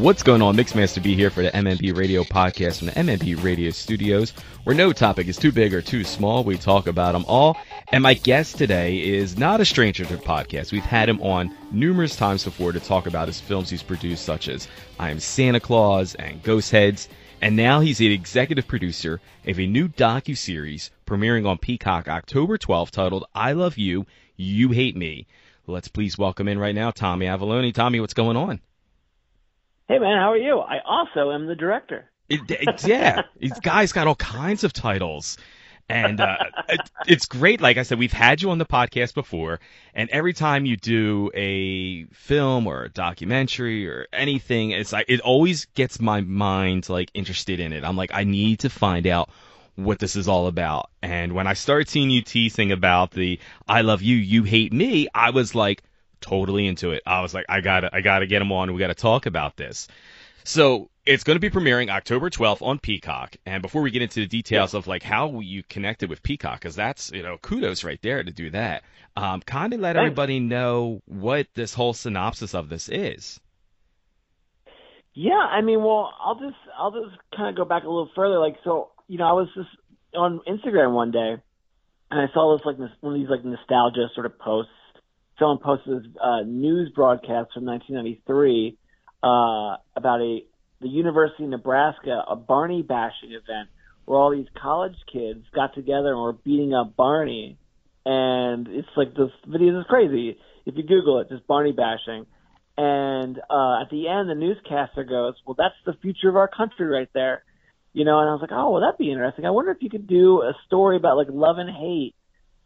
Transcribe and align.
What's 0.00 0.22
going 0.22 0.42
on? 0.42 0.56
Mixmaster 0.56 1.02
B 1.02 1.14
here 1.14 1.30
for 1.30 1.42
the 1.42 1.50
MMP 1.50 1.96
Radio 1.96 2.22
podcast 2.22 2.78
from 2.78 2.88
the 2.88 2.92
MMP 2.92 3.42
Radio 3.42 3.70
studios, 3.70 4.34
where 4.64 4.76
no 4.76 4.92
topic 4.92 5.26
is 5.26 5.38
too 5.38 5.50
big 5.50 5.72
or 5.72 5.80
too 5.80 6.04
small. 6.04 6.44
We 6.44 6.58
talk 6.58 6.86
about 6.86 7.12
them 7.12 7.24
all. 7.26 7.56
And 7.92 8.02
my 8.02 8.12
guest 8.12 8.58
today 8.58 8.98
is 8.98 9.38
not 9.38 9.62
a 9.62 9.64
stranger 9.64 10.04
to 10.04 10.16
the 10.16 10.22
podcast. 10.22 10.70
We've 10.70 10.84
had 10.84 11.08
him 11.08 11.22
on 11.22 11.56
numerous 11.72 12.14
times 12.14 12.44
before 12.44 12.72
to 12.72 12.78
talk 12.78 13.06
about 13.06 13.26
his 13.26 13.40
films 13.40 13.70
he's 13.70 13.82
produced, 13.82 14.26
such 14.26 14.48
as 14.48 14.68
I 14.98 15.10
Am 15.10 15.18
Santa 15.18 15.60
Claus 15.60 16.14
and 16.14 16.42
Ghost 16.42 16.70
Heads. 16.70 17.08
And 17.40 17.56
now 17.56 17.80
he's 17.80 17.98
the 17.98 18.12
executive 18.12 18.68
producer 18.68 19.18
of 19.46 19.58
a 19.58 19.66
new 19.66 19.88
docu-series 19.88 20.90
premiering 21.06 21.48
on 21.48 21.56
Peacock 21.56 22.06
October 22.06 22.58
12th 22.58 22.90
titled 22.90 23.24
I 23.34 23.52
Love 23.52 23.78
You, 23.78 24.04
You 24.36 24.72
Hate 24.72 24.96
Me. 24.96 25.26
Let's 25.66 25.88
please 25.88 26.18
welcome 26.18 26.48
in 26.48 26.58
right 26.58 26.74
now 26.74 26.90
Tommy 26.90 27.26
Avallone. 27.26 27.72
Tommy, 27.72 28.00
what's 28.00 28.14
going 28.14 28.36
on? 28.36 28.60
Hey 29.88 30.00
man, 30.00 30.18
how 30.18 30.32
are 30.32 30.36
you? 30.36 30.58
I 30.58 30.80
also 30.84 31.30
am 31.30 31.46
the 31.46 31.54
director. 31.54 32.10
It, 32.28 32.40
it, 32.50 32.84
yeah, 32.84 33.22
these 33.38 33.58
guys 33.60 33.92
got 33.92 34.08
all 34.08 34.16
kinds 34.16 34.64
of 34.64 34.72
titles. 34.72 35.38
And 35.88 36.20
uh, 36.20 36.38
it, 36.68 36.80
it's 37.06 37.26
great. 37.26 37.60
Like 37.60 37.76
I 37.76 37.84
said, 37.84 38.00
we've 38.00 38.12
had 38.12 38.42
you 38.42 38.50
on 38.50 38.58
the 38.58 38.66
podcast 38.66 39.14
before, 39.14 39.60
and 39.94 40.10
every 40.10 40.32
time 40.32 40.66
you 40.66 40.76
do 40.76 41.30
a 41.34 42.06
film 42.06 42.66
or 42.66 42.82
a 42.82 42.88
documentary 42.88 43.88
or 43.88 44.08
anything, 44.12 44.72
it's 44.72 44.92
like 44.92 45.06
it 45.06 45.20
always 45.20 45.66
gets 45.66 46.00
my 46.00 46.20
mind 46.20 46.88
like 46.88 47.12
interested 47.14 47.60
in 47.60 47.72
it. 47.72 47.84
I'm 47.84 47.96
like, 47.96 48.10
I 48.12 48.24
need 48.24 48.58
to 48.60 48.70
find 48.70 49.06
out 49.06 49.30
what 49.76 50.00
this 50.00 50.16
is 50.16 50.26
all 50.26 50.48
about. 50.48 50.90
And 51.02 51.32
when 51.32 51.46
I 51.46 51.54
started 51.54 51.88
seeing 51.88 52.10
you 52.10 52.22
teasing 52.22 52.72
about 52.72 53.12
the 53.12 53.38
"I 53.68 53.82
love 53.82 54.02
you, 54.02 54.16
you 54.16 54.42
hate 54.42 54.72
me," 54.72 55.06
I 55.14 55.30
was 55.30 55.54
like, 55.54 55.84
totally 56.28 56.66
into 56.66 56.90
it. 56.90 57.02
I 57.06 57.20
was 57.20 57.34
like, 57.34 57.46
I 57.48 57.60
gotta, 57.60 57.90
I 57.92 58.00
gotta 58.00 58.26
get 58.26 58.42
him 58.42 58.52
on. 58.52 58.72
We 58.72 58.80
gotta 58.80 58.94
talk 58.94 59.26
about 59.26 59.56
this. 59.56 59.88
So 60.44 60.90
it's 61.04 61.24
going 61.24 61.36
to 61.36 61.40
be 61.40 61.50
premiering 61.50 61.88
October 61.88 62.30
12th 62.30 62.62
on 62.62 62.78
Peacock. 62.78 63.36
And 63.46 63.62
before 63.62 63.82
we 63.82 63.90
get 63.90 64.02
into 64.02 64.20
the 64.20 64.26
details 64.28 64.74
of 64.74 64.86
like 64.86 65.02
how 65.02 65.40
you 65.40 65.64
connected 65.64 66.08
with 66.08 66.22
Peacock, 66.22 66.60
because 66.60 66.76
that's 66.76 67.10
you 67.12 67.22
know 67.22 67.36
kudos 67.38 67.84
right 67.84 68.00
there 68.02 68.22
to 68.22 68.30
do 68.30 68.50
that. 68.50 68.84
Um, 69.16 69.40
kind 69.40 69.72
of 69.72 69.80
let 69.80 69.96
Thanks. 69.96 70.06
everybody 70.06 70.40
know 70.40 71.02
what 71.06 71.46
this 71.54 71.74
whole 71.74 71.94
synopsis 71.94 72.54
of 72.54 72.68
this 72.68 72.88
is. 72.88 73.40
Yeah, 75.14 75.32
I 75.34 75.62
mean, 75.62 75.80
well, 75.82 76.12
I'll 76.20 76.38
just 76.38 76.56
I'll 76.78 76.92
just 76.92 77.16
kind 77.34 77.48
of 77.48 77.56
go 77.56 77.64
back 77.64 77.84
a 77.84 77.88
little 77.88 78.10
further. 78.14 78.38
Like, 78.38 78.56
so 78.62 78.90
you 79.08 79.18
know, 79.18 79.24
I 79.24 79.32
was 79.32 79.48
just 79.54 79.70
on 80.14 80.40
Instagram 80.46 80.92
one 80.92 81.10
day, 81.10 81.36
and 82.10 82.20
I 82.20 82.32
saw 82.34 82.56
this 82.56 82.64
like 82.64 82.78
this, 82.78 82.90
one 83.00 83.14
of 83.14 83.20
these 83.20 83.30
like 83.30 83.44
nostalgia 83.44 84.08
sort 84.14 84.26
of 84.26 84.38
posts. 84.38 84.70
Someone 85.38 85.58
posted 85.58 86.04
this 86.04 86.12
uh, 86.22 86.42
news 86.46 86.90
broadcast 86.94 87.52
from 87.52 87.66
1993 87.66 88.78
uh, 89.22 89.76
about 89.94 90.20
a 90.20 90.40
the 90.80 90.88
University 90.88 91.44
of 91.44 91.50
Nebraska 91.50 92.22
a 92.28 92.36
Barney 92.36 92.82
bashing 92.82 93.32
event 93.32 93.70
where 94.04 94.18
all 94.18 94.30
these 94.30 94.46
college 94.60 94.96
kids 95.12 95.44
got 95.54 95.74
together 95.74 96.12
and 96.12 96.20
were 96.20 96.32
beating 96.32 96.74
up 96.74 96.96
Barney, 96.96 97.58
and 98.04 98.68
it's 98.68 98.88
like 98.96 99.14
this 99.14 99.30
video 99.46 99.80
is 99.80 99.86
crazy. 99.88 100.38
If 100.64 100.76
you 100.76 100.82
Google 100.84 101.20
it, 101.20 101.28
just 101.28 101.46
Barney 101.46 101.72
bashing. 101.72 102.26
And 102.78 103.38
uh, 103.38 103.80
at 103.80 103.90
the 103.90 104.08
end, 104.08 104.28
the 104.28 104.34
newscaster 104.34 105.04
goes, 105.04 105.34
"Well, 105.46 105.56
that's 105.58 105.74
the 105.84 105.94
future 106.00 106.28
of 106.28 106.36
our 106.36 106.48
country 106.48 106.86
right 106.86 107.08
there," 107.14 107.42
you 107.92 108.04
know. 108.04 108.20
And 108.20 108.28
I 108.28 108.32
was 108.32 108.40
like, 108.42 108.52
"Oh, 108.52 108.70
well, 108.70 108.82
that'd 108.82 108.98
be 108.98 109.10
interesting. 109.10 109.44
I 109.44 109.50
wonder 109.50 109.70
if 109.70 109.78
you 109.80 109.90
could 109.90 110.06
do 110.06 110.42
a 110.42 110.52
story 110.66 110.96
about 110.96 111.16
like 111.16 111.28
love 111.30 111.58
and 111.58 111.70
hate, 111.70 112.14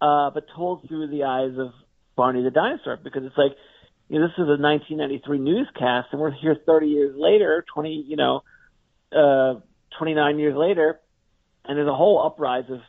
uh, 0.00 0.30
but 0.30 0.44
told 0.54 0.86
through 0.88 1.08
the 1.08 1.24
eyes 1.24 1.56
of 1.58 1.72
Barney 2.16 2.42
the 2.42 2.50
dinosaur, 2.50 2.98
because 3.02 3.22
it's 3.24 3.36
like, 3.36 3.52
you 4.08 4.18
know, 4.18 4.26
this 4.26 4.34
is 4.34 4.48
a 4.48 4.60
1993 4.60 5.38
newscast, 5.38 6.08
and 6.12 6.20
we're 6.20 6.32
here 6.32 6.56
30 6.66 6.86
years 6.86 7.14
later, 7.16 7.64
20, 7.72 8.04
you 8.08 8.16
know, 8.16 8.42
uh, 9.12 9.60
29 9.98 10.38
years 10.38 10.56
later, 10.56 11.00
and 11.64 11.76
there's 11.76 11.88
a 11.88 11.94
whole 11.94 12.24
uprise 12.24 12.64
of, 12.70 12.80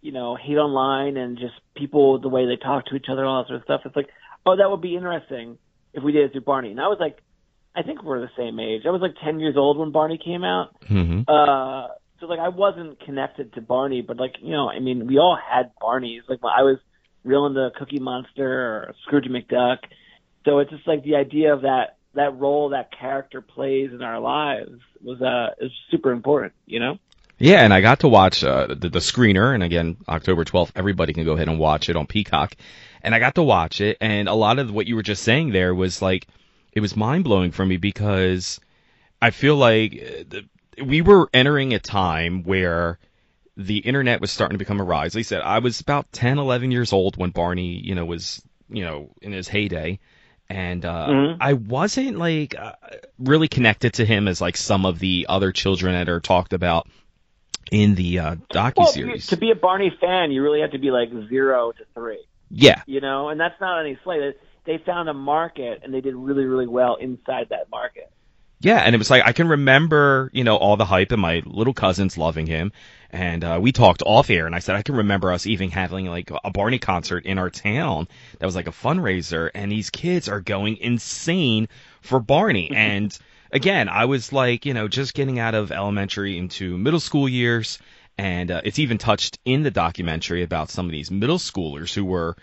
you 0.00 0.12
know, 0.12 0.36
hate 0.36 0.56
online 0.56 1.16
and 1.16 1.38
just 1.38 1.54
people 1.76 2.20
the 2.20 2.28
way 2.28 2.46
they 2.46 2.56
talk 2.56 2.86
to 2.86 2.96
each 2.96 3.06
other, 3.10 3.24
all 3.24 3.42
that 3.42 3.48
sort 3.48 3.60
of 3.60 3.64
stuff. 3.64 3.82
It's 3.84 3.96
like, 3.96 4.08
oh, 4.44 4.56
that 4.56 4.70
would 4.70 4.80
be 4.80 4.96
interesting 4.96 5.58
if 5.92 6.02
we 6.02 6.12
did 6.12 6.24
it 6.24 6.32
through 6.32 6.42
Barney. 6.42 6.70
And 6.70 6.80
I 6.80 6.88
was 6.88 6.98
like, 7.00 7.18
I 7.76 7.82
think 7.82 8.02
we're 8.02 8.20
the 8.20 8.30
same 8.36 8.58
age. 8.60 8.82
I 8.86 8.90
was 8.90 9.00
like 9.00 9.14
10 9.24 9.40
years 9.40 9.56
old 9.56 9.78
when 9.78 9.92
Barney 9.92 10.18
came 10.22 10.44
out. 10.44 10.76
Mm-hmm. 10.82 11.22
Uh, 11.26 11.88
so 12.20 12.26
like 12.26 12.38
I 12.38 12.48
wasn't 12.48 13.00
connected 13.00 13.54
to 13.54 13.60
Barney, 13.60 14.02
but 14.02 14.16
like, 14.16 14.34
you 14.40 14.52
know, 14.52 14.68
I 14.68 14.80
mean, 14.80 15.06
we 15.06 15.18
all 15.18 15.36
had 15.36 15.72
Barneys. 15.80 16.22
Like 16.28 16.40
I 16.42 16.62
was 16.62 16.78
real 17.24 17.46
into 17.46 17.70
Cookie 17.76 17.98
Monster 17.98 18.46
or 18.46 18.94
Scrooge 19.04 19.26
McDuck. 19.26 19.78
So 20.44 20.58
it's 20.58 20.70
just 20.70 20.86
like 20.86 21.02
the 21.02 21.16
idea 21.16 21.54
of 21.54 21.62
that, 21.62 21.96
that 22.14 22.38
role 22.38 22.70
that 22.70 22.90
character 22.96 23.40
plays 23.40 23.90
in 23.92 24.02
our 24.02 24.20
lives 24.20 24.80
was, 25.02 25.20
uh, 25.20 25.54
is 25.64 25.72
super 25.90 26.12
important, 26.12 26.52
you 26.66 26.80
know? 26.80 26.98
Yeah, 27.38 27.64
and 27.64 27.74
I 27.74 27.80
got 27.80 28.00
to 28.00 28.08
watch 28.08 28.44
uh, 28.44 28.68
the, 28.68 28.88
the 28.88 29.00
screener, 29.00 29.52
and 29.52 29.62
again, 29.62 29.96
October 30.08 30.44
12th, 30.44 30.70
everybody 30.76 31.12
can 31.12 31.24
go 31.24 31.32
ahead 31.32 31.48
and 31.48 31.58
watch 31.58 31.88
it 31.88 31.96
on 31.96 32.06
Peacock. 32.06 32.54
And 33.02 33.14
I 33.14 33.18
got 33.18 33.34
to 33.34 33.42
watch 33.42 33.80
it, 33.80 33.98
and 34.00 34.28
a 34.28 34.34
lot 34.34 34.58
of 34.58 34.70
what 34.70 34.86
you 34.86 34.94
were 34.94 35.02
just 35.02 35.24
saying 35.24 35.50
there 35.50 35.74
was 35.74 36.00
like, 36.00 36.26
it 36.72 36.80
was 36.80 36.96
mind 36.96 37.24
blowing 37.24 37.50
for 37.50 37.66
me 37.66 37.76
because 37.76 38.60
I 39.20 39.30
feel 39.30 39.56
like 39.56 39.94
uh, 39.94 40.24
the, 40.28 40.84
we 40.84 41.02
were 41.02 41.28
entering 41.32 41.74
a 41.74 41.78
time 41.78 42.44
where 42.44 42.98
the 43.56 43.78
internet 43.78 44.20
was 44.20 44.30
starting 44.30 44.54
to 44.54 44.58
become 44.58 44.80
a 44.80 44.84
rise. 44.84 45.14
He 45.14 45.22
said, 45.22 45.40
I 45.42 45.60
was 45.60 45.80
about 45.80 46.10
10, 46.12 46.38
11 46.38 46.70
years 46.70 46.92
old 46.92 47.16
when 47.16 47.30
Barney, 47.30 47.80
you 47.82 47.94
know, 47.94 48.04
was, 48.04 48.42
you 48.68 48.84
know, 48.84 49.10
in 49.22 49.32
his 49.32 49.46
heyday. 49.48 50.00
And 50.48 50.84
uh, 50.84 51.06
Mhm. 51.08 51.36
I 51.40 51.52
wasn't 51.54 52.18
like 52.18 52.54
uh, 52.58 52.72
really 53.18 53.48
connected 53.48 53.94
to 53.94 54.04
him 54.04 54.28
as 54.28 54.40
like 54.40 54.56
some 54.56 54.84
of 54.84 54.98
the 54.98 55.26
other 55.28 55.52
children 55.52 55.94
that 55.94 56.08
are 56.08 56.20
talked 56.20 56.52
about 56.52 56.88
in 57.70 57.94
the 57.94 58.18
uh, 58.18 58.34
docu 58.52 58.72
Well, 58.76 58.86
series. 58.88 59.26
to 59.28 59.36
be 59.36 59.50
a 59.50 59.54
Barney 59.54 59.90
fan, 60.00 60.32
you 60.32 60.42
really 60.42 60.60
have 60.60 60.72
to 60.72 60.78
be 60.78 60.90
like 60.90 61.08
zero 61.28 61.72
to 61.72 61.84
three. 61.94 62.24
yeah, 62.50 62.82
you 62.86 63.00
know, 63.00 63.30
and 63.30 63.40
that's 63.40 63.58
not 63.60 63.80
any 63.80 63.98
slight. 64.04 64.34
They 64.64 64.78
found 64.78 65.08
a 65.08 65.14
market 65.14 65.80
and 65.82 65.92
they 65.92 66.00
did 66.00 66.14
really, 66.14 66.44
really 66.44 66.66
well 66.66 66.96
inside 66.96 67.48
that 67.50 67.70
market. 67.70 68.10
Yeah, 68.64 68.78
and 68.78 68.94
it 68.94 68.98
was 68.98 69.10
like 69.10 69.22
I 69.26 69.34
can 69.34 69.46
remember, 69.46 70.30
you 70.32 70.42
know, 70.42 70.56
all 70.56 70.78
the 70.78 70.86
hype 70.86 71.12
and 71.12 71.20
my 71.20 71.42
little 71.44 71.74
cousins 71.74 72.16
loving 72.16 72.46
him, 72.46 72.72
and 73.10 73.44
uh, 73.44 73.58
we 73.60 73.72
talked 73.72 74.02
off 74.06 74.30
air, 74.30 74.46
and 74.46 74.54
I 74.54 74.60
said 74.60 74.74
I 74.74 74.80
can 74.80 74.96
remember 74.96 75.30
us 75.30 75.46
even 75.46 75.70
having 75.70 76.06
like 76.06 76.30
a 76.42 76.50
Barney 76.50 76.78
concert 76.78 77.26
in 77.26 77.36
our 77.36 77.50
town 77.50 78.08
that 78.38 78.46
was 78.46 78.54
like 78.54 78.66
a 78.66 78.70
fundraiser, 78.72 79.50
and 79.54 79.70
these 79.70 79.90
kids 79.90 80.30
are 80.30 80.40
going 80.40 80.78
insane 80.78 81.68
for 82.00 82.20
Barney, 82.20 82.70
and 82.74 83.16
again, 83.52 83.90
I 83.90 84.06
was 84.06 84.32
like, 84.32 84.64
you 84.64 84.72
know, 84.72 84.88
just 84.88 85.12
getting 85.12 85.38
out 85.38 85.54
of 85.54 85.70
elementary 85.70 86.38
into 86.38 86.78
middle 86.78 87.00
school 87.00 87.28
years, 87.28 87.78
and 88.16 88.50
uh, 88.50 88.62
it's 88.64 88.78
even 88.78 88.96
touched 88.96 89.38
in 89.44 89.62
the 89.62 89.70
documentary 89.70 90.42
about 90.42 90.70
some 90.70 90.86
of 90.86 90.92
these 90.92 91.10
middle 91.10 91.36
schoolers 91.36 91.92
who 91.92 92.06
were, 92.06 92.34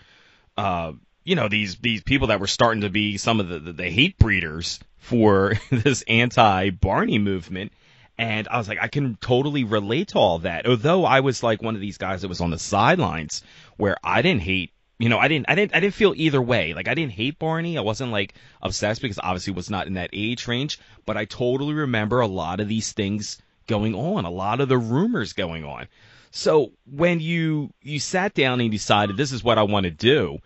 uh, 0.56 0.92
you 1.24 1.36
know, 1.36 1.48
these 1.48 1.76
these 1.76 2.02
people 2.02 2.28
that 2.28 2.40
were 2.40 2.46
starting 2.46 2.82
to 2.82 2.90
be 2.90 3.16
some 3.18 3.40
of 3.40 3.48
the 3.48 3.58
the, 3.58 3.72
the 3.72 3.90
hate 3.90 4.18
breeders 4.18 4.80
for 4.98 5.54
this 5.70 6.02
anti 6.08 6.70
Barney 6.70 7.18
movement. 7.18 7.72
And 8.18 8.46
I 8.48 8.58
was 8.58 8.68
like, 8.68 8.78
I 8.80 8.88
can 8.88 9.16
totally 9.20 9.64
relate 9.64 10.08
to 10.08 10.18
all 10.18 10.38
that. 10.40 10.66
Although 10.66 11.04
I 11.04 11.20
was 11.20 11.42
like 11.42 11.62
one 11.62 11.74
of 11.74 11.80
these 11.80 11.98
guys 11.98 12.22
that 12.22 12.28
was 12.28 12.40
on 12.40 12.50
the 12.50 12.58
sidelines 12.58 13.42
where 13.78 13.96
I 14.04 14.22
didn't 14.22 14.42
hate, 14.42 14.70
you 14.98 15.08
know, 15.08 15.18
I 15.18 15.28
didn't, 15.28 15.46
I 15.48 15.54
didn't, 15.54 15.74
I 15.74 15.80
didn't 15.80 15.94
feel 15.94 16.12
either 16.14 16.40
way. 16.40 16.74
Like 16.74 16.88
I 16.88 16.94
didn't 16.94 17.12
hate 17.12 17.38
Barney. 17.38 17.78
I 17.78 17.80
wasn't 17.80 18.12
like 18.12 18.34
obsessed 18.60 19.00
because 19.00 19.18
obviously 19.18 19.54
was 19.54 19.70
not 19.70 19.86
in 19.86 19.94
that 19.94 20.10
age 20.12 20.46
range, 20.46 20.78
but 21.06 21.16
I 21.16 21.24
totally 21.24 21.74
remember 21.74 22.20
a 22.20 22.26
lot 22.26 22.60
of 22.60 22.68
these 22.68 22.92
things 22.92 23.38
going 23.66 23.94
on, 23.94 24.24
a 24.24 24.30
lot 24.30 24.60
of 24.60 24.68
the 24.68 24.78
rumors 24.78 25.32
going 25.32 25.64
on. 25.64 25.88
So 26.30 26.72
when 26.84 27.18
you, 27.18 27.72
you 27.82 27.98
sat 27.98 28.34
down 28.34 28.60
and 28.60 28.70
decided 28.70 29.16
this 29.16 29.32
is 29.32 29.42
what 29.42 29.58
I 29.58 29.62
want 29.64 29.84
to 29.84 29.90
do, 29.90 30.38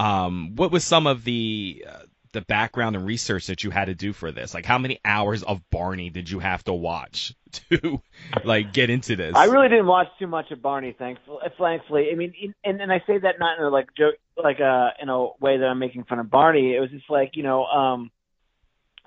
um, 0.00 0.56
what 0.56 0.70
was 0.72 0.84
some 0.84 1.06
of 1.06 1.24
the, 1.24 1.84
uh, 1.88 1.98
the 2.32 2.40
background 2.42 2.96
and 2.96 3.04
research 3.04 3.48
that 3.48 3.64
you 3.64 3.70
had 3.70 3.86
to 3.86 3.94
do 3.94 4.12
for 4.12 4.30
this? 4.32 4.54
Like, 4.54 4.64
how 4.64 4.78
many 4.78 5.00
hours 5.04 5.42
of 5.42 5.60
Barney 5.70 6.10
did 6.10 6.30
you 6.30 6.38
have 6.38 6.64
to 6.64 6.72
watch 6.72 7.34
to 7.70 8.00
like 8.44 8.72
get 8.72 8.88
into 8.90 9.16
this? 9.16 9.34
I 9.36 9.44
really 9.44 9.68
didn't 9.68 9.86
watch 9.86 10.08
too 10.18 10.26
much 10.26 10.50
of 10.50 10.62
Barney, 10.62 10.94
thankfully. 10.98 11.38
Thankfully, 11.58 12.08
I 12.12 12.14
mean, 12.14 12.32
and 12.64 12.80
and 12.80 12.92
I 12.92 13.02
say 13.06 13.18
that 13.18 13.38
not 13.38 13.58
in 13.58 13.64
a 13.64 13.68
like 13.68 13.88
joke, 13.96 14.14
like 14.42 14.60
uh 14.60 14.90
in 15.02 15.08
a 15.08 15.26
way 15.40 15.58
that 15.58 15.66
I'm 15.66 15.78
making 15.78 16.04
fun 16.04 16.18
of 16.18 16.30
Barney. 16.30 16.74
It 16.74 16.80
was 16.80 16.90
just 16.90 17.10
like 17.10 17.32
you 17.34 17.42
know, 17.42 17.64
um, 17.64 18.10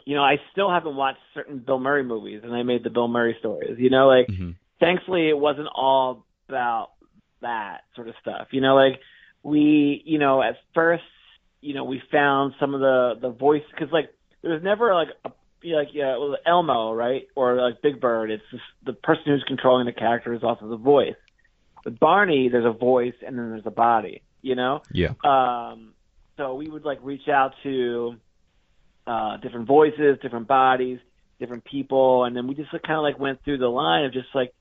you 0.06 0.16
know, 0.16 0.24
I 0.24 0.36
still 0.52 0.70
haven't 0.70 0.96
watched 0.96 1.20
certain 1.34 1.60
Bill 1.60 1.80
Murray 1.80 2.04
movies, 2.04 2.42
and 2.44 2.54
I 2.54 2.64
made 2.64 2.84
the 2.84 2.90
Bill 2.90 3.08
Murray 3.08 3.36
stories. 3.40 3.78
You 3.80 3.90
know, 3.90 4.08
like 4.08 4.28
Mhm. 4.28 4.56
thankfully 4.80 5.30
it 5.30 5.38
wasn't 5.38 5.70
all 5.74 6.26
about 6.50 6.90
that 7.42 7.82
sort 7.96 8.10
of 8.10 8.16
stuff. 8.22 8.48
You 8.52 8.62
know, 8.62 8.76
like 8.76 9.00
we, 9.44 10.02
you 10.06 10.18
know, 10.18 10.42
at 10.42 10.56
first, 10.74 11.04
you 11.62 11.74
know, 11.74 11.84
we 11.84 12.02
found 12.12 12.54
some 12.60 12.74
of 12.74 12.80
the 12.80 13.14
the 13.22 13.30
voice 13.30 13.64
because 13.72 13.92
like 13.92 14.10
there 14.42 14.54
was 14.54 14.64
never 14.64 14.94
like 14.94 15.10
a 15.26 15.30
like 15.66 15.90
yeah, 15.94 16.18
well, 16.18 16.36
Elmo, 16.46 16.94
right, 16.94 17.28
or 17.36 17.56
like 17.56 17.82
Big 17.82 18.02
Bird. 18.02 18.32
It's 18.32 18.44
just 18.52 18.64
the 18.86 18.94
person 18.94 19.24
who's 19.28 19.44
controlling 19.48 19.86
the 19.86 19.94
character 19.94 20.34
is 20.34 20.44
also 20.44 20.68
the 20.68 20.78
voice. 20.78 21.16
With 21.86 22.00
Barney, 22.00 22.50
there's 22.50 22.66
a 22.66 22.78
voice 22.78 23.14
and 23.26 23.38
then 23.38 23.52
there's 23.52 23.66
a 23.66 23.72
body. 23.72 24.22
You 24.42 24.56
know, 24.56 24.82
Yeah. 24.92 25.14
um, 25.24 25.94
so 26.36 26.56
we 26.56 26.68
would 26.68 26.84
like 26.84 27.00
reach 27.02 27.30
out 27.30 27.54
to 27.64 28.16
uh, 29.08 29.38
different 29.38 29.68
voices, 29.68 30.18
different 30.22 30.48
bodies, 30.48 31.00
different 31.40 31.64
people, 31.64 32.26
and 32.26 32.36
then 32.36 32.48
we 32.48 32.56
just 32.56 32.74
like, 32.74 32.84
kind 32.84 32.98
of 32.98 33.04
like 33.04 33.18
went 33.18 33.42
through 33.46 33.60
the 33.60 33.70
line 33.70 34.04
of 34.04 34.12
just 34.12 34.28
like 34.36 34.54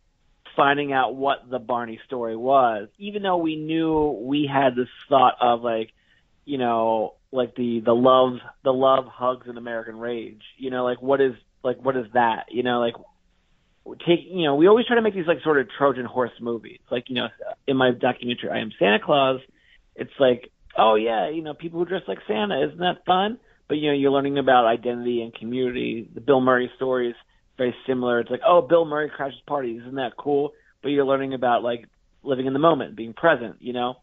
finding 0.56 0.92
out 0.92 1.14
what 1.14 1.48
the 1.50 1.58
Barney 1.58 2.00
story 2.06 2.36
was, 2.36 2.88
even 2.98 3.22
though 3.22 3.38
we 3.38 3.56
knew 3.56 4.20
we 4.22 4.48
had 4.52 4.74
this 4.76 4.88
thought 5.08 5.34
of 5.40 5.62
like, 5.62 5.92
you 6.44 6.58
know, 6.58 7.14
like 7.30 7.54
the 7.54 7.80
the 7.80 7.94
love 7.94 8.38
the 8.62 8.72
love 8.72 9.06
hugs 9.06 9.46
and 9.48 9.58
American 9.58 9.98
rage. 9.98 10.42
You 10.56 10.70
know, 10.70 10.84
like 10.84 11.00
what 11.00 11.20
is 11.20 11.34
like 11.62 11.78
what 11.82 11.96
is 11.96 12.06
that? 12.14 12.46
You 12.50 12.62
know, 12.62 12.80
like 12.80 12.94
take 14.06 14.20
you 14.28 14.44
know 14.44 14.56
we 14.56 14.68
always 14.68 14.86
try 14.86 14.96
to 14.96 15.02
make 15.02 15.14
these 15.14 15.26
like 15.26 15.42
sort 15.42 15.58
of 15.58 15.68
Trojan 15.76 16.04
horse 16.04 16.32
movies. 16.40 16.80
Like 16.90 17.08
you 17.08 17.16
know, 17.16 17.28
in 17.66 17.76
my 17.76 17.90
documentary, 17.92 18.50
I 18.50 18.60
am 18.60 18.72
Santa 18.78 18.98
Claus. 18.98 19.40
It's 19.94 20.12
like, 20.18 20.50
oh 20.76 20.94
yeah, 20.94 21.30
you 21.30 21.42
know, 21.42 21.54
people 21.54 21.80
who 21.80 21.86
dress 21.86 22.02
like 22.06 22.18
Santa, 22.26 22.64
isn't 22.66 22.78
that 22.78 23.04
fun? 23.06 23.38
But 23.68 23.78
you 23.78 23.88
know, 23.88 23.94
you're 23.94 24.10
learning 24.10 24.38
about 24.38 24.66
identity 24.66 25.22
and 25.22 25.34
community. 25.34 26.08
The 26.12 26.20
Bill 26.20 26.40
Murray 26.40 26.70
story 26.76 27.10
is 27.10 27.16
very 27.62 27.74
similar. 27.86 28.20
It's 28.20 28.30
like, 28.30 28.40
oh, 28.46 28.62
Bill 28.62 28.84
Murray 28.84 29.10
crashes 29.14 29.40
parties, 29.46 29.80
isn't 29.82 29.94
that 29.94 30.16
cool? 30.18 30.52
But 30.82 30.88
you're 30.88 31.04
learning 31.04 31.34
about 31.34 31.62
like 31.62 31.86
living 32.22 32.46
in 32.46 32.52
the 32.52 32.58
moment, 32.58 32.96
being 32.96 33.12
present, 33.12 33.56
you 33.60 33.72
know. 33.72 33.94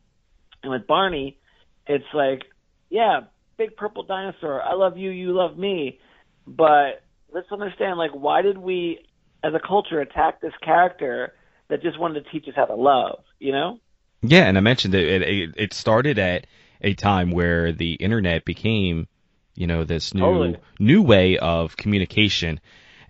And 0.64 0.72
with 0.72 0.88
Barney, 0.88 1.38
it's 1.86 2.06
like, 2.14 2.44
yeah, 2.90 3.22
big 3.58 3.76
purple 3.76 4.04
dinosaur. 4.04 4.62
I 4.62 4.74
love 4.74 4.98
you, 4.98 5.10
you 5.10 5.34
love 5.34 5.58
me. 5.58 6.00
But 6.48 7.04
let's 7.34 7.52
understand, 7.52 7.98
like, 7.98 8.12
why 8.12 8.42
did 8.42 8.58
we, 8.58 9.00
as 9.44 9.54
a 9.54 9.60
culture, 9.66 10.00
attack 10.00 10.42
this 10.42 10.54
character 10.64 11.34
that 11.70 11.82
just 11.82 12.00
wanted 12.00 12.24
to 12.24 12.32
teach 12.32 12.48
us 12.48 12.54
how 12.56 12.66
to 12.66 12.76
love, 12.76 13.20
you 13.40 13.52
know? 13.52 13.80
Yeah, 14.22 14.46
and 14.48 14.58
I 14.58 14.62
mentioned 14.62 14.96
it. 14.96 15.22
It, 15.22 15.54
it 15.56 15.74
started 15.74 16.18
at 16.18 16.48
a 16.82 16.94
time 16.94 17.32
where 17.32 17.72
the 17.72 17.94
internet 17.94 18.44
became, 18.46 19.08
you 19.56 19.68
know, 19.68 19.84
this 19.84 20.14
new 20.14 20.22
Totally. 20.22 20.58
new 20.80 21.02
way 21.02 21.38
of 21.38 21.78
communication. 21.78 22.60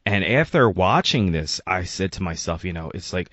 And 0.09 0.25
after 0.25 0.67
watching 0.67 1.31
this, 1.31 1.61
I 1.67 1.83
said 1.83 2.13
to 2.13 2.23
myself, 2.23 2.65
you 2.65 2.73
know, 2.73 2.89
it's 2.95 3.13
like, 3.13 3.29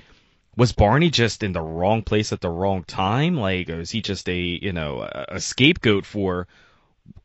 was 0.59 0.73
Barney 0.73 1.09
just 1.09 1.43
in 1.43 1.53
the 1.53 1.63
wrong 1.63 2.03
place 2.03 2.35
at 2.35 2.43
the 2.43 2.51
wrong 2.51 2.85
time? 2.85 3.35
Like, 3.35 3.71
is 3.71 3.91
he 3.91 4.03
just 4.03 4.29
a, 4.29 4.39
you 4.39 4.75
know, 4.75 5.09
a, 5.11 5.41
scapegoat 5.41 6.05
for, 6.05 6.47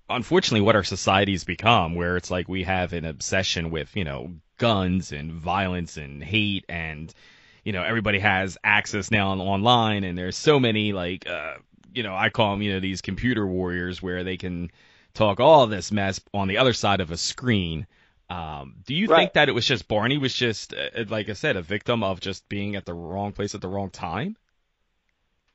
unfortunately, 0.09 0.62
what 0.62 0.77
our 0.77 0.86
society's 0.86 1.44
become, 1.44 1.95
where 1.95 2.15
it's 2.15 2.31
like 2.31 2.48
we 2.48 2.63
have 2.63 2.94
an 2.94 3.03
obsession 3.03 3.71
with, 3.71 3.94
you 3.94 4.06
know, 4.06 4.36
guns 4.57 5.12
and 5.12 5.33
violence 5.33 5.98
and 5.98 6.24
hate 6.24 6.63
and, 6.69 7.13
you 7.65 7.74
know, 7.74 7.83
everybody 7.83 8.19
has 8.19 8.57
access 8.63 9.12
now 9.12 9.31
on 9.31 9.42
online 9.42 10.06
and 10.06 10.18
there's 10.18 10.38
so 10.38 10.62
many, 10.62 10.94
like, 10.94 11.27
uh, 11.27 11.56
you 11.94 12.03
know, 12.03 12.15
I 12.15 12.30
call 12.30 12.51
them, 12.51 12.62
you 12.62 12.71
know, 12.71 12.80
these 12.80 13.01
computer 13.01 13.45
warriors 13.45 14.01
where 14.01 14.24
they 14.24 14.38
can 14.38 14.71
talk 15.13 15.42
all 15.42 15.68
this 15.68 15.92
mess 15.92 16.21
on 16.33 16.48
the 16.48 16.57
other 16.57 16.71
side 16.71 17.01
of 17.01 17.12
a 17.12 17.18
screen. 17.18 17.86
Um, 18.31 18.75
do 18.86 18.95
you 18.95 19.07
Right. 19.07 19.18
think 19.18 19.33
that 19.33 19.50
it 19.50 19.54
was 19.54 19.66
just 19.68 19.88
Barney 19.88 20.18
was 20.18 20.33
just, 20.33 20.74
uh, 20.74 21.06
like 21.10 21.30
I 21.30 21.33
said, 21.33 21.56
a 21.57 21.62
victim 21.62 22.04
of 22.04 22.19
just 22.22 22.48
being 22.50 22.75
at 22.75 22.86
the 22.86 22.94
wrong 22.94 23.33
place 23.33 23.56
at 23.56 23.62
the 23.62 23.68
wrong 23.68 23.89
time? 23.89 24.38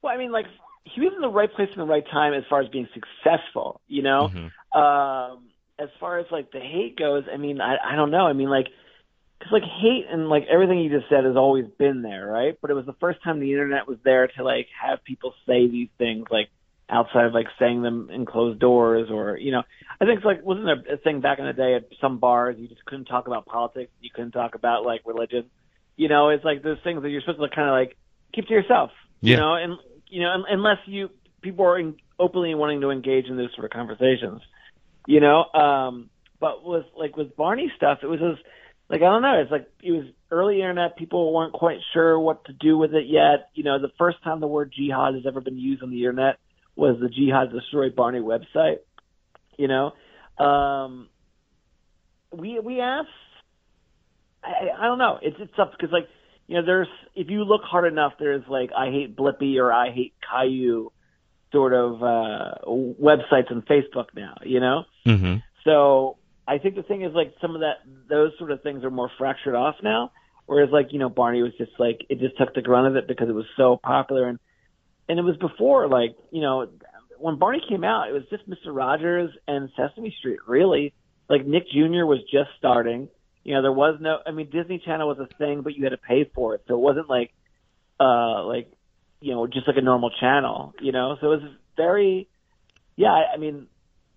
Well, 0.02 0.12
I 0.12 0.19
mean, 0.19 0.32
like 0.32 0.46
he 0.84 1.00
was 1.00 1.12
in 1.14 1.20
the 1.20 1.28
right 1.28 1.52
place 1.52 1.69
in 1.73 1.78
the 1.81 1.87
right 1.87 2.05
time 2.11 2.32
as 2.34 2.44
far 2.49 2.61
as 2.61 2.69
being 2.69 2.88
successful, 2.94 3.81
you 3.88 4.02
know. 4.02 4.28
Mhm. 4.28 4.52
Um, 4.75 5.49
as 5.78 5.88
far 6.00 6.19
as 6.19 6.26
like 6.31 6.50
the 6.52 6.61
hate 6.61 6.96
goes, 6.99 7.25
I 7.32 7.37
mean, 7.37 7.61
I 7.61 7.76
I 7.93 7.96
don't 7.96 8.11
know. 8.11 8.26
I 8.26 8.32
mean, 8.32 8.49
like, 8.49 8.67
because 9.38 9.52
like 9.52 9.64
hate 9.64 10.06
and 10.11 10.29
like 10.29 10.44
everything 10.50 10.81
you 10.81 10.90
just 10.90 11.11
said 11.11 11.25
has 11.25 11.37
always 11.37 11.67
been 11.79 12.02
there, 12.02 12.26
right? 12.26 12.56
But 12.61 12.70
it 12.70 12.75
was 12.75 12.87
the 12.87 12.94
first 13.00 13.22
time 13.25 13.40
the 13.40 13.52
internet 13.52 13.88
was 13.88 13.99
there 14.05 14.29
to 14.29 14.44
like 14.44 14.69
have 14.82 15.05
people 15.05 15.34
say 15.46 15.69
these 15.69 15.90
things, 15.99 16.26
like 16.31 16.50
outside 16.88 17.27
of 17.27 17.35
like 17.35 17.47
saying 17.59 17.83
them 17.83 18.11
in 18.11 18.27
closed 18.27 18.61
doors, 18.61 19.09
or 19.11 19.37
you 19.37 19.53
know, 19.53 19.62
I 20.00 20.05
think 20.05 20.19
it's 20.19 20.27
like 20.27 20.43
wasn't 20.44 20.67
there 20.67 20.94
a 20.94 20.99
thing 20.99 21.21
back 21.21 21.38
in 21.38 21.47
the 21.47 21.53
day 21.53 21.75
at 21.75 21.85
some 22.00 22.19
bars 22.19 22.56
you 22.59 22.69
just 22.69 22.85
couldn't 22.85 23.06
talk 23.06 23.27
about 23.27 23.47
politics, 23.47 23.91
you 24.00 24.11
couldn't 24.15 24.33
talk 24.33 24.55
about 24.55 24.85
like 24.85 25.03
religion, 25.05 25.50
you 25.97 26.09
know? 26.09 26.29
It's 26.31 26.44
like 26.44 26.62
those 26.62 26.79
things 26.85 27.03
that 27.03 27.11
you're 27.11 27.23
supposed 27.23 27.41
to 27.41 27.55
kind 27.55 27.69
of 27.69 27.73
like 27.73 27.97
keep 28.35 28.47
to 28.47 28.55
yourself, 28.55 28.91
you 29.21 29.37
know, 29.37 29.55
and 29.55 29.79
you 30.09 30.23
know, 30.23 30.31
un- 30.31 30.44
unless 30.49 30.79
you 30.87 31.11
people 31.43 31.65
are 31.65 31.79
in, 31.79 31.97
openly 32.19 32.55
wanting 32.55 32.81
to 32.81 32.91
engage 32.91 33.27
in 33.27 33.37
those 33.37 33.53
sort 33.55 33.65
of 33.65 33.71
conversations 33.71 34.41
you 35.06 35.21
know. 35.21 35.44
Um, 35.44 36.11
but 36.39 36.65
with 36.65 36.85
like 36.97 37.17
with 37.17 37.37
Barney 37.37 37.73
stuff, 37.77 38.00
it 38.03 38.06
was 38.06 38.21
just 38.21 38.43
like 38.91 39.00
I 39.00 39.06
don't 39.06 39.23
know. 39.23 39.41
It's 39.41 39.50
like 39.50 39.71
it 39.82 39.93
was 39.93 40.05
early 40.31 40.61
internet. 40.61 40.97
People 40.97 41.32
weren't 41.32 41.53
quite 41.53 41.79
sure 41.94 42.19
what 42.19 42.44
to 42.47 42.53
do 42.53 42.77
with 42.77 42.94
it 42.94 43.06
yet. 43.06 43.50
You 43.55 43.65
know, 43.65 43.81
the 43.81 43.93
first 43.99 44.23
time 44.23 44.41
the 44.41 44.47
word 44.47 44.73
jihad 44.77 45.15
has 45.15 45.25
ever 45.27 45.41
been 45.41 45.59
used 45.59 45.82
on 45.82 45.91
the 45.91 45.99
internet 45.99 46.39
was 46.76 46.99
the 47.00 47.08
Jihad 47.08 47.50
Destroy 47.52 47.90
Barney 47.90 48.20
website. 48.20 48.78
You 49.56 49.69
know, 49.69 50.44
um, 50.44 51.08
we 52.32 52.61
we 52.61 52.81
asked. 52.81 53.08
I, 54.44 54.69
I 54.78 54.84
don't 54.84 54.99
know. 54.99 55.19
It's 55.23 55.37
it's 55.40 55.52
tough 55.56 55.70
because 55.73 55.93
like 55.93 56.08
you 56.46 56.56
know, 56.56 56.64
there's 56.64 56.88
if 57.14 57.31
you 57.31 57.44
look 57.44 57.62
hard 57.62 57.90
enough, 57.90 58.12
there's 58.19 58.44
like 58.49 58.70
I 58.76 58.90
hate 58.90 59.17
Blippi 59.17 59.56
or 59.58 59.73
I 59.73 59.90
hate 59.90 60.14
Caillou 60.31 60.90
sort 61.52 61.73
of 61.73 62.02
uh 62.02 62.55
websites 62.67 63.50
on 63.50 63.62
Facebook 63.62 64.06
now. 64.14 64.37
You 64.44 64.61
know. 64.61 64.84
Mm-hmm. 65.06 65.37
So 65.64 66.19
I 66.46 66.58
think 66.58 66.76
the 66.76 66.82
thing 66.82 67.02
is 67.02 67.12
like 67.14 67.34
some 67.40 67.55
of 67.55 67.62
that 67.62 67.79
those 68.08 68.32
sort 68.38 68.50
of 68.50 68.62
things 68.62 68.84
are 68.84 68.90
more 68.90 69.11
fractured 69.19 69.55
off 69.55 69.76
now. 69.82 70.12
Whereas 70.46 70.70
like, 70.70 70.93
you 70.93 71.00
know, 71.00 71.08
Barney 71.08 71.43
was 71.43 71.52
just 71.58 71.72
like 71.79 72.06
it 72.08 72.20
just 72.20 72.38
took 72.38 72.55
the 72.55 72.62
grunt 72.62 72.87
of 72.87 72.96
it 72.96 73.08
because 73.08 73.29
it 73.29 73.34
was 73.34 73.46
so 73.56 73.81
popular 73.82 74.29
and 74.29 74.38
and 75.08 75.19
it 75.19 75.23
was 75.23 75.37
before 75.37 75.88
like, 75.88 76.17
you 76.31 76.41
know, 76.41 76.69
when 77.19 77.38
Barney 77.38 77.62
came 77.69 77.85
out, 77.85 78.08
it 78.08 78.12
was 78.12 78.25
just 78.31 78.49
Mr. 78.49 78.75
Rogers 78.75 79.31
and 79.49 79.70
Sesame 79.76 80.14
Street, 80.19 80.41
really. 80.47 80.93
Like 81.29 81.47
Nick 81.47 81.69
Jr. 81.70 82.05
was 82.05 82.20
just 82.31 82.50
starting. 82.58 83.08
You 83.43 83.55
know, 83.55 83.62
there 83.62 83.73
was 83.73 83.99
no 84.00 84.19
I 84.26 84.32
mean 84.32 84.50
Disney 84.50 84.81
Channel 84.85 85.08
was 85.08 85.19
a 85.19 85.35
thing, 85.37 85.62
but 85.62 85.75
you 85.75 85.85
had 85.85 85.91
to 85.91 85.99
pay 85.99 86.31
for 86.35 86.55
it. 86.55 86.62
So 86.69 86.75
it 86.75 86.81
wasn't 86.81 87.08
like 87.08 87.32
uh 88.00 88.44
like 88.44 88.70
you 89.20 89.35
know, 89.35 89.47
just 89.47 89.67
like 89.67 89.76
a 89.76 89.82
normal 89.82 90.11
channel, 90.11 90.75
you 90.81 90.93
know? 90.93 91.17
So 91.20 91.32
it 91.32 91.43
was 91.43 91.50
very 91.76 92.29
yeah, 92.97 93.11
I, 93.11 93.35
I 93.35 93.37
mean 93.38 93.67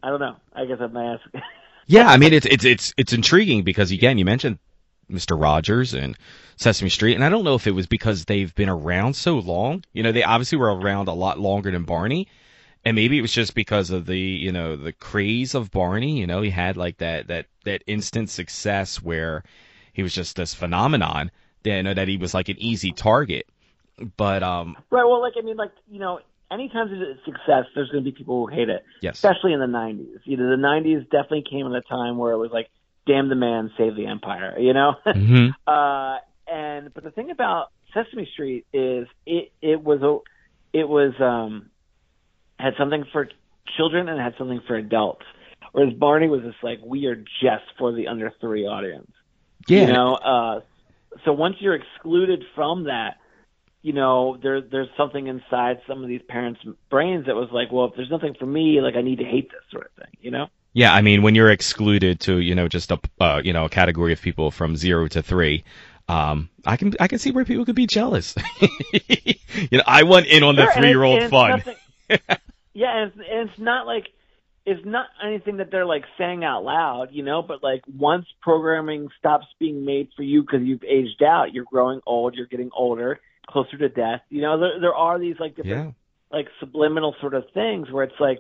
I 0.04 0.10
don't 0.10 0.20
know. 0.20 0.38
I 0.54 0.66
guess 0.66 0.78
I'm 0.80 0.96
ask. 0.96 1.22
Yeah, 1.92 2.08
I 2.08 2.18
mean 2.18 2.34
it's 2.34 2.46
it's 2.46 2.66
it's 2.66 2.94
it's 2.98 3.14
intriguing 3.14 3.64
because 3.64 3.90
again, 3.90 4.20
you 4.20 4.26
mentioned 4.26 4.60
Mr. 5.10 5.40
Rogers 5.40 5.94
and 5.94 6.18
Sesame 6.56 6.90
Street, 6.90 7.16
and 7.16 7.24
I 7.24 7.30
don't 7.30 7.44
know 7.44 7.56
if 7.56 7.68
it 7.68 7.76
was 7.76 7.88
because 7.88 8.26
they've 8.26 8.54
been 8.54 8.70
around 8.70 9.16
so 9.16 9.40
long. 9.40 9.84
You 9.94 10.04
know, 10.04 10.12
they 10.12 10.24
obviously 10.24 10.58
were 10.58 10.74
around 10.74 11.08
a 11.08 11.14
lot 11.14 11.40
longer 11.40 11.72
than 11.72 11.84
Barney, 11.84 12.28
and 12.86 12.96
maybe 12.96 13.18
it 13.18 13.22
was 13.22 13.32
just 13.32 13.56
because 13.56 13.90
of 13.90 14.06
the 14.06 14.20
you 14.20 14.52
know 14.52 14.76
the 14.76 14.94
craze 14.94 15.56
of 15.56 15.72
Barney. 15.72 16.20
You 16.20 16.28
know, 16.28 16.42
he 16.42 16.50
had 16.50 16.78
like 16.78 16.98
that 16.98 17.28
that 17.28 17.48
that 17.66 17.84
instant 17.88 18.30
success 18.30 19.02
where 19.02 19.44
he 19.94 20.04
was 20.04 20.14
just 20.14 20.36
this 20.36 20.54
phenomenon. 20.54 21.32
That, 21.64 21.76
you 21.76 21.84
know, 21.84 21.94
that 21.94 22.08
he 22.08 22.18
was 22.18 22.34
like 22.34 22.50
an 22.50 22.58
easy 22.60 22.92
target. 22.92 23.48
But 24.18 24.44
um, 24.44 24.78
Right. 24.90 25.04
Well, 25.04 25.22
like 25.22 25.34
I 25.38 25.42
mean, 25.42 25.58
like 25.58 25.72
you 25.90 26.00
know, 26.00 26.20
anytime 26.52 26.90
there's 26.90 27.18
a 27.18 27.24
success, 27.26 27.66
there's 27.76 27.90
going 27.90 28.04
to 28.04 28.12
be 28.12 28.16
people 28.16 28.46
who 28.46 28.54
hate 28.54 28.70
it, 28.70 28.84
yes, 29.02 29.16
especially 29.16 29.54
in 29.54 29.60
the 29.60 29.66
'90s. 29.66 30.20
You 30.24 30.38
know, 30.38 30.50
the 30.50 30.62
'90s 30.62 31.04
definitely 31.10 31.44
came 31.50 31.68
at 31.68 31.74
a 31.74 31.82
time 31.82 32.18
where 32.18 32.32
it 32.32 32.38
was 32.38 32.52
like, 32.52 32.70
"Damn 33.10 33.30
the 33.30 33.36
man, 33.36 33.72
save 33.78 33.96
the 33.96 34.06
empire." 34.06 34.56
You 34.60 34.74
know. 34.74 34.94
hmm 35.06 35.48
uh, 35.68 36.18
and 36.48 36.94
but 36.94 37.04
the 37.04 37.12
thing 37.12 37.32
about 37.32 37.68
Sesame 37.94 38.28
Street 38.34 38.66
is 38.74 39.08
it 39.26 39.52
it 39.62 39.84
was 39.84 40.02
a 40.02 40.18
it 40.78 40.88
was 40.88 41.14
um 41.20 41.70
had 42.60 42.74
something 42.78 43.06
for 43.12 43.28
children 43.78 44.10
and 44.10 44.20
had 44.20 44.34
something 44.38 44.62
for 44.68 44.76
adults. 44.76 45.26
Whereas 45.72 45.94
Barney 45.94 46.28
was 46.28 46.42
just 46.42 46.64
like, 46.64 46.80
we 46.84 47.06
are 47.06 47.16
just 47.16 47.66
for 47.78 47.92
the 47.92 48.08
under 48.08 48.32
three 48.42 48.66
audience. 48.66 49.12
yeah, 49.68 49.82
You 49.82 49.94
know, 49.94 50.16
uh, 50.16 50.60
so 51.26 51.34
once 51.34 51.56
you're 51.60 51.76
excluded 51.76 52.44
from 52.56 52.86
that, 52.86 53.18
you 53.82 53.94
know, 53.94 54.38
there 54.42 54.62
there's 54.62 54.90
something 54.98 55.28
inside 55.28 55.80
some 55.88 56.04
of 56.04 56.10
these 56.10 56.22
parents' 56.28 56.60
brains 56.90 57.28
that 57.28 57.36
was 57.36 57.50
like, 57.52 57.72
well, 57.72 57.86
if 57.86 57.94
there's 57.96 58.10
nothing 58.12 58.36
for 58.38 58.46
me, 58.46 58.82
like 58.82 58.96
I 58.96 59.02
need 59.02 59.20
to 59.20 59.26
hate 59.26 59.50
this 59.50 59.62
sort 59.72 59.86
of 59.86 60.04
thing, 60.04 60.18
you 60.22 60.32
know? 60.32 60.48
Yeah, 60.74 60.94
I 60.94 61.02
mean, 61.02 61.22
when 61.24 61.36
you're 61.36 61.50
excluded 61.50 62.20
to, 62.22 62.40
you 62.40 62.56
know, 62.56 62.68
just 62.68 62.92
a, 62.92 63.00
uh, 63.20 63.42
you 63.44 63.54
know, 63.54 63.66
a 63.66 63.70
category 63.70 64.14
of 64.14 64.22
people 64.22 64.52
from 64.52 64.76
zero 64.76 65.08
to 65.08 65.22
three, 65.24 65.64
um, 66.08 66.50
I 66.66 66.78
can, 66.78 66.94
I 67.00 67.08
can 67.08 67.20
see 67.20 67.32
where 67.32 67.44
people 67.46 67.66
could 67.66 67.76
be 67.76 67.88
jealous. 67.88 68.36
you 68.62 69.78
know, 69.78 69.84
I 69.86 70.04
want 70.04 70.28
in 70.28 70.44
on 70.44 70.56
the 70.56 70.64
Sure, 70.64 70.72
and 70.72 70.80
three 70.82 70.90
year 70.90 71.04
old 71.04 71.24
fun. 71.30 71.64
yeah, 72.74 72.98
and 72.98 73.12
it's, 73.12 73.18
and 73.18 73.50
it's 73.50 73.60
not 73.60 73.88
like 73.88 74.08
it's 74.66 74.86
not 74.86 75.08
anything 75.26 75.58
that 75.58 75.72
they're 75.72 75.86
like 75.86 76.04
saying 76.18 76.44
out 76.44 76.64
loud, 76.64 77.10
you 77.12 77.24
know. 77.24 77.42
But 77.42 77.64
like 77.64 77.82
once 77.88 78.26
programming 78.42 79.10
stops 79.18 79.48
being 79.60 79.86
made 79.86 80.10
for 80.16 80.24
you 80.24 80.42
because 80.42 80.62
you've 80.62 80.84
aged 80.84 81.24
out, 81.24 81.54
you're 81.54 81.66
growing 81.66 82.02
old, 82.06 82.36
you're 82.36 82.48
getting 82.48 82.70
older, 82.76 83.20
closer 83.48 83.78
to 83.78 83.90
death. 83.90 84.22
You 84.30 84.42
know, 84.42 84.60
there 84.60 84.80
there 84.80 84.96
are 84.96 85.20
these 85.20 85.36
like 85.40 85.56
different 85.56 85.96
Yeah. 86.32 86.38
like 86.38 86.48
subliminal 86.60 87.16
sort 87.22 87.34
of 87.34 87.46
things 87.54 87.92
where 87.92 88.04
it's 88.04 88.20
like, 88.20 88.40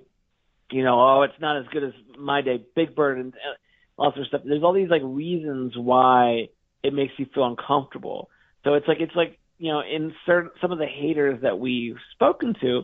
you 0.71 0.83
know, 0.83 0.99
oh, 0.99 1.21
it's 1.23 1.39
not 1.39 1.57
as 1.57 1.65
good 1.71 1.83
as 1.83 1.93
my 2.17 2.41
day, 2.41 2.63
Big 2.75 2.95
Bird, 2.95 3.17
and 3.19 3.33
uh, 3.33 4.01
all 4.01 4.11
sorts 4.13 4.27
of 4.27 4.27
stuff. 4.27 4.41
There's 4.45 4.63
all 4.63 4.73
these 4.73 4.89
like 4.89 5.01
reasons 5.03 5.73
why 5.75 6.49
it 6.83 6.93
makes 6.93 7.13
you 7.17 7.25
feel 7.33 7.45
uncomfortable. 7.45 8.29
So 8.63 8.75
it's 8.75 8.87
like 8.87 8.99
it's 8.99 9.15
like 9.15 9.39
you 9.57 9.71
know, 9.71 9.81
in 9.81 10.13
certain 10.25 10.51
some 10.61 10.71
of 10.71 10.79
the 10.79 10.85
haters 10.85 11.41
that 11.41 11.59
we've 11.59 11.97
spoken 12.13 12.55
to, 12.61 12.83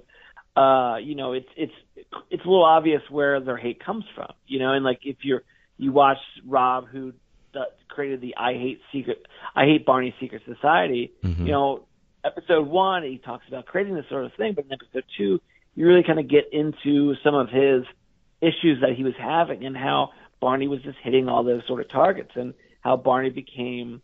uh, 0.59 0.97
you 0.97 1.15
know, 1.15 1.33
it's 1.33 1.47
it's 1.55 1.73
it's 2.29 2.43
a 2.43 2.47
little 2.47 2.65
obvious 2.65 3.01
where 3.09 3.39
their 3.39 3.57
hate 3.57 3.83
comes 3.83 4.05
from. 4.15 4.31
You 4.47 4.59
know, 4.59 4.73
and 4.73 4.83
like 4.83 4.99
if 5.03 5.17
you're 5.21 5.43
you 5.77 5.91
watch 5.91 6.17
Rob 6.45 6.87
who 6.87 7.13
the, 7.53 7.65
created 7.87 8.21
the 8.21 8.35
I 8.37 8.53
hate 8.53 8.81
secret 8.91 9.25
I 9.55 9.65
hate 9.65 9.85
Barney 9.85 10.13
secret 10.19 10.43
society. 10.45 11.13
Mhm. 11.23 11.39
You 11.39 11.51
know, 11.51 11.85
episode 12.23 12.67
one 12.67 13.03
he 13.03 13.17
talks 13.17 13.47
about 13.47 13.65
creating 13.65 13.95
this 13.95 14.05
sort 14.09 14.25
of 14.25 14.33
thing, 14.33 14.53
but 14.53 14.65
in 14.65 14.73
episode 14.73 15.05
two 15.17 15.41
you 15.75 15.85
really 15.85 16.03
kind 16.03 16.19
of 16.19 16.27
get 16.27 16.51
into 16.51 17.15
some 17.23 17.35
of 17.35 17.49
his 17.49 17.83
issues 18.41 18.81
that 18.81 18.93
he 18.95 19.03
was 19.03 19.13
having 19.17 19.65
and 19.65 19.75
how 19.75 20.11
Barney 20.39 20.67
was 20.67 20.81
just 20.81 20.97
hitting 21.03 21.27
all 21.27 21.43
those 21.43 21.61
sort 21.67 21.81
of 21.81 21.89
targets 21.89 22.31
and 22.35 22.53
how 22.81 22.97
Barney 22.97 23.29
became 23.29 24.01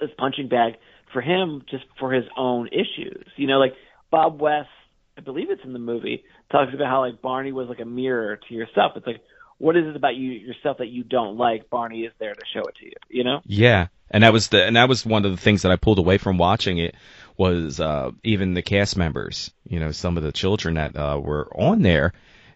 this 0.00 0.10
punching 0.18 0.48
bag 0.48 0.74
for 1.12 1.20
him 1.20 1.62
just 1.70 1.84
for 1.98 2.12
his 2.12 2.24
own 2.36 2.68
issues. 2.68 3.26
You 3.36 3.46
know, 3.46 3.58
like 3.58 3.74
Bob 4.10 4.40
West, 4.40 4.68
I 5.16 5.20
believe 5.20 5.50
it's 5.50 5.64
in 5.64 5.72
the 5.72 5.78
movie, 5.78 6.24
talks 6.50 6.74
about 6.74 6.88
how 6.88 7.00
like 7.00 7.22
Barney 7.22 7.52
was 7.52 7.68
like 7.68 7.80
a 7.80 7.84
mirror 7.84 8.38
to 8.48 8.54
yourself. 8.54 8.92
It's 8.96 9.06
like, 9.06 9.20
what 9.58 9.76
is 9.76 9.86
it 9.86 9.96
about 9.96 10.16
you 10.16 10.32
yourself 10.32 10.78
that 10.78 10.88
you 10.88 11.02
don't 11.02 11.36
like? 11.36 11.70
Barney 11.70 12.02
is 12.02 12.12
there 12.18 12.34
to 12.34 12.42
show 12.52 12.60
it 12.60 12.74
to 12.76 12.84
you. 12.84 12.92
You 13.08 13.24
know? 13.24 13.40
Yeah, 13.46 13.88
and 14.10 14.22
that 14.22 14.32
was 14.32 14.48
the 14.48 14.64
and 14.64 14.76
that 14.76 14.88
was 14.88 15.06
one 15.06 15.24
of 15.24 15.30
the 15.30 15.36
things 15.36 15.62
that 15.62 15.72
I 15.72 15.76
pulled 15.76 15.98
away 15.98 16.18
from 16.18 16.38
watching 16.38 16.78
it 16.78 16.94
was 17.36 17.80
uh, 17.80 18.10
even 18.24 18.54
the 18.54 18.62
cast 18.62 18.96
members. 18.96 19.52
You 19.68 19.80
know, 19.80 19.92
some 19.92 20.16
of 20.16 20.22
the 20.22 20.32
children 20.32 20.74
that 20.74 20.96
uh, 20.96 21.20
were 21.22 21.48
on 21.54 21.82
there, 21.82 22.12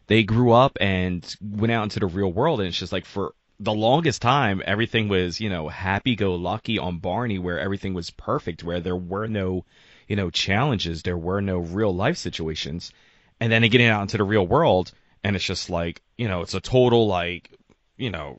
they 0.06 0.22
grew 0.22 0.52
up 0.52 0.78
and 0.80 1.24
went 1.40 1.72
out 1.72 1.84
into 1.84 2.00
the 2.00 2.06
real 2.06 2.32
world, 2.32 2.60
and 2.60 2.68
it's 2.68 2.78
just 2.78 2.92
like 2.92 3.04
for 3.04 3.34
the 3.58 3.74
longest 3.74 4.22
time, 4.22 4.62
everything 4.64 5.08
was 5.08 5.40
you 5.40 5.50
know 5.50 5.68
happy 5.68 6.16
go 6.16 6.34
lucky 6.34 6.78
on 6.78 6.98
Barney, 6.98 7.38
where 7.38 7.60
everything 7.60 7.94
was 7.94 8.10
perfect, 8.10 8.64
where 8.64 8.80
there 8.80 8.96
were 8.96 9.26
no 9.26 9.64
you 10.08 10.16
know 10.16 10.30
challenges, 10.30 11.02
there 11.02 11.18
were 11.18 11.40
no 11.40 11.58
real 11.58 11.94
life 11.94 12.16
situations, 12.16 12.92
and 13.38 13.52
then 13.52 13.62
getting 13.62 13.86
out 13.86 14.02
into 14.02 14.16
the 14.16 14.24
real 14.24 14.46
world, 14.46 14.92
and 15.22 15.36
it's 15.36 15.44
just 15.44 15.70
like 15.70 16.02
you 16.16 16.28
know 16.28 16.40
it's 16.40 16.54
a 16.54 16.60
total 16.60 17.06
like 17.06 17.50
you 17.96 18.10
know 18.10 18.38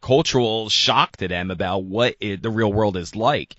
cultural 0.00 0.68
shock 0.68 1.16
to 1.16 1.28
them 1.28 1.50
about 1.50 1.84
what 1.84 2.16
it, 2.20 2.42
the 2.42 2.50
real 2.50 2.72
world 2.72 2.96
is 2.96 3.16
like. 3.16 3.56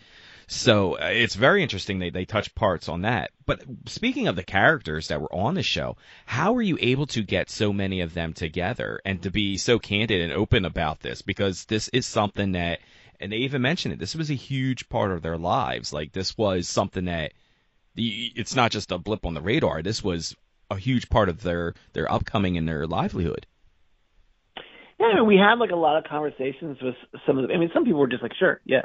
So 0.52 0.98
uh, 0.98 1.06
it's 1.06 1.36
very 1.36 1.64
interesting 1.64 2.00
they 2.00 2.10
they 2.10 2.26
touch 2.26 2.54
parts 2.54 2.90
on 2.90 3.04
that. 3.04 3.32
But 3.46 3.64
speaking 3.86 4.28
of 4.28 4.36
the 4.36 4.44
characters 4.44 5.08
that 5.08 5.22
were 5.22 5.34
on 5.34 5.54
the 5.54 5.64
show, 5.64 5.96
how 6.26 6.52
were 6.52 6.62
you 6.62 6.78
able 6.82 7.08
to 7.08 7.24
get 7.24 7.50
so 7.50 7.72
many 7.72 8.02
of 8.02 8.14
them 8.14 8.34
together 8.34 9.00
and 9.06 9.24
to 9.24 9.32
be 9.32 9.58
so 9.58 9.80
candid 9.80 10.20
and 10.20 10.34
open 10.34 10.66
about 10.66 11.00
this? 11.00 11.22
Because 11.22 11.64
this 11.66 11.88
is 11.88 12.06
something 12.06 12.52
that, 12.52 12.82
and 13.22 13.32
they 13.32 13.38
even 13.38 13.62
mentioned 13.62 13.94
it. 13.94 14.00
This 14.02 14.14
was 14.14 14.30
a 14.30 14.34
huge 14.36 14.90
part 14.90 15.12
of 15.12 15.22
their 15.22 15.38
lives. 15.38 15.94
Like 15.94 16.12
this 16.12 16.38
was 16.38 16.68
something 16.68 17.06
that 17.06 17.32
it's 17.96 18.54
not 18.54 18.72
just 18.72 18.92
a 18.92 18.98
blip 18.98 19.26
on 19.26 19.34
the 19.34 19.42
radar. 19.42 19.82
This 19.82 20.04
was 20.04 20.36
a 20.70 20.76
huge 20.76 21.10
part 21.10 21.30
of 21.30 21.44
their 21.44 21.76
their 21.94 22.12
upcoming 22.12 22.58
and 22.58 22.68
their 22.68 22.86
livelihood. 22.86 23.48
Yeah, 25.00 25.06
I 25.06 25.16
mean, 25.16 25.28
we 25.28 25.38
had 25.38 25.60
like 25.60 25.72
a 25.72 25.78
lot 25.78 25.96
of 25.96 26.04
conversations 26.04 26.78
with 26.82 26.96
some 27.26 27.38
of 27.38 27.48
them. 27.48 27.56
I 27.56 27.58
mean, 27.58 27.72
some 27.74 27.86
people 27.86 28.02
were 28.02 28.08
just 28.08 28.22
like, 28.22 28.36
sure, 28.38 28.60
yeah, 28.66 28.84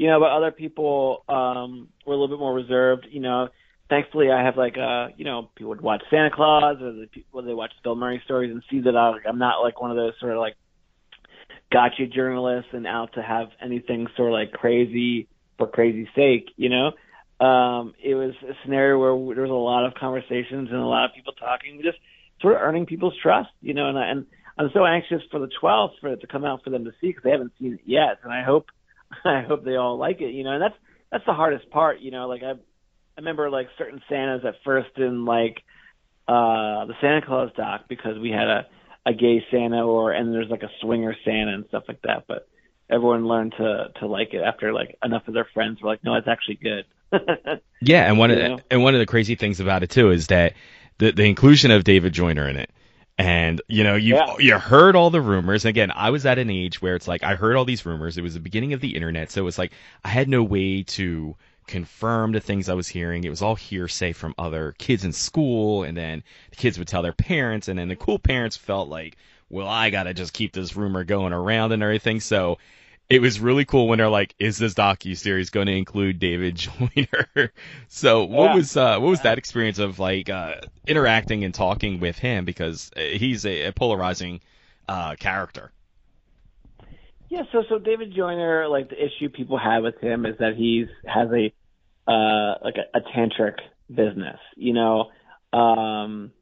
you 0.00 0.06
know, 0.06 0.18
but 0.18 0.30
other 0.30 0.50
people 0.50 1.24
um 1.28 1.88
were 2.06 2.14
a 2.14 2.16
little 2.16 2.34
bit 2.34 2.38
more 2.38 2.54
reserved. 2.54 3.06
You 3.10 3.20
know, 3.20 3.48
thankfully, 3.90 4.30
I 4.30 4.42
have 4.42 4.56
like 4.56 4.78
uh, 4.78 5.08
you 5.14 5.26
know, 5.26 5.50
people 5.54 5.68
would 5.68 5.82
watch 5.82 6.02
Santa 6.08 6.30
Claus 6.34 6.78
or 6.80 6.92
the 6.92 7.06
people 7.12 7.42
they 7.42 7.52
watch 7.52 7.72
Bill 7.84 7.94
Murray 7.96 8.22
stories 8.24 8.50
and 8.50 8.62
see 8.70 8.80
that 8.80 8.96
I, 8.96 9.10
like, 9.10 9.26
I'm 9.28 9.38
not 9.38 9.60
like 9.60 9.78
one 9.78 9.90
of 9.90 9.98
those 9.98 10.14
sort 10.18 10.32
of 10.32 10.38
like 10.38 10.54
gotcha 11.70 12.06
journalists 12.06 12.70
and 12.72 12.86
out 12.86 13.12
to 13.12 13.22
have 13.22 13.48
anything 13.62 14.06
sort 14.16 14.30
of 14.30 14.32
like 14.32 14.52
crazy 14.52 15.28
for 15.58 15.66
crazy 15.66 16.08
sake. 16.16 16.48
You 16.56 16.70
know, 16.70 17.46
um, 17.46 17.92
it 18.02 18.14
was 18.14 18.32
a 18.48 18.54
scenario 18.64 18.96
where 18.96 19.34
there 19.34 19.44
was 19.44 19.50
a 19.50 19.54
lot 19.54 19.84
of 19.84 19.92
conversations 20.00 20.70
and 20.70 20.80
a 20.80 20.86
lot 20.86 21.04
of 21.04 21.10
people 21.14 21.34
talking, 21.34 21.78
just 21.84 21.98
sort 22.40 22.54
of 22.54 22.62
earning 22.62 22.86
people's 22.86 23.18
trust. 23.22 23.50
You 23.60 23.74
know, 23.74 23.90
and 23.90 23.98
I, 23.98 24.08
and 24.08 24.26
I'm 24.56 24.70
so 24.72 24.86
anxious 24.86 25.20
for 25.30 25.40
the 25.40 25.50
12th 25.62 26.00
for 26.00 26.08
it 26.14 26.22
to 26.22 26.26
come 26.26 26.46
out 26.46 26.64
for 26.64 26.70
them 26.70 26.86
to 26.86 26.92
see 27.02 27.08
because 27.08 27.22
they 27.22 27.32
haven't 27.32 27.52
seen 27.60 27.74
it 27.74 27.80
yet, 27.84 28.20
and 28.24 28.32
I 28.32 28.42
hope 28.42 28.68
I 29.24 29.42
hope 29.42 29.64
they 29.64 29.76
all 29.76 29.98
like 29.98 30.20
it. 30.20 30.32
You 30.32 30.44
know, 30.44 30.52
and 30.52 30.62
that's 30.62 30.74
that's 31.10 31.26
the 31.26 31.34
hardest 31.34 31.70
part. 31.70 32.00
You 32.00 32.10
know, 32.10 32.28
like 32.28 32.42
I 32.42 32.52
I 32.52 32.56
remember 33.18 33.50
like 33.50 33.68
certain 33.78 34.00
Santas 34.08 34.44
at 34.46 34.54
first 34.64 34.90
in 34.96 35.24
like 35.24 35.58
uh 36.28 36.86
the 36.86 36.94
Santa 37.00 37.22
Claus 37.26 37.50
doc 37.56 37.82
because 37.88 38.18
we 38.18 38.30
had 38.30 38.48
a 38.48 38.66
a 39.06 39.14
gay 39.14 39.44
Santa 39.50 39.84
or 39.84 40.12
and 40.12 40.32
there's 40.32 40.50
like 40.50 40.62
a 40.62 40.70
swinger 40.80 41.14
Santa 41.24 41.54
and 41.54 41.64
stuff 41.68 41.84
like 41.88 42.02
that, 42.02 42.24
but 42.28 42.48
everyone 42.90 43.26
learned 43.26 43.54
to 43.56 43.86
to 44.00 44.06
like 44.06 44.34
it 44.34 44.42
after 44.42 44.72
like 44.72 44.96
enough 45.02 45.26
of 45.28 45.34
their 45.34 45.48
friends 45.54 45.80
were 45.80 45.88
like, 45.88 46.04
no, 46.04 46.14
it's 46.16 46.28
actually 46.28 46.56
good. 46.62 46.84
Yeah, 47.82 48.06
and 48.06 48.18
one 48.18 48.30
of 48.30 48.36
the, 48.36 48.62
and 48.70 48.82
one 48.82 48.94
of 48.94 49.00
the 49.00 49.06
crazy 49.06 49.36
things 49.36 49.58
about 49.58 49.82
it 49.82 49.88
too 49.88 50.10
is 50.10 50.26
that 50.26 50.52
the 50.98 51.12
the 51.12 51.24
inclusion 51.24 51.70
of 51.70 51.82
David 51.82 52.12
Joyner 52.12 52.46
in 52.46 52.56
it. 52.56 52.70
And 53.20 53.60
you 53.68 53.84
know, 53.84 53.96
you 53.96 54.14
Yeah. 54.16 54.34
you 54.38 54.58
heard 54.58 54.96
all 54.96 55.10
the 55.10 55.20
rumors. 55.20 55.66
Again, 55.66 55.92
I 55.94 56.08
was 56.08 56.24
at 56.24 56.38
an 56.38 56.48
age 56.48 56.80
where 56.80 56.94
it's 56.96 57.06
like 57.06 57.22
I 57.22 57.34
heard 57.34 57.54
all 57.54 57.66
these 57.66 57.84
rumors. 57.84 58.16
It 58.16 58.22
was 58.22 58.32
the 58.32 58.40
beginning 58.40 58.72
of 58.72 58.80
the 58.80 58.94
internet, 58.96 59.30
so 59.30 59.42
it 59.42 59.44
was 59.44 59.58
like 59.58 59.72
I 60.02 60.08
had 60.08 60.26
no 60.26 60.42
way 60.42 60.84
to 60.84 61.36
confirm 61.66 62.32
the 62.32 62.40
things 62.40 62.70
I 62.70 62.74
was 62.74 62.88
hearing. 62.88 63.24
It 63.24 63.28
was 63.28 63.42
all 63.42 63.56
hearsay 63.56 64.12
from 64.12 64.34
other 64.38 64.74
kids 64.78 65.04
in 65.04 65.12
school, 65.12 65.82
and 65.82 65.94
then 65.96 66.22
the 66.48 66.56
kids 66.56 66.78
would 66.78 66.88
tell 66.88 67.02
their 67.02 67.12
parents, 67.12 67.68
and 67.68 67.78
then 67.78 67.88
the 67.88 67.96
cool 67.96 68.18
parents 68.18 68.56
felt 68.56 68.88
like, 68.88 69.18
well, 69.50 69.68
I 69.68 69.90
gotta 69.90 70.14
just 70.14 70.32
keep 70.32 70.54
this 70.54 70.74
rumor 70.74 71.04
going 71.04 71.34
around 71.34 71.72
and 71.72 71.82
everything. 71.82 72.20
So 72.20 72.56
it 73.10 73.20
was 73.20 73.40
really 73.40 73.64
cool 73.66 73.88
when 73.88 73.98
they're 73.98 74.08
like, 74.08 74.34
"Is 74.38 74.58
this 74.58 74.74
docu 74.74 75.16
series 75.16 75.50
going 75.50 75.66
to 75.66 75.74
include 75.76 76.18
David 76.20 76.56
Joyner?" 76.56 77.52
so, 77.88 78.24
what 78.24 78.50
Yeah. 78.50 78.52
was 78.52 78.76
uh, 78.76 78.98
what 78.98 79.10
was 79.10 79.22
that 79.22 79.38
experience 79.38 79.78
of 79.78 79.98
like 79.98 80.30
uh, 80.30 80.56
interacting 80.86 81.44
and 81.44 81.54
talking 81.54 82.00
with 82.00 82.18
him 82.18 82.44
because 82.46 82.90
uh, 82.96 83.00
he's 83.00 83.44
a, 83.46 83.66
a 83.66 83.72
polarizing 83.72 84.40
uh, 84.88 85.16
character. 85.16 85.72
Yeah, 87.28 87.42
so 87.52 87.62
so 87.68 87.78
David 87.78 88.12
Joyner, 88.14 88.68
like 88.68 88.90
the 88.90 88.96
issue 89.04 89.28
people 89.28 89.58
have 89.58 89.84
with 89.84 89.98
him 90.00 90.26
is 90.26 90.36
that 90.38 90.54
he's 90.56 90.88
has 91.06 91.28
a 91.32 91.52
uh 92.10 92.54
like 92.64 92.76
a, 92.76 92.98
a 92.98 93.00
tantric 93.16 93.56
business, 93.88 94.38
you 94.56 94.72
know. 94.72 95.10
Um 95.52 96.32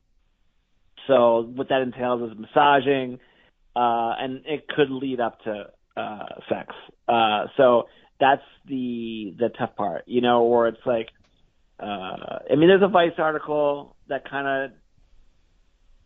so 1.07 1.43
what 1.43 1.69
that 1.71 1.83
entails 1.83 2.31
is 2.31 2.39
massaging, 2.39 3.19
uh 3.77 4.15
and 4.19 4.45
it 4.47 4.67
could 4.69 4.91
lead 4.91 5.21
up 5.21 5.43
to 5.45 5.67
uh 5.99 6.41
sex. 6.49 6.75
Uh 7.09 7.47
so 7.57 7.89
that's 8.21 8.43
the 8.67 9.35
the 9.39 9.49
tough 9.59 9.77
part, 9.77 10.05
you 10.07 10.21
know, 10.21 10.43
or 10.43 10.69
it's 10.69 10.87
like 10.87 11.09
uh 11.81 12.39
I 12.51 12.57
mean 12.57 12.69
there's 12.69 12.83
a 12.83 12.89
Vice 12.89 13.19
article 13.19 13.97
that 14.09 14.29
kinda 14.29 14.73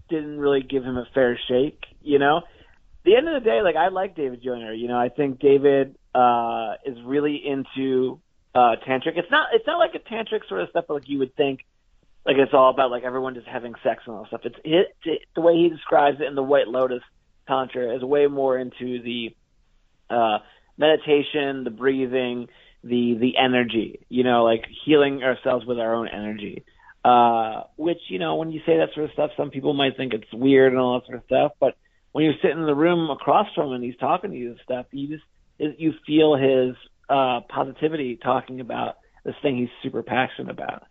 didn't 0.08 0.38
really 0.38 0.62
give 0.62 0.82
him 0.84 0.96
a 0.96 1.06
fair 1.14 1.38
shake, 1.48 1.82
you 2.00 2.18
know 2.18 2.42
the 3.04 3.16
end 3.16 3.28
of 3.28 3.42
the 3.42 3.48
day, 3.48 3.62
like 3.62 3.76
I 3.76 3.88
like 3.88 4.14
David 4.14 4.42
Joyner. 4.42 4.72
You 4.72 4.88
know, 4.88 4.98
I 4.98 5.08
think 5.08 5.40
David 5.40 5.96
uh 6.14 6.74
is 6.84 6.98
really 7.04 7.40
into 7.44 8.20
uh 8.54 8.76
tantric. 8.86 9.16
It's 9.16 9.30
not 9.30 9.48
it's 9.52 9.66
not 9.66 9.78
like 9.78 9.94
a 9.94 9.98
tantric 9.98 10.48
sort 10.48 10.62
of 10.62 10.68
stuff 10.70 10.84
like 10.88 11.08
you 11.08 11.18
would 11.18 11.34
think. 11.36 11.60
Like 12.24 12.36
it's 12.38 12.52
all 12.54 12.70
about 12.70 12.90
like 12.90 13.02
everyone 13.02 13.34
just 13.34 13.48
having 13.48 13.74
sex 13.82 14.02
and 14.06 14.14
all 14.14 14.22
that 14.22 14.28
stuff. 14.28 14.40
It's 14.44 14.56
it, 14.64 14.96
it 15.04 15.22
the 15.34 15.40
way 15.40 15.54
he 15.56 15.68
describes 15.68 16.20
it 16.20 16.26
in 16.26 16.34
the 16.34 16.42
White 16.42 16.68
Lotus 16.68 17.02
Tantra 17.48 17.96
is 17.96 18.02
way 18.02 18.26
more 18.26 18.56
into 18.56 19.02
the 19.02 19.34
uh 20.12 20.38
meditation, 20.78 21.64
the 21.64 21.70
breathing, 21.70 22.48
the 22.84 23.16
the 23.18 23.32
energy. 23.38 24.04
You 24.08 24.24
know, 24.24 24.44
like 24.44 24.64
healing 24.84 25.22
ourselves 25.22 25.66
with 25.66 25.78
our 25.78 25.94
own 25.94 26.08
energy. 26.08 26.64
Uh, 27.04 27.64
which 27.76 27.98
you 28.08 28.18
know, 28.18 28.36
when 28.36 28.52
you 28.52 28.60
say 28.64 28.76
that 28.78 28.90
sort 28.94 29.06
of 29.06 29.12
stuff, 29.12 29.30
some 29.36 29.50
people 29.50 29.74
might 29.74 29.96
think 29.96 30.14
it's 30.14 30.32
weird 30.32 30.72
and 30.72 30.80
all 30.80 31.00
that 31.00 31.06
sort 31.06 31.18
of 31.18 31.24
stuff, 31.24 31.52
but 31.58 31.74
when 32.12 32.24
you're 32.24 32.34
sitting 32.42 32.58
in 32.58 32.66
the 32.66 32.74
room 32.74 33.10
across 33.10 33.46
from 33.54 33.68
him 33.68 33.72
and 33.72 33.84
he's 33.84 33.96
talking 33.96 34.30
to 34.30 34.36
you 34.36 34.50
and 34.50 34.60
stuff, 34.62 34.86
you 34.92 35.08
just 35.08 35.24
you 35.58 35.92
feel 36.06 36.36
his 36.36 36.76
uh 37.08 37.40
positivity 37.48 38.16
talking 38.22 38.60
about 38.60 38.96
this 39.24 39.34
thing 39.42 39.56
he's 39.56 39.68
super 39.82 40.02
passionate 40.02 40.50
about. 40.50 40.84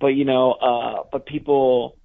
But 0.00 0.08
you 0.08 0.24
know, 0.24 0.52
uh 0.52 1.02
but 1.10 1.26
people 1.26 1.96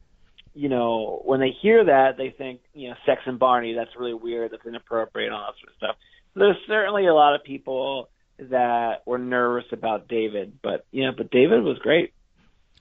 you 0.56 0.70
know, 0.70 1.22
when 1.25 1.39
they 1.39 1.50
hear 1.62 1.86
that 1.86 2.18
they 2.18 2.30
think, 2.38 2.62
you 2.75 2.89
know, 2.89 2.96
sex 3.08 3.22
and 3.25 3.39
Barney, 3.39 3.74
that's 3.74 3.89
really 3.98 4.13
weird, 4.13 4.51
that's 4.51 4.65
inappropriate 4.65 5.27
and 5.27 5.36
all 5.36 5.48
that 5.48 5.60
sort 5.60 5.74
of 5.74 5.77
stuff. 5.77 5.96
There's 6.36 6.58
certainly 6.68 7.06
a 7.08 7.13
lot 7.13 7.36
of 7.36 7.44
people 7.44 8.10
that 8.40 9.04
were 9.06 9.20
nervous 9.20 9.66
about 9.72 10.08
David, 10.08 10.60
but 10.62 10.86
you 10.92 11.06
know, 11.06 11.12
but 11.16 11.32
David 11.32 11.63
was 11.63 11.78
great. 11.80 12.13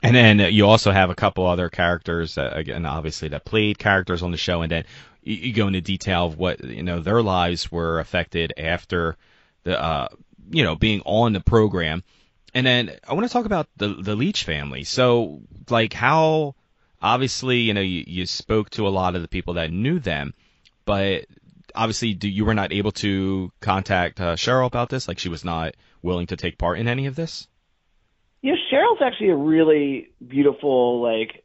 And 0.02 0.16
then 0.16 0.52
you 0.52 0.66
also 0.66 0.90
have 0.90 1.10
a 1.10 1.14
couple 1.14 1.46
other 1.46 1.68
characters, 1.68 2.36
uh, 2.36 2.50
again, 2.52 2.84
obviously 2.86 3.28
that 3.28 3.44
played 3.44 3.78
characters 3.78 4.22
on 4.22 4.32
the 4.32 4.36
show, 4.36 4.62
and 4.62 4.72
then 4.72 4.84
you, 5.22 5.36
you 5.36 5.52
go 5.52 5.68
into 5.68 5.80
detail 5.80 6.26
of 6.26 6.36
what 6.36 6.62
you 6.64 6.82
know 6.82 7.00
their 7.00 7.22
lives 7.22 7.70
were 7.70 8.00
affected 8.00 8.52
after 8.58 9.16
the 9.62 9.80
uh, 9.80 10.08
you 10.50 10.64
know 10.64 10.74
being 10.74 11.02
on 11.04 11.32
the 11.32 11.40
program. 11.40 12.02
And 12.54 12.66
then 12.66 12.90
I 13.08 13.14
want 13.14 13.26
to 13.26 13.32
talk 13.32 13.46
about 13.46 13.68
the 13.76 13.88
the 13.88 14.16
Leach 14.16 14.44
family. 14.44 14.84
So 14.84 15.42
like 15.70 15.92
how 15.92 16.56
obviously 17.00 17.58
you 17.58 17.74
know 17.74 17.80
you, 17.80 18.04
you 18.06 18.26
spoke 18.26 18.70
to 18.70 18.88
a 18.88 18.90
lot 18.90 19.14
of 19.14 19.22
the 19.22 19.28
people 19.28 19.54
that 19.54 19.70
knew 19.70 20.00
them, 20.00 20.34
but 20.84 21.26
obviously 21.74 22.14
do, 22.14 22.28
you 22.28 22.44
were 22.44 22.54
not 22.54 22.72
able 22.72 22.92
to 22.92 23.52
contact 23.60 24.20
uh, 24.20 24.36
Sheryl 24.36 24.66
about 24.66 24.88
this. 24.88 25.08
Like 25.08 25.18
she 25.18 25.28
was 25.28 25.44
not 25.44 25.74
willing 26.02 26.26
to 26.28 26.36
take 26.36 26.58
part 26.58 26.78
in 26.78 26.88
any 26.88 27.06
of 27.06 27.14
this. 27.14 27.46
Know, 28.42 28.54
Sheryl's 28.72 29.00
actually 29.04 29.30
a 29.30 29.36
really 29.36 30.10
beautiful, 30.26 31.00
like, 31.00 31.44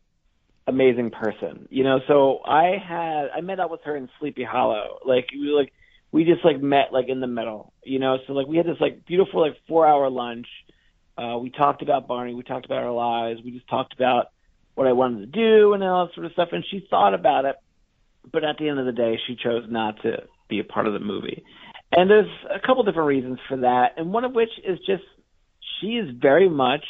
amazing 0.66 1.12
person. 1.12 1.68
You 1.70 1.84
know, 1.84 2.00
so 2.08 2.40
I 2.44 2.78
had 2.78 3.30
I 3.36 3.42
met 3.42 3.60
up 3.60 3.72
with 3.72 3.82
her 3.84 3.96
in 3.96 4.10
Sleepy 4.20 4.44
Hollow. 4.44 5.00
Like, 5.06 5.28
we 5.32 5.52
like 5.52 5.72
we 6.12 6.24
just 6.24 6.44
like 6.44 6.62
met 6.62 6.92
like 6.92 7.10
in 7.10 7.20
the 7.20 7.28
middle, 7.28 7.74
you 7.84 8.00
know. 8.00 8.18
So 8.26 8.34
like 8.34 8.48
we 8.48 8.58
had 8.58 8.66
this 8.66 8.80
like 8.80 9.06
beautiful 9.06 9.42
like 9.42 9.58
four 9.68 9.88
hour 9.88 10.10
lunch. 10.10 10.48
Uh, 11.18 11.38
we 11.38 11.50
talked 11.50 11.82
about 11.82 12.08
Barney. 12.08 12.34
We 12.34 12.44
talked 12.44 12.66
about 12.66 12.84
our 12.84 12.92
lives. 12.92 13.42
We 13.44 13.52
just 13.52 13.68
talked 13.68 13.94
about 13.94 14.28
what 14.76 14.88
I 14.88 14.94
wanted 14.94 15.20
to 15.20 15.26
do 15.26 15.74
and 15.74 15.84
all 15.84 16.06
that 16.06 16.14
sort 16.14 16.28
of 16.28 16.34
stuff. 16.34 16.50
And 16.52 16.64
she 16.70 16.86
thought 16.90 17.16
about 17.16 17.46
it, 17.46 17.56
but 18.32 18.44
at 18.44 18.58
the 18.58 18.70
end 18.70 18.80
of 18.80 18.86
the 18.86 18.92
day, 18.92 19.18
she 19.28 19.36
chose 19.36 19.64
not 19.70 20.02
to 20.04 20.24
be 20.50 20.60
a 20.60 20.64
part 20.64 20.88
of 20.88 20.94
the 20.94 21.00
movie. 21.00 21.44
And 21.92 22.10
there's 22.10 22.30
a 22.54 22.60
couple 22.66 22.84
different 22.84 23.08
reasons 23.08 23.40
for 23.48 23.58
that, 23.58 23.94
and 23.98 24.12
one 24.12 24.26
of 24.26 24.34
which 24.34 24.50
is 24.66 24.78
just 24.80 25.04
she 25.80 25.88
is 25.98 26.10
very 26.20 26.50
much 26.50 26.84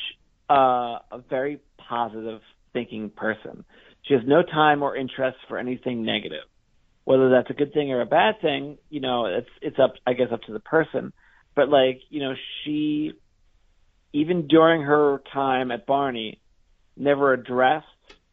uh, 0.50 1.00
a 1.12 1.22
very 1.30 1.60
positive 1.78 2.42
thinking 2.74 3.10
person. 3.10 3.64
She 4.04 4.14
has 4.14 4.24
no 4.26 4.42
time 4.42 4.84
or 4.84 4.96
interest 4.96 5.38
for 5.48 5.58
anything 5.58 6.04
negative. 6.04 6.44
Whether 7.04 7.30
that's 7.30 7.50
a 7.50 7.54
good 7.54 7.74
thing 7.74 7.92
or 7.92 8.02
a 8.02 8.06
bad 8.06 8.42
thing, 8.42 8.78
you 8.90 9.00
know, 9.00 9.26
it's 9.26 9.50
it's 9.62 9.80
up 9.80 9.94
I 10.06 10.14
guess 10.14 10.28
up 10.32 10.42
to 10.44 10.54
the 10.54 10.60
person. 10.60 11.14
But 11.56 11.70
like, 11.70 12.02
you 12.10 12.22
know, 12.22 12.34
she 12.64 13.14
even 14.14 14.48
during 14.48 14.82
her 14.82 15.22
time 15.34 15.72
at 15.72 15.86
Barney 15.86 16.40
never 16.96 17.34
addressed 17.34 17.86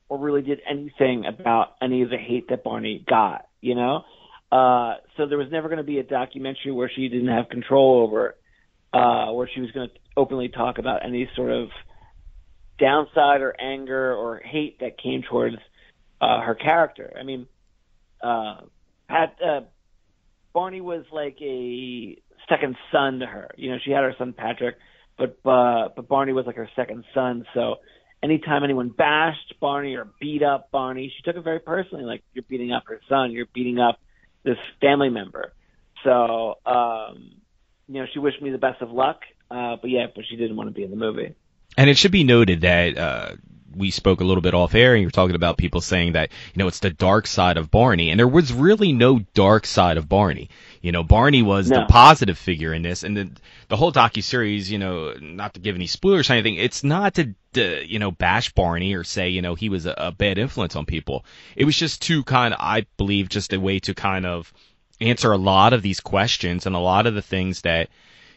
or 0.08 0.18
really 0.18 0.42
did 0.42 0.60
anything 0.68 1.24
about 1.26 1.74
any 1.82 2.02
of 2.02 2.10
the 2.10 2.18
hate 2.18 2.48
that 2.48 2.64
Barney 2.64 3.04
got, 3.08 3.46
you 3.60 3.74
know? 3.74 4.04
Uh, 4.52 4.94
so 5.16 5.26
there 5.26 5.38
was 5.38 5.48
never 5.50 5.68
going 5.68 5.78
to 5.78 5.84
be 5.84 5.98
a 5.98 6.02
documentary 6.02 6.72
where 6.72 6.90
she 6.94 7.08
didn't 7.08 7.28
have 7.28 7.48
control 7.48 8.02
over, 8.02 8.36
uh, 8.92 9.32
where 9.32 9.48
she 9.52 9.60
was 9.60 9.70
going 9.72 9.88
to 9.88 9.94
openly 10.16 10.48
talk 10.48 10.78
about 10.78 11.04
any 11.04 11.28
sort 11.34 11.50
of 11.50 11.68
downside 12.78 13.40
or 13.40 13.54
anger 13.60 14.14
or 14.14 14.38
hate 14.38 14.78
that 14.80 14.98
came 15.02 15.22
towards 15.28 15.56
uh, 16.20 16.40
her 16.40 16.54
character. 16.54 17.12
I 17.18 17.24
mean, 17.24 17.46
uh, 18.22 18.60
Pat 19.08 19.36
uh, 19.44 19.60
Barney 20.52 20.80
was 20.80 21.04
like 21.12 21.36
a 21.40 22.16
second 22.48 22.76
son 22.92 23.20
to 23.20 23.26
her. 23.26 23.50
You 23.56 23.72
know, 23.72 23.78
she 23.84 23.90
had 23.90 24.02
her 24.04 24.14
son 24.18 24.34
Patrick, 24.36 24.76
but 25.18 25.38
uh, 25.44 25.88
but 25.94 26.08
Barney 26.08 26.32
was 26.32 26.46
like 26.46 26.56
her 26.56 26.70
second 26.76 27.04
son. 27.12 27.44
So 27.54 27.76
anytime 28.24 28.64
anyone 28.64 28.88
bashed 28.88 29.54
Barney 29.60 29.94
or 29.94 30.08
beat 30.18 30.42
up 30.42 30.70
Barney, 30.70 31.12
she 31.14 31.22
took 31.22 31.36
it 31.36 31.44
very 31.44 31.60
personally. 31.60 32.04
Like 32.04 32.22
you're 32.32 32.44
beating 32.48 32.72
up 32.72 32.84
her 32.86 33.00
son, 33.08 33.32
you're 33.32 33.46
beating 33.52 33.78
up 33.78 34.00
this 34.42 34.56
family 34.80 35.10
member. 35.10 35.52
So 36.02 36.58
um, 36.64 37.32
you 37.86 38.00
know, 38.00 38.06
she 38.12 38.18
wished 38.18 38.40
me 38.40 38.50
the 38.50 38.58
best 38.58 38.80
of 38.80 38.90
luck. 38.90 39.20
Uh, 39.50 39.76
but 39.80 39.90
yeah, 39.90 40.06
but 40.14 40.24
she 40.28 40.36
didn't 40.36 40.56
want 40.56 40.68
to 40.68 40.74
be 40.74 40.82
in 40.82 40.90
the 40.90 40.96
movie. 40.96 41.34
And 41.76 41.90
it 41.90 41.98
should 41.98 42.12
be 42.12 42.24
noted 42.24 42.62
that 42.62 42.96
uh, 42.96 43.34
we 43.76 43.90
spoke 43.90 44.20
a 44.20 44.24
little 44.24 44.42
bit 44.42 44.54
off 44.54 44.74
air, 44.74 44.94
and 44.94 45.02
you 45.02 45.06
were 45.06 45.12
talking 45.12 45.36
about 45.36 45.58
people 45.58 45.80
saying 45.80 46.12
that 46.12 46.30
you 46.54 46.60
know 46.60 46.68
it's 46.68 46.78
the 46.78 46.90
dark 46.90 47.26
side 47.26 47.56
of 47.56 47.70
Barney, 47.70 48.10
and 48.10 48.18
there 48.18 48.28
was 48.28 48.52
really 48.52 48.92
no 48.92 49.20
dark 49.34 49.66
side 49.66 49.96
of 49.96 50.08
Barney. 50.08 50.48
You 50.84 50.92
know, 50.92 51.02
Barney 51.02 51.42
was 51.42 51.70
No. 51.70 51.80
the 51.80 51.86
positive 51.86 52.36
figure 52.36 52.74
in 52.74 52.82
this, 52.82 53.04
and 53.04 53.16
the 53.16 53.30
the 53.68 53.76
whole 53.76 53.90
docu 53.90 54.22
series. 54.22 54.70
You 54.70 54.76
know, 54.76 55.14
not 55.18 55.54
to 55.54 55.60
give 55.60 55.74
any 55.76 55.86
spoilers 55.86 56.28
or 56.28 56.34
anything, 56.34 56.56
it's 56.56 56.84
not 56.84 57.14
to, 57.14 57.34
to 57.54 57.82
you 57.90 57.98
know 57.98 58.10
bash 58.10 58.52
Barney 58.52 58.92
or 58.92 59.02
say 59.02 59.30
you 59.30 59.40
know 59.40 59.54
he 59.54 59.70
was 59.70 59.86
a, 59.86 59.94
a 59.96 60.12
bad 60.12 60.36
influence 60.36 60.76
on 60.76 60.84
people. 60.84 61.24
It 61.56 61.64
was 61.64 61.74
just 61.74 62.02
to 62.02 62.22
kind 62.24 62.52
of, 62.52 62.60
I 62.60 62.84
believe, 62.98 63.30
just 63.30 63.54
a 63.54 63.58
way 63.58 63.78
to 63.78 63.94
kind 63.94 64.26
of 64.26 64.52
answer 65.00 65.32
a 65.32 65.38
lot 65.38 65.72
of 65.72 65.80
these 65.80 66.00
questions 66.00 66.66
and 66.66 66.76
a 66.76 66.80
lot 66.80 67.06
of 67.06 67.14
the 67.14 67.22
things 67.22 67.62
that 67.62 67.88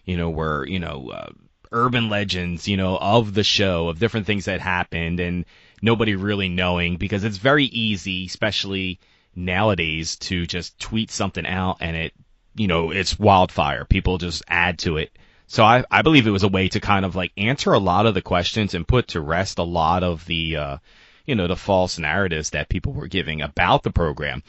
you 0.06 0.16
know 0.16 0.30
were 0.30 0.66
you 0.66 0.80
know. 0.80 1.10
Uh, 1.10 1.30
urban 1.74 2.08
legends, 2.08 2.66
you 2.66 2.78
know, 2.78 2.98
of 2.98 3.34
the 3.34 3.44
show, 3.44 3.90
of 3.90 4.00
different 4.00 4.26
things 4.26 4.46
that 4.46 4.62
happened, 4.62 5.20
and 5.20 5.44
nobody 5.82 6.16
really 6.16 6.48
knowing 6.48 6.96
because 6.96 7.26
it's 7.26 7.36
very 7.36 7.66
easy, 7.66 8.26
especially 8.26 9.02
nowadays, 9.36 10.16
to 10.16 10.46
just 10.46 10.80
tweet 10.80 11.12
something 11.12 11.46
out 11.46 11.76
and 11.82 11.98
it, 11.98 12.14
you 12.58 12.68
know, 12.68 12.92
it's 12.92 13.20
wildfire. 13.20 13.86
People 13.86 14.18
just 14.18 14.44
add 14.48 14.80
to 14.80 14.98
it. 14.98 15.12
So 15.48 15.64
I, 15.64 15.84
I 15.90 16.02
believe 16.02 16.28
it 16.28 16.32
was 16.32 16.44
a 16.44 16.50
way 16.50 16.68
to 16.70 16.80
kind 16.80 17.06
of 17.06 17.16
like 17.16 17.32
answer 17.38 17.72
a 17.72 17.80
lot 17.80 18.06
of 18.06 18.14
the 18.14 18.22
questions 18.22 18.74
and 18.74 18.88
put 18.88 19.10
to 19.10 19.22
rest 19.22 19.60
a 19.60 19.64
lot 19.64 20.04
of 20.04 20.26
the, 20.26 20.58
uh, 20.58 20.78
you 21.26 21.36
know, 21.36 21.48
the 21.48 21.56
false 21.56 21.98
narratives 21.98 22.50
that 22.50 22.70
people 22.70 22.92
were 22.92 23.08
giving 23.08 23.42
about 23.42 23.84
the 23.84 23.92
program. 23.92 24.44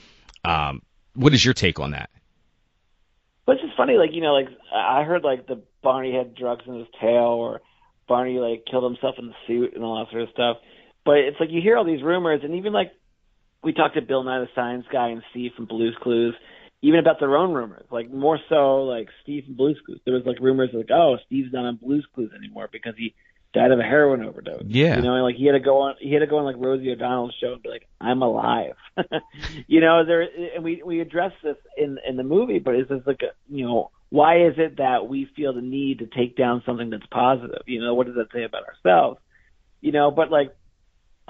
Um, 0.44 0.82
what 1.14 1.34
is 1.34 1.44
your 1.44 1.54
take 1.54 1.78
on 1.78 1.92
that? 1.92 2.10
But 3.46 3.54
it's 3.54 3.64
just 3.64 3.76
funny, 3.76 3.94
like 3.94 4.10
you 4.12 4.20
know, 4.20 4.34
like 4.34 4.48
I 4.74 5.04
heard 5.04 5.24
like 5.24 5.46
the 5.46 5.62
Barney 5.82 6.14
had 6.14 6.34
drugs 6.34 6.64
in 6.66 6.74
his 6.74 6.86
tail, 7.00 7.32
or 7.32 7.62
Barney 8.06 8.38
like 8.38 8.64
killed 8.70 8.84
himself 8.84 9.14
in 9.18 9.28
the 9.28 9.34
suit 9.46 9.74
and 9.74 9.82
all 9.82 9.98
that 9.98 10.10
sort 10.10 10.22
of 10.22 10.28
stuff. 10.34 10.58
But 11.02 11.16
it's 11.16 11.40
like 11.40 11.50
you 11.50 11.62
hear 11.62 11.78
all 11.78 11.84
these 11.86 12.02
rumors, 12.02 12.42
and 12.44 12.56
even 12.56 12.74
like 12.74 12.92
we 13.62 13.72
talked 13.72 13.94
to 13.94 14.02
Bill 14.02 14.22
Nye 14.22 14.40
the 14.40 14.48
Science 14.54 14.84
Guy 14.92 15.08
and 15.08 15.22
Steve 15.30 15.52
from 15.56 15.64
Blue's 15.64 15.96
Clues, 16.02 16.34
even 16.82 17.00
about 17.00 17.18
their 17.20 17.36
own 17.36 17.52
rumors. 17.52 17.86
Like 17.90 18.10
more 18.10 18.38
so, 18.48 18.82
like 18.84 19.08
Steve 19.22 19.44
from 19.44 19.54
Blue's 19.54 19.78
Clues. 19.84 20.00
There 20.04 20.14
was 20.14 20.24
like 20.26 20.38
rumors 20.40 20.70
like, 20.72 20.90
oh, 20.92 21.16
Steve's 21.26 21.52
not 21.52 21.64
on 21.64 21.76
Blue's 21.76 22.06
Clues 22.14 22.30
anymore 22.36 22.68
because 22.70 22.94
he 22.96 23.14
died 23.54 23.72
of 23.72 23.78
a 23.78 23.82
heroin 23.82 24.22
overdose. 24.22 24.62
Yeah. 24.66 24.96
You 24.96 25.02
know, 25.02 25.14
and 25.14 25.22
like 25.22 25.36
he 25.36 25.46
had 25.46 25.52
to 25.52 25.60
go 25.60 25.82
on, 25.82 25.96
he 26.00 26.12
had 26.12 26.20
to 26.20 26.26
go 26.26 26.38
on 26.38 26.44
like 26.44 26.56
Rosie 26.58 26.90
O'Donnell's 26.90 27.34
show 27.40 27.54
and 27.54 27.62
be 27.62 27.68
like, 27.68 27.88
I'm 28.00 28.22
alive. 28.22 28.74
you 29.66 29.80
know, 29.80 30.04
there, 30.04 30.28
and 30.54 30.62
we 30.62 30.82
we 30.84 31.00
address 31.00 31.32
this 31.42 31.56
in 31.76 31.98
in 32.06 32.16
the 32.16 32.22
movie, 32.22 32.58
but 32.58 32.74
it's 32.74 32.88
just 32.88 33.06
like, 33.06 33.22
a, 33.22 33.32
you 33.48 33.64
know, 33.66 33.90
why 34.10 34.46
is 34.46 34.54
it 34.56 34.76
that 34.78 35.08
we 35.08 35.28
feel 35.36 35.52
the 35.52 35.60
need 35.60 35.98
to 35.98 36.06
take 36.06 36.36
down 36.36 36.62
something 36.64 36.90
that's 36.90 37.06
positive? 37.10 37.62
You 37.66 37.82
know, 37.82 37.94
what 37.94 38.06
does 38.06 38.16
that 38.16 38.32
say 38.32 38.44
about 38.44 38.64
ourselves? 38.64 39.20
You 39.80 39.92
know, 39.92 40.10
but 40.10 40.30
like 40.30 40.54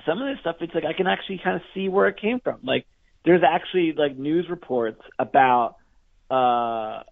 some 0.06 0.20
of 0.20 0.28
this 0.28 0.40
stuff, 0.40 0.56
it's 0.60 0.74
like 0.74 0.84
I 0.84 0.92
can 0.92 1.06
actually 1.06 1.40
kind 1.42 1.56
of 1.56 1.62
see 1.74 1.88
where 1.88 2.08
it 2.08 2.20
came 2.20 2.40
from. 2.40 2.60
Like 2.62 2.86
there's 3.24 3.42
actually 3.46 3.94
like 3.96 4.16
news 4.16 4.46
reports 4.48 5.00
about 5.18 5.76
uh 6.30 7.02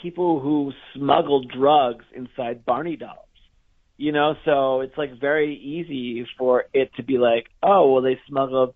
people 0.00 0.40
who 0.40 0.72
smuggled 0.94 1.50
drugs 1.50 2.04
inside 2.14 2.64
Barney 2.64 2.96
dolls. 2.96 3.18
You 3.96 4.10
know, 4.10 4.34
so 4.44 4.80
it's 4.80 4.96
like 4.96 5.20
very 5.20 5.54
easy 5.54 6.26
for 6.36 6.64
it 6.72 6.90
to 6.96 7.04
be 7.04 7.18
like, 7.18 7.46
oh, 7.62 7.92
well, 7.92 8.02
they 8.02 8.18
smuggled 8.26 8.74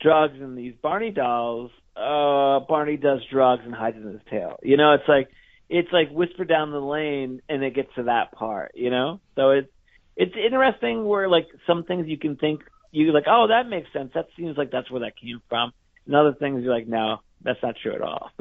drugs 0.00 0.34
in 0.40 0.54
these 0.54 0.74
Barney 0.80 1.10
dolls. 1.10 1.70
Uh, 1.94 2.60
Barney 2.66 2.96
does 2.96 3.20
drugs 3.30 3.62
and 3.64 3.74
hides 3.74 3.96
in 3.96 4.04
his 4.04 4.20
tail. 4.30 4.58
You 4.62 4.78
know, 4.78 4.94
it's 4.94 5.08
like 5.08 5.28
it's 5.68 5.92
like 5.92 6.10
whisper 6.10 6.44
down 6.44 6.70
the 6.70 6.80
lane, 6.80 7.42
and 7.48 7.62
it 7.62 7.74
gets 7.74 7.94
to 7.96 8.04
that 8.04 8.32
part. 8.32 8.72
You 8.74 8.90
know, 8.90 9.20
so 9.36 9.50
it's 9.50 9.68
it's 10.16 10.34
interesting 10.36 11.04
where 11.04 11.28
like 11.28 11.48
some 11.66 11.84
things 11.84 12.06
you 12.08 12.18
can 12.18 12.36
think 12.36 12.62
you 12.92 13.12
like, 13.12 13.24
oh, 13.26 13.48
that 13.48 13.68
makes 13.68 13.92
sense. 13.92 14.12
That 14.14 14.28
seems 14.36 14.56
like 14.56 14.70
that's 14.70 14.90
where 14.90 15.00
that 15.00 15.18
came 15.20 15.42
from. 15.48 15.72
And 16.06 16.14
other 16.14 16.34
things 16.34 16.62
you're 16.62 16.74
like, 16.74 16.88
no, 16.88 17.20
that's 17.42 17.62
not 17.62 17.76
true 17.80 17.94
at 17.94 18.02
all. 18.02 18.30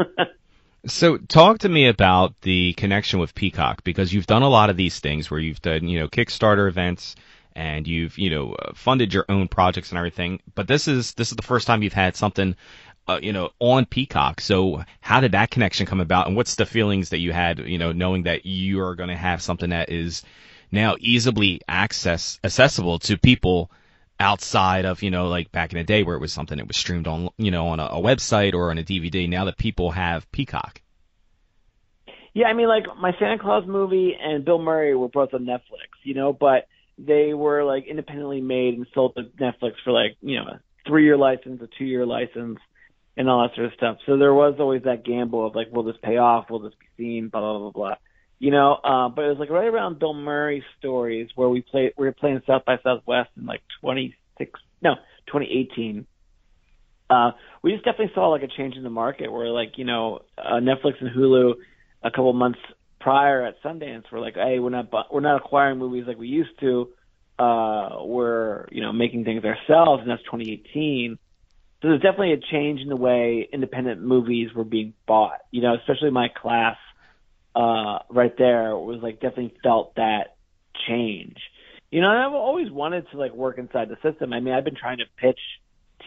So 0.88 1.17
talk 1.17 1.60
to 1.60 1.69
me 1.69 1.88
about 1.88 2.41
the 2.41 2.74
connection 2.74 3.19
with 3.19 3.36
Peacock 3.36 3.84
because 3.84 4.12
you've 4.12 4.26
done 4.26 4.41
a 4.41 4.50
lot 4.50 4.71
of 4.71 4.78
these 4.78 5.00
things 5.00 5.30
where 5.30 5.39
you've 5.39 5.62
done, 5.62 5.88
you 5.88 6.00
know, 6.00 6.08
Kickstarter 6.08 6.67
events 6.67 7.15
and 7.56 7.88
you've, 7.88 8.17
you 8.17 8.32
know, 8.32 8.54
uh, 8.54 8.71
funded 8.74 9.13
your 9.13 9.26
own 9.30 9.47
projects 9.47 9.91
and 9.91 10.00
everything. 10.00 10.39
But 10.56 10.67
this 10.67 10.88
is 10.88 11.13
this 11.13 11.30
is 11.30 11.36
the 11.36 11.43
first 11.43 11.67
time 11.67 11.84
you've 11.84 11.93
had 11.93 12.15
something, 12.15 12.56
uh, 13.08 13.19
you 13.21 13.32
know, 13.32 13.52
on 13.60 13.86
Peacock. 13.86 14.41
So 14.41 14.84
how 15.02 15.19
did 15.19 15.34
that 15.34 15.52
connection 15.52 15.86
come 15.86 16.00
about, 16.00 16.26
and 16.26 16.36
what's 16.36 16.56
the 16.56 16.65
feelings 16.65 17.10
that 17.10 17.19
you 17.19 17.32
had, 17.32 17.60
you 17.60 17.78
know, 17.78 17.91
knowing 17.91 18.24
that 18.24 18.47
you 18.47 18.82
are 18.82 18.95
going 18.95 19.10
to 19.10 19.15
have 19.15 19.43
something 19.43 19.69
that 19.69 19.91
is 19.91 20.24
now 20.71 20.95
easily 21.00 21.62
access 21.67 22.39
accessible 22.43 22.97
to 23.00 23.19
people 23.19 23.69
outside 24.21 24.86
of 24.86 25.03
you 25.03 25.12
know 25.12 25.27
like 25.27 25.51
back 25.51 25.73
in 25.73 25.77
the 25.77 25.84
day 25.84 26.03
where 26.03 26.15
it 26.15 26.19
was 26.19 26.31
something 26.31 26.57
that 26.57 26.67
was 26.67 26.77
streamed 26.77 27.07
on 27.07 27.29
you 27.38 27.51
know 27.51 27.67
on 27.67 27.79
a, 27.79 27.86
a 27.86 28.01
website 28.01 28.53
or 28.53 28.71
on 28.71 28.77
a 28.77 28.84
DVD. 28.84 29.27
Now 29.27 29.45
that 29.45 29.57
people 29.57 29.91
have 29.91 30.31
Peacock. 30.31 30.81
Yeah, 32.34 32.47
I 32.47 32.53
mean, 32.53 32.69
like 32.69 32.86
my 32.97 33.12
Santa 33.19 33.38
Claus 33.39 33.65
movie 33.67 34.15
and 34.19 34.45
Bill 34.45 34.60
Murray 34.60 34.95
were 34.95 35.10
both 35.10 35.34
on 35.34 35.45
Netflix, 35.45 35.89
you 36.03 36.13
know, 36.13 36.31
but 36.31 36.67
they 36.97 37.34
were 37.34 37.63
like 37.65 37.88
independently 37.88 38.39
made 38.39 38.75
and 38.75 38.88
sold 38.93 39.15
to 39.15 39.23
Netflix 39.23 39.73
for 39.84 39.91
like 39.91 40.15
you 40.21 40.38
know 40.38 40.43
a 40.43 40.62
three 40.88 41.03
year 41.03 41.17
license, 41.17 41.62
a 41.62 41.67
two 41.77 41.86
year 41.86 42.05
license, 42.05 42.60
and 43.17 43.29
all 43.29 43.41
that 43.41 43.55
sort 43.55 43.67
of 43.67 43.73
stuff. 43.73 43.97
So 44.05 44.17
there 44.17 44.34
was 44.34 44.55
always 44.60 44.84
that 44.84 45.03
gamble 45.03 45.45
of 45.45 45.55
like, 45.55 45.71
will 45.71 45.84
this 45.84 45.97
pay 46.01 46.17
off? 46.17 46.49
Will 46.49 46.60
this 46.60 46.73
be 46.79 47.03
seen? 47.03 47.27
Blah 47.27 47.41
blah 47.41 47.60
blah 47.60 47.71
blah. 47.71 47.95
You 48.41 48.49
know, 48.49 48.73
uh, 48.73 49.08
but 49.10 49.25
it 49.25 49.27
was 49.27 49.38
like 49.38 49.51
right 49.51 49.67
around 49.67 49.99
Bill 49.99 50.15
Murray's 50.15 50.63
stories 50.80 51.30
where 51.36 51.47
we 51.47 51.62
played, 51.62 51.93
we 51.95 52.08
were 52.08 52.12
playing 52.12 52.41
South 52.47 52.65
by 52.65 52.77
Southwest 52.84 53.30
in 53.38 53.45
like 53.45 53.62
26, 53.82 54.60
no, 54.82 54.95
2018. 55.27 56.08
Uh, 57.08 57.34
we 57.62 57.73
just 57.73 57.86
definitely 57.86 58.12
saw 58.15 58.30
like 58.30 58.41
a 58.41 58.47
change 58.47 58.75
in 58.75 58.82
the 58.82 58.89
market 58.89 59.32
where 59.32 59.49
like, 59.49 59.77
you 59.77 59.86
know, 59.86 60.21
uh, 60.39 60.54
Netflix 60.54 60.93
and 61.01 61.15
Hulu 61.15 61.54
a 62.01 62.10
couple 62.10 62.34
months 62.34 62.58
prior 62.99 63.45
at 63.45 63.62
Sundance 63.62 64.12
were 64.12 64.19
like, 64.19 64.34
hey, 64.34 64.58
we're 64.58 64.71
not, 64.71 64.91
we're 65.13 65.19
not 65.19 65.38
acquiring 65.38 65.77
movies 65.77 66.06
like 66.08 66.17
we 66.17 66.27
used 66.27 66.60
to. 66.62 66.89
Uh, 67.38 67.97
we're, 68.04 68.65
you 68.71 68.82
know, 68.82 68.91
making 68.91 69.23
things 69.23 69.43
ourselves 69.45 70.01
and 70.01 70.10
that's 70.10 70.23
2018. 70.23 71.19
So 71.84 71.89
there's 71.89 72.01
definitely 72.01 72.34
a 72.34 72.41
change 72.51 72.80
in 72.80 72.89
the 72.89 72.95
way 72.95 73.47
independent 73.54 74.01
movies 74.01 74.49
were 74.56 74.63
being 74.63 74.95
bought, 75.06 75.41
you 75.51 75.62
know, 75.62 75.75
especially 75.75 76.10
my 76.10 76.30
class 76.30 76.77
uh, 77.55 77.99
right 78.09 78.33
there 78.37 78.75
was 78.75 78.99
like 79.01 79.15
definitely 79.15 79.53
felt 79.63 79.95
that 79.95 80.35
change. 80.87 81.37
You 81.89 82.01
know, 82.01 82.07
I've 82.07 82.33
always 82.33 82.71
wanted 82.71 83.05
to 83.11 83.17
like 83.17 83.33
work 83.33 83.57
inside 83.57 83.89
the 83.89 83.97
system. 84.09 84.33
I 84.33 84.39
mean, 84.39 84.53
I've 84.53 84.63
been 84.63 84.75
trying 84.75 84.99
to 84.99 85.05
pitch 85.17 85.39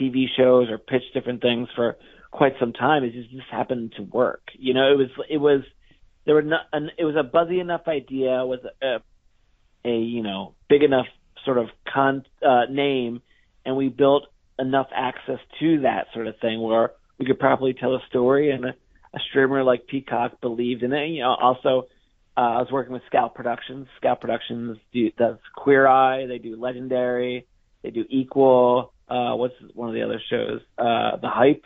TV 0.00 0.24
shows 0.36 0.70
or 0.70 0.78
pitch 0.78 1.02
different 1.12 1.42
things 1.42 1.68
for 1.76 1.96
quite 2.30 2.54
some 2.58 2.72
time. 2.72 3.04
It 3.04 3.12
just 3.12 3.30
just 3.30 3.48
happened 3.50 3.94
to 3.96 4.02
work. 4.02 4.42
You 4.58 4.74
know, 4.74 4.92
it 4.92 4.96
was 4.96 5.08
it 5.28 5.38
was 5.38 5.62
there 6.24 6.34
were 6.34 6.42
not 6.42 6.62
an, 6.72 6.90
it 6.98 7.04
was 7.04 7.16
a 7.16 7.22
buzzy 7.22 7.60
enough 7.60 7.82
idea 7.86 8.44
with 8.46 8.60
a, 8.82 8.96
a 9.84 9.96
you 9.96 10.22
know 10.22 10.54
big 10.68 10.82
enough 10.82 11.06
sort 11.44 11.58
of 11.58 11.66
con 11.92 12.24
uh, 12.42 12.62
name, 12.70 13.20
and 13.64 13.76
we 13.76 13.88
built 13.88 14.24
enough 14.58 14.88
access 14.94 15.38
to 15.60 15.80
that 15.82 16.06
sort 16.14 16.26
of 16.26 16.38
thing 16.40 16.60
where 16.62 16.92
we 17.18 17.26
could 17.26 17.38
properly 17.38 17.74
tell 17.74 17.94
a 17.94 18.00
story, 18.08 18.50
and 18.50 18.74
a 19.14 19.18
streamer 19.30 19.62
like 19.62 19.86
Peacock 19.86 20.40
believed 20.40 20.82
in 20.82 20.92
it. 20.92 21.08
You 21.08 21.22
know, 21.22 21.34
also. 21.34 21.88
Uh, 22.36 22.40
I 22.40 22.58
was 22.58 22.72
working 22.72 22.92
with 22.92 23.02
Scout 23.06 23.36
Productions. 23.36 23.86
Scout 23.96 24.20
Productions 24.20 24.76
do, 24.92 25.08
does 25.12 25.36
Queer 25.54 25.86
Eye. 25.86 26.26
They 26.26 26.38
do 26.38 26.56
Legendary. 26.56 27.46
They 27.84 27.90
do 27.90 28.04
Equal. 28.08 28.92
Uh, 29.08 29.34
what's 29.36 29.54
one 29.74 29.88
of 29.88 29.94
the 29.94 30.02
other 30.02 30.20
shows? 30.30 30.60
Uh, 30.76 31.16
the 31.18 31.28
Hype. 31.28 31.64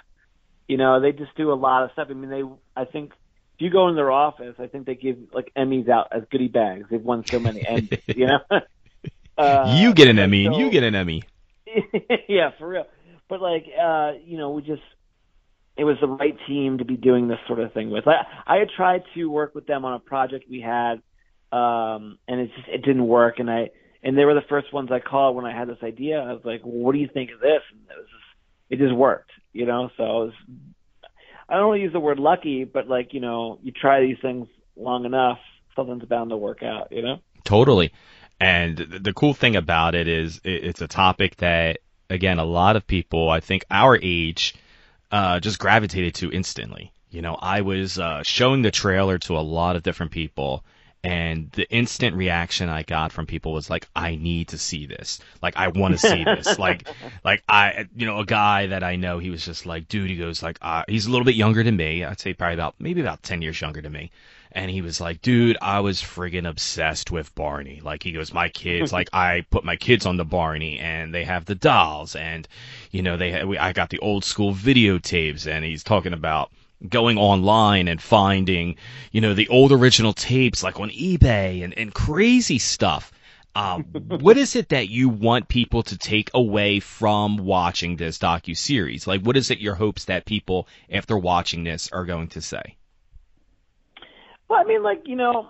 You 0.67 0.77
know, 0.77 1.01
they 1.01 1.13
just 1.13 1.35
do 1.37 1.53
a 1.53 1.55
lot 1.55 1.85
of 1.85 1.93
stuff. 1.93 2.09
I 2.11 2.13
mean, 2.13 2.29
they. 2.29 2.43
I 2.77 2.85
think 2.85 3.13
if 3.55 3.63
you 3.63 3.71
go 3.71 3.89
in 3.89 3.97
their 3.97 4.11
office, 4.11 4.57
I 4.59 4.67
think 4.67 4.87
they 4.87 4.95
give 4.95 5.17
like 5.33 5.53
Emmys 5.57 5.89
out 5.89 6.09
as 6.13 6.25
goodie 6.31 6.49
bags. 6.49 6.87
They've 6.91 7.01
won 7.01 7.25
so 7.25 7.39
many 7.39 7.61
Emmys. 7.65 8.03
you 8.15 8.27
know. 8.27 8.41
uh, 9.39 9.77
you 9.79 9.95
get 9.95 10.09
an 10.09 10.19
Emmy, 10.19 10.45
so, 10.45 10.53
and 10.53 10.61
you 10.61 10.71
get 10.71 10.83
an 10.83 10.95
Emmy. 10.95 11.23
yeah, 12.29 12.51
for 12.59 12.69
real. 12.69 12.87
But 13.29 13.41
like, 13.41 13.67
uh, 13.81 14.13
you 14.25 14.37
know, 14.37 14.51
we 14.51 14.63
just 14.63 14.83
it 15.79 15.85
was 15.85 15.97
the 16.01 16.09
right 16.09 16.37
team 16.47 16.79
to 16.79 16.85
be 16.85 16.97
doing 16.97 17.29
this 17.29 17.39
sort 17.47 17.61
of 17.61 17.73
thing 17.73 17.91
with. 17.91 18.07
I, 18.07 18.27
I 18.47 18.59
had 18.59 18.69
tried 18.77 19.05
to 19.15 19.27
work 19.27 19.55
with 19.55 19.67
them 19.67 19.85
on 19.85 19.95
a 19.95 20.01
project 20.01 20.47
we 20.51 20.61
had, 20.61 21.01
um, 21.57 22.19
and 22.27 22.41
it 22.41 22.51
just 22.57 22.69
it 22.69 22.83
didn't 22.83 23.07
work. 23.07 23.39
And 23.39 23.49
I 23.49 23.71
and 24.03 24.19
they 24.19 24.25
were 24.25 24.35
the 24.35 24.43
first 24.49 24.73
ones 24.73 24.91
I 24.91 24.99
called 25.01 25.37
when 25.37 25.47
I 25.47 25.57
had 25.57 25.69
this 25.69 25.83
idea. 25.83 26.19
I 26.19 26.33
was 26.33 26.43
like, 26.45 26.65
well, 26.65 26.75
"What 26.75 26.93
do 26.93 26.99
you 26.99 27.09
think 27.13 27.31
of 27.31 27.41
this?" 27.41 27.63
And 27.71 27.81
it 27.89 27.97
was 27.97 28.07
just, 28.07 28.25
it 28.71 28.85
just 28.85 28.95
worked, 28.95 29.31
you 29.53 29.67
know. 29.67 29.91
So 29.97 30.03
I 30.03 30.07
was, 30.07 30.33
I 31.49 31.57
don't 31.57 31.69
want 31.69 31.79
to 31.79 31.83
use 31.83 31.93
the 31.93 32.01
word 32.01 32.19
lucky, 32.19 32.65
but 32.65 32.89
like 32.89 33.15
you 33.15 33.21
know, 33.21 33.59
you 33.63 33.71
try 33.73 34.01
these 34.01 34.19
things 34.21 34.49
long 34.77 35.05
enough, 35.05 35.39
something's 35.77 36.05
bound 36.05 36.31
to 36.31 36.37
work 36.37 36.63
out, 36.63 36.89
you 36.91 37.03
know. 37.03 37.21
Totally. 37.45 37.93
And 38.41 38.79
the 38.79 39.13
cool 39.13 39.35
thing 39.35 39.57
about 39.57 39.95
it 39.95 40.07
is 40.07 40.41
it's 40.45 40.81
a 40.81 40.87
topic 40.87 41.37
that, 41.37 41.79
again, 42.09 42.39
a 42.39 42.45
lot 42.45 42.77
of 42.77 42.87
people, 42.87 43.31
I 43.31 43.41
think 43.41 43.65
our 43.69 43.99
age, 44.01 44.55
uh, 45.11 45.41
just 45.41 45.59
gravitated 45.59 46.15
to 46.17 46.31
instantly. 46.31 46.93
You 47.11 47.23
know, 47.23 47.37
I 47.41 47.63
was 47.63 47.99
uh, 47.99 48.23
showing 48.23 48.63
the 48.63 48.71
trailer 48.71 49.19
to 49.21 49.37
a 49.37 49.41
lot 49.41 49.77
of 49.77 49.83
different 49.83 50.13
people, 50.13 50.65
and 51.05 51.51
the 51.53 51.69
instant 51.71 52.17
reaction 52.17 52.69
I 52.69 52.83
got 52.83 53.13
from 53.13 53.27
people 53.27 53.53
was 53.53 53.71
like, 53.71 53.89
"I 53.95 54.17
need 54.17 54.49
to 54.49 54.59
see 54.59 54.87
this. 54.87 55.21
Like, 55.43 55.57
I 55.57 55.69
want 55.69 55.93
to 55.93 55.99
see 55.99 56.25
this. 56.25 56.59
like, 56.59 56.89
like 57.25 57.43
I, 57.49 57.87
you 57.95 58.07
know, 58.07 58.19
a 58.19 58.27
guy 58.27 58.67
that 58.69 58.83
I 58.83 58.97
know, 58.97 59.19
he 59.19 59.31
was 59.31 59.45
just 59.45 59.67
like, 59.67 59.89
dude, 59.89 60.11
he 60.11 60.17
goes 60.17 60.43
like, 60.43 60.59
uh, 60.63 60.85
he's 60.89 61.07
a 61.07 61.11
little 61.11 61.25
bit 61.25 61.35
younger 61.35 61.63
than 61.63 61.77
me. 61.77 62.05
I'd 62.05 62.21
say 62.21 62.33
probably 62.35 62.55
about 62.55 62.75
maybe 62.79 63.01
about 63.01 63.23
ten 63.23 63.43
years 63.43 63.61
younger 63.61 63.81
than 63.81 63.93
me." 63.93 64.11
and 64.53 64.71
he 64.71 64.83
was 64.83 65.01
like, 65.01 65.21
dude, 65.23 65.59
I 65.61 65.81
was 65.81 66.01
friggin' 66.01 66.49
obsessed 66.49 67.11
with 67.11 67.35
Barney. 67.35 67.81
Like 67.83 68.03
he 68.03 68.13
goes, 68.13 68.33
my 68.33 68.49
kids, 68.49 68.93
like 68.99 69.09
I 69.13 69.45
put 69.51 69.65
my 69.65 69.77
kids 69.77 70.07
on 70.07 70.17
the 70.17 70.25
Barney, 70.25 70.79
and 70.79 71.15
they 71.15 71.25
have 71.25 71.45
the 71.45 71.55
dolls, 71.55 72.17
and 72.17 72.49
you 72.91 73.03
know 73.03 73.17
they, 73.17 73.45
we, 73.45 73.59
I 73.59 73.73
got 73.73 73.91
the 73.91 73.99
old 73.99 74.25
school 74.25 74.55
videotapes, 74.55 75.47
and 75.47 75.65
he's 75.65 75.85
talking 75.85 76.13
about 76.13 76.51
going 76.87 77.19
online 77.19 77.89
and 77.89 78.01
finding, 78.01 78.77
you 79.11 79.21
know, 79.21 79.35
the 79.35 79.49
old 79.49 79.73
original 79.73 80.13
tapes 80.13 80.63
like 80.63 80.79
on 80.79 80.91
eBay 80.91 81.65
and, 81.65 81.77
and 81.77 81.93
crazy 81.93 82.59
stuff. 82.59 83.13
Um, 83.57 83.85
what 84.21 84.37
is 84.37 84.55
it 84.55 84.69
that 84.69 84.89
you 84.89 85.09
want 85.09 85.49
people 85.49 85.83
to 85.85 85.99
take 85.99 86.31
away 86.35 86.81
from 86.81 87.39
watching 87.39 87.97
this 87.97 88.19
docu 88.19 88.57
series? 88.57 89.07
Like, 89.07 89.23
what 89.23 89.37
is 89.37 89.51
it 89.51 89.59
your 89.59 89.75
hopes 89.75 90.05
that 90.05 90.25
people, 90.25 90.69
after 90.91 91.19
watching 91.19 91.65
this, 91.65 91.91
are 91.91 92.05
going 92.05 92.29
to 92.29 92.41
say? 92.41 92.77
Well, 94.49 94.61
I 94.61 94.65
mean, 94.65 94.83
like 94.83 95.03
you 95.07 95.17
know, 95.17 95.49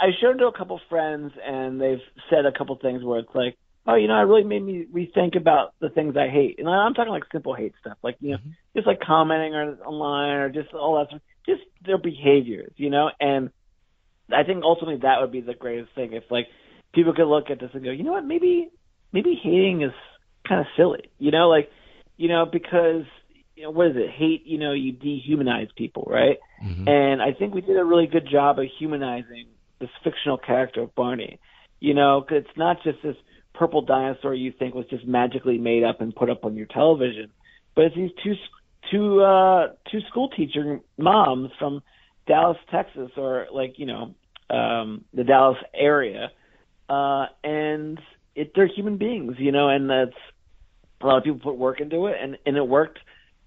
I 0.00 0.10
showed 0.20 0.36
it 0.36 0.38
to 0.38 0.46
a 0.46 0.52
couple 0.52 0.80
friends, 0.88 1.32
and 1.44 1.80
they've 1.80 2.02
said 2.30 2.46
a 2.46 2.52
couple 2.52 2.76
things 2.76 3.04
where 3.04 3.20
it's 3.20 3.34
like, 3.34 3.56
oh, 3.88 3.94
you 3.94 4.06
know, 4.06 4.20
it 4.20 4.24
really 4.24 4.44
made 4.44 4.62
me 4.62 4.86
rethink 4.92 5.34
about 5.34 5.72
the 5.80 5.88
things 5.88 6.14
I 6.16 6.28
hate, 6.28 6.56
and 6.58 6.68
I'm 6.68 6.92
talking 6.92 7.10
like 7.10 7.24
simple 7.32 7.54
hate 7.54 7.72
stuff, 7.80 7.96
like 8.02 8.16
you 8.20 8.32
know, 8.32 8.36
mm-hmm. 8.36 8.50
just 8.76 8.86
like 8.86 9.00
commenting 9.00 9.54
or 9.54 9.78
online 9.84 10.36
or 10.36 10.50
just 10.50 10.74
all 10.74 10.98
that 10.98 11.08
stuff, 11.08 11.22
just 11.46 11.62
their 11.84 11.98
behaviors, 11.98 12.72
you 12.76 12.90
know, 12.90 13.10
and 13.18 13.50
I 14.30 14.44
think 14.44 14.62
ultimately 14.62 15.00
that 15.02 15.22
would 15.22 15.32
be 15.32 15.40
the 15.40 15.54
greatest 15.54 15.94
thing 15.94 16.12
if 16.12 16.24
like 16.30 16.48
people 16.94 17.14
could 17.14 17.26
look 17.26 17.50
at 17.50 17.60
this 17.60 17.70
and 17.72 17.82
go, 17.82 17.90
you 17.90 18.04
know 18.04 18.12
what, 18.12 18.26
maybe 18.26 18.68
maybe 19.10 19.40
hating 19.42 19.82
is 19.82 19.92
kind 20.46 20.60
of 20.60 20.66
silly, 20.76 21.10
you 21.18 21.30
know, 21.30 21.48
like 21.48 21.70
you 22.18 22.28
know 22.28 22.44
because 22.44 23.04
you 23.56 23.64
know, 23.64 23.70
what 23.70 23.88
is 23.88 23.96
it? 23.96 24.10
Hate, 24.16 24.46
you 24.46 24.58
know, 24.58 24.72
you 24.72 24.92
dehumanize 24.92 25.68
people, 25.76 26.06
right? 26.08 26.36
Mm-hmm. 26.62 26.86
And 26.86 27.20
I 27.20 27.32
think 27.32 27.54
we 27.54 27.60
did 27.60 27.76
a 27.76 27.84
really 27.84 28.06
good 28.06 28.28
job 28.30 28.60
of 28.60 28.66
humanizing 28.78 29.46
this 29.80 29.90
fictional 30.04 30.38
character 30.38 30.82
of 30.82 30.94
Barney. 30.94 31.40
You 31.80 31.94
know, 31.94 32.24
cause 32.28 32.42
it's 32.46 32.56
not 32.56 32.82
just 32.84 32.98
this 33.02 33.16
purple 33.58 33.82
dinosaur 33.82 34.34
you 34.34 34.52
think 34.52 34.74
was 34.74 34.86
just 34.86 35.06
magically 35.06 35.58
made 35.58 35.82
up 35.82 36.00
and 36.00 36.14
put 36.14 36.30
up 36.30 36.44
on 36.44 36.54
your 36.56 36.66
television, 36.66 37.30
but 37.74 37.86
it's 37.86 37.96
these 37.96 38.10
two 38.22 38.34
two 38.90 39.20
uh 39.20 39.68
two 39.90 40.00
school 40.08 40.28
teacher 40.28 40.80
moms 40.96 41.50
from 41.58 41.82
Dallas, 42.26 42.58
Texas, 42.70 43.10
or 43.16 43.48
like 43.52 43.78
you 43.78 43.86
know 43.86 44.14
um 44.48 45.04
the 45.12 45.24
Dallas 45.24 45.58
area, 45.74 46.30
uh, 46.88 47.26
and 47.42 48.00
it 48.34 48.52
they're 48.54 48.68
human 48.68 48.96
beings, 48.96 49.34
you 49.38 49.50
know, 49.50 49.68
and 49.68 49.90
that's 49.90 50.16
a 51.00 51.06
lot 51.06 51.18
of 51.18 51.24
people 51.24 51.40
put 51.40 51.56
work 51.56 51.80
into 51.80 52.06
it, 52.06 52.16
and 52.20 52.38
and 52.46 52.56
it 52.56 52.66
worked 52.66 53.00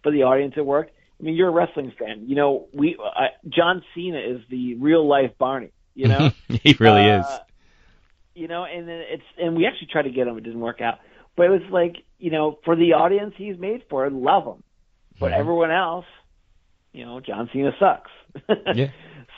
for 0.04 0.12
the 0.12 0.24
audience 0.24 0.56
it 0.58 0.66
worked. 0.66 0.92
I 1.20 1.24
mean, 1.24 1.36
you're 1.36 1.50
a 1.50 1.52
wrestling 1.52 1.94
fan. 1.98 2.28
You 2.28 2.36
know, 2.36 2.68
we 2.74 2.98
uh, 3.00 3.28
John 3.48 3.84
Cena 3.96 4.20
is 4.20 4.42
the 4.50 4.76
real 4.76 5.08
life 5.08 5.32
Barney. 5.38 5.72
You 5.94 6.08
know, 6.08 6.32
he 6.50 6.76
really 6.80 7.10
uh, 7.10 7.20
is. 7.20 7.26
You 8.34 8.48
know, 8.48 8.64
and 8.66 8.90
it's 8.90 9.24
and 9.38 9.56
we 9.56 9.66
actually 9.66 9.88
tried 9.92 10.04
to 10.04 10.12
get 10.12 10.28
him, 10.28 10.38
it 10.38 10.44
didn't 10.44 10.60
work 10.60 10.82
out. 10.82 11.00
But 11.36 11.48
it 11.48 11.50
was 11.50 11.62
like, 11.72 11.98
you 12.20 12.32
know, 12.32 12.60
for 12.66 12.76
the 12.76 12.94
audience 12.94 13.34
he's 13.38 13.58
made 13.58 13.84
for, 13.90 14.10
love 14.10 14.46
him. 14.46 14.64
But 15.20 15.32
mm-hmm. 15.32 15.40
everyone 15.40 15.72
else, 15.72 16.06
you 16.94 17.06
know, 17.06 17.20
John 17.20 17.50
Cena 17.54 17.72
sucks. 17.80 18.12
yeah. 18.76 18.88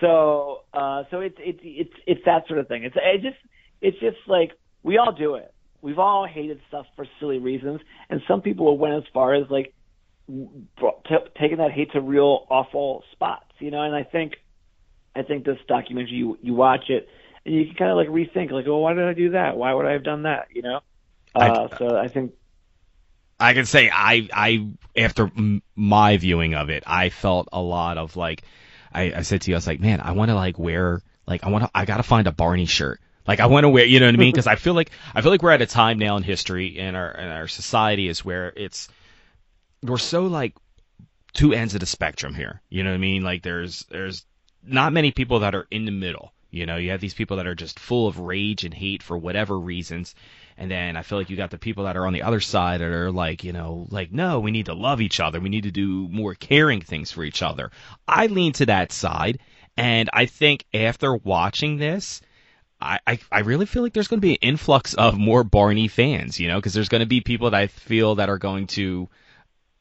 So, 0.02 0.62
uh, 0.74 1.04
so 1.12 1.20
it's 1.20 1.38
it's 1.40 1.60
it's 1.64 1.94
it's 2.06 2.22
that 2.26 2.48
sort 2.48 2.60
of 2.60 2.68
thing. 2.68 2.84
It's 2.84 2.96
it 2.96 3.22
just 3.22 3.38
it's 3.82 4.00
just 4.00 4.18
like 4.28 4.52
we 4.82 4.98
all 4.98 5.12
do 5.12 5.36
it. 5.36 5.54
We've 5.82 6.00
all 6.00 6.26
hated 6.26 6.62
stuff 6.68 6.86
for 6.96 7.06
silly 7.20 7.40
reasons, 7.40 7.82
and 8.10 8.22
some 8.28 8.42
people 8.42 8.78
went 8.78 8.96
as 8.96 9.04
far 9.14 9.34
as 9.34 9.44
like 9.50 9.74
t- 10.28 11.16
taking 11.40 11.58
that 11.58 11.72
hate 11.72 11.92
to 11.92 12.02
real 12.02 12.48
awful 12.50 13.04
spots, 13.12 13.52
you 13.60 13.72
know. 13.72 13.82
And 13.82 13.94
I 13.94 14.04
think, 14.04 14.34
I 15.16 15.24
think 15.24 15.46
this 15.46 15.58
documentary, 15.68 16.14
you 16.14 16.38
you 16.42 16.54
watch 16.54 16.90
it 16.90 17.08
and 17.46 17.56
you 17.56 17.66
can 17.66 17.76
kind 17.76 17.92
of 17.92 17.98
like 17.98 18.08
rethink, 18.08 18.52
like, 18.52 18.66
well, 18.66 18.80
why 18.80 18.94
did 18.94 19.06
I 19.06 19.14
do 19.14 19.32
that? 19.32 19.58
Why 19.58 19.74
would 19.74 19.86
I 19.86 19.94
have 19.94 20.04
done 20.04 20.24
that? 20.24 20.48
You 20.54 20.62
know. 20.62 20.80
Uh, 21.36 21.68
I, 21.72 21.78
so 21.78 21.98
I 21.98 22.08
think 22.08 22.34
I 23.40 23.54
can 23.54 23.66
say 23.66 23.90
I 23.92 24.30
I 24.32 24.68
after 24.96 25.32
my 25.76 26.18
viewing 26.18 26.54
of 26.54 26.70
it, 26.70 26.84
I 26.86 27.10
felt 27.10 27.50
a 27.52 27.62
lot 27.62 27.98
of 27.98 28.16
like 28.16 28.44
I, 28.94 29.14
I 29.14 29.22
said 29.24 29.42
to 29.42 29.52
you, 29.52 29.56
I 29.56 29.58
was 29.58 29.68
like, 29.68 29.80
man, 29.80 30.02
I 30.02 30.12
want 30.12 30.30
to 30.30 30.36
like 30.36 30.60
wear 30.60 31.02
like 31.26 31.44
I 31.44 31.50
want 31.50 31.66
to 31.66 31.72
I 31.74 31.86
got 31.86 31.98
to 31.98 32.04
find 32.04 32.28
a 32.28 32.32
Barney 32.32 32.66
shirt. 32.66 33.00
Like 33.28 33.40
I 33.40 33.48
want 33.48 33.64
to 33.64 33.70
wear, 33.70 33.86
you 33.86 34.00
know 34.00 34.06
what 34.06 34.16
I 34.16 34.18
mean? 34.18 34.32
Because 34.34 34.48
I 34.48 34.56
feel 34.56 34.74
like 34.74 34.92
I 35.16 35.22
feel 35.22 35.32
like 35.32 35.42
we're 35.42 35.52
at 35.52 35.62
a 35.62 35.66
time 35.66 35.98
now 35.98 36.18
in 36.18 36.24
history 36.24 36.78
and 36.80 36.96
our 36.96 37.10
and 37.10 37.32
our 37.32 37.48
society 37.48 38.08
is 38.08 38.24
where 38.24 38.54
it's 38.56 38.88
we're 39.82 39.98
so 39.98 40.26
like 40.26 40.56
two 41.34 41.54
ends 41.54 41.74
of 41.74 41.80
the 41.80 41.86
spectrum 41.86 42.34
here. 42.36 42.62
You 42.70 42.84
know 42.84 42.92
what 42.92 42.96
I 42.96 43.00
mean? 43.00 43.24
Like 43.24 43.44
there's 43.44 43.86
there's 43.90 44.26
not 44.64 44.94
many 44.94 45.12
people 45.12 45.40
that 45.40 45.56
are 45.56 45.68
in 45.72 45.86
the 45.86 45.92
middle. 45.92 46.33
You 46.54 46.68
know, 46.68 46.78
you 46.78 46.92
have 46.92 47.02
these 47.02 47.16
people 47.16 47.38
that 47.38 47.48
are 47.48 47.56
just 47.56 47.80
full 47.80 48.08
of 48.08 48.20
rage 48.20 48.64
and 48.64 48.74
hate 48.74 49.02
for 49.02 49.18
whatever 49.18 49.60
reasons. 49.60 50.14
And 50.56 50.70
then 50.70 50.96
I 50.96 51.02
feel 51.02 51.18
like 51.18 51.32
you 51.32 51.36
got 51.36 51.50
the 51.50 51.58
people 51.58 51.86
that 51.86 51.98
are 51.98 52.06
on 52.06 52.14
the 52.14 52.22
other 52.22 52.40
side 52.40 52.80
that 52.80 52.90
are 52.90 53.12
like, 53.12 53.44
you 53.44 53.54
know, 53.54 53.88
like, 53.90 54.12
no, 54.12 54.40
we 54.40 54.52
need 54.52 54.68
to 54.68 54.76
love 54.76 55.02
each 55.02 55.20
other. 55.20 55.40
We 55.40 55.50
need 55.50 55.64
to 55.64 55.72
do 55.72 56.08
more 56.10 56.36
caring 56.36 56.82
things 56.82 57.12
for 57.12 57.24
each 57.24 57.42
other. 57.42 57.72
I 58.08 58.28
lean 58.28 58.54
to 58.54 58.68
that 58.68 58.92
side. 58.92 59.40
And 59.78 60.12
I 60.14 60.28
think 60.28 60.66
after 60.74 61.16
watching 61.16 61.78
this, 61.78 62.22
I, 62.80 63.00
I, 63.08 63.20
I 63.32 63.40
really 63.40 63.66
feel 63.66 63.82
like 63.82 63.94
there's 63.94 64.08
going 64.08 64.20
to 64.20 64.28
be 64.28 64.34
an 64.34 64.50
influx 64.50 64.94
of 64.94 65.18
more 65.18 65.44
Barney 65.44 65.88
fans, 65.88 66.40
you 66.40 66.50
know, 66.50 66.58
because 66.58 66.76
there's 66.76 66.90
going 66.90 67.02
to 67.02 67.08
be 67.08 67.22
people 67.22 67.50
that 67.50 67.60
I 67.60 67.66
feel 67.66 68.16
that 68.16 68.30
are 68.30 68.38
going 68.38 68.68
to 68.68 69.10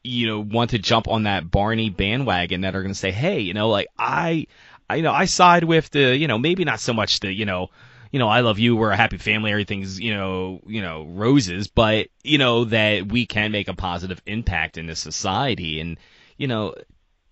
you 0.03 0.27
know, 0.27 0.39
want 0.39 0.71
to 0.71 0.79
jump 0.79 1.07
on 1.07 1.23
that 1.23 1.49
Barney 1.49 1.89
bandwagon 1.89 2.61
that 2.61 2.75
are 2.75 2.81
going 2.81 2.93
to 2.93 2.99
say, 2.99 3.11
hey, 3.11 3.39
you 3.39 3.53
know, 3.53 3.69
like 3.69 3.87
I, 3.97 4.47
I, 4.89 4.97
you 4.97 5.03
know, 5.03 5.11
I 5.11 5.25
side 5.25 5.63
with 5.63 5.89
the, 5.91 6.15
you 6.15 6.27
know, 6.27 6.37
maybe 6.37 6.65
not 6.65 6.79
so 6.79 6.93
much 6.93 7.19
the, 7.19 7.31
you 7.31 7.45
know, 7.45 7.69
you 8.11 8.19
know, 8.19 8.27
I 8.27 8.41
love 8.41 8.59
you, 8.59 8.75
we're 8.75 8.91
a 8.91 8.95
happy 8.97 9.17
family, 9.17 9.51
everything's, 9.51 9.99
you 9.99 10.13
know, 10.13 10.61
you 10.67 10.81
know, 10.81 11.03
roses, 11.03 11.67
but 11.67 12.07
you 12.23 12.37
know 12.37 12.65
that 12.65 13.11
we 13.11 13.25
can 13.25 13.51
make 13.51 13.67
a 13.67 13.73
positive 13.73 14.21
impact 14.27 14.77
in 14.77 14.85
this 14.85 14.99
society, 14.99 15.79
and 15.79 15.97
you 16.37 16.47
know, 16.47 16.75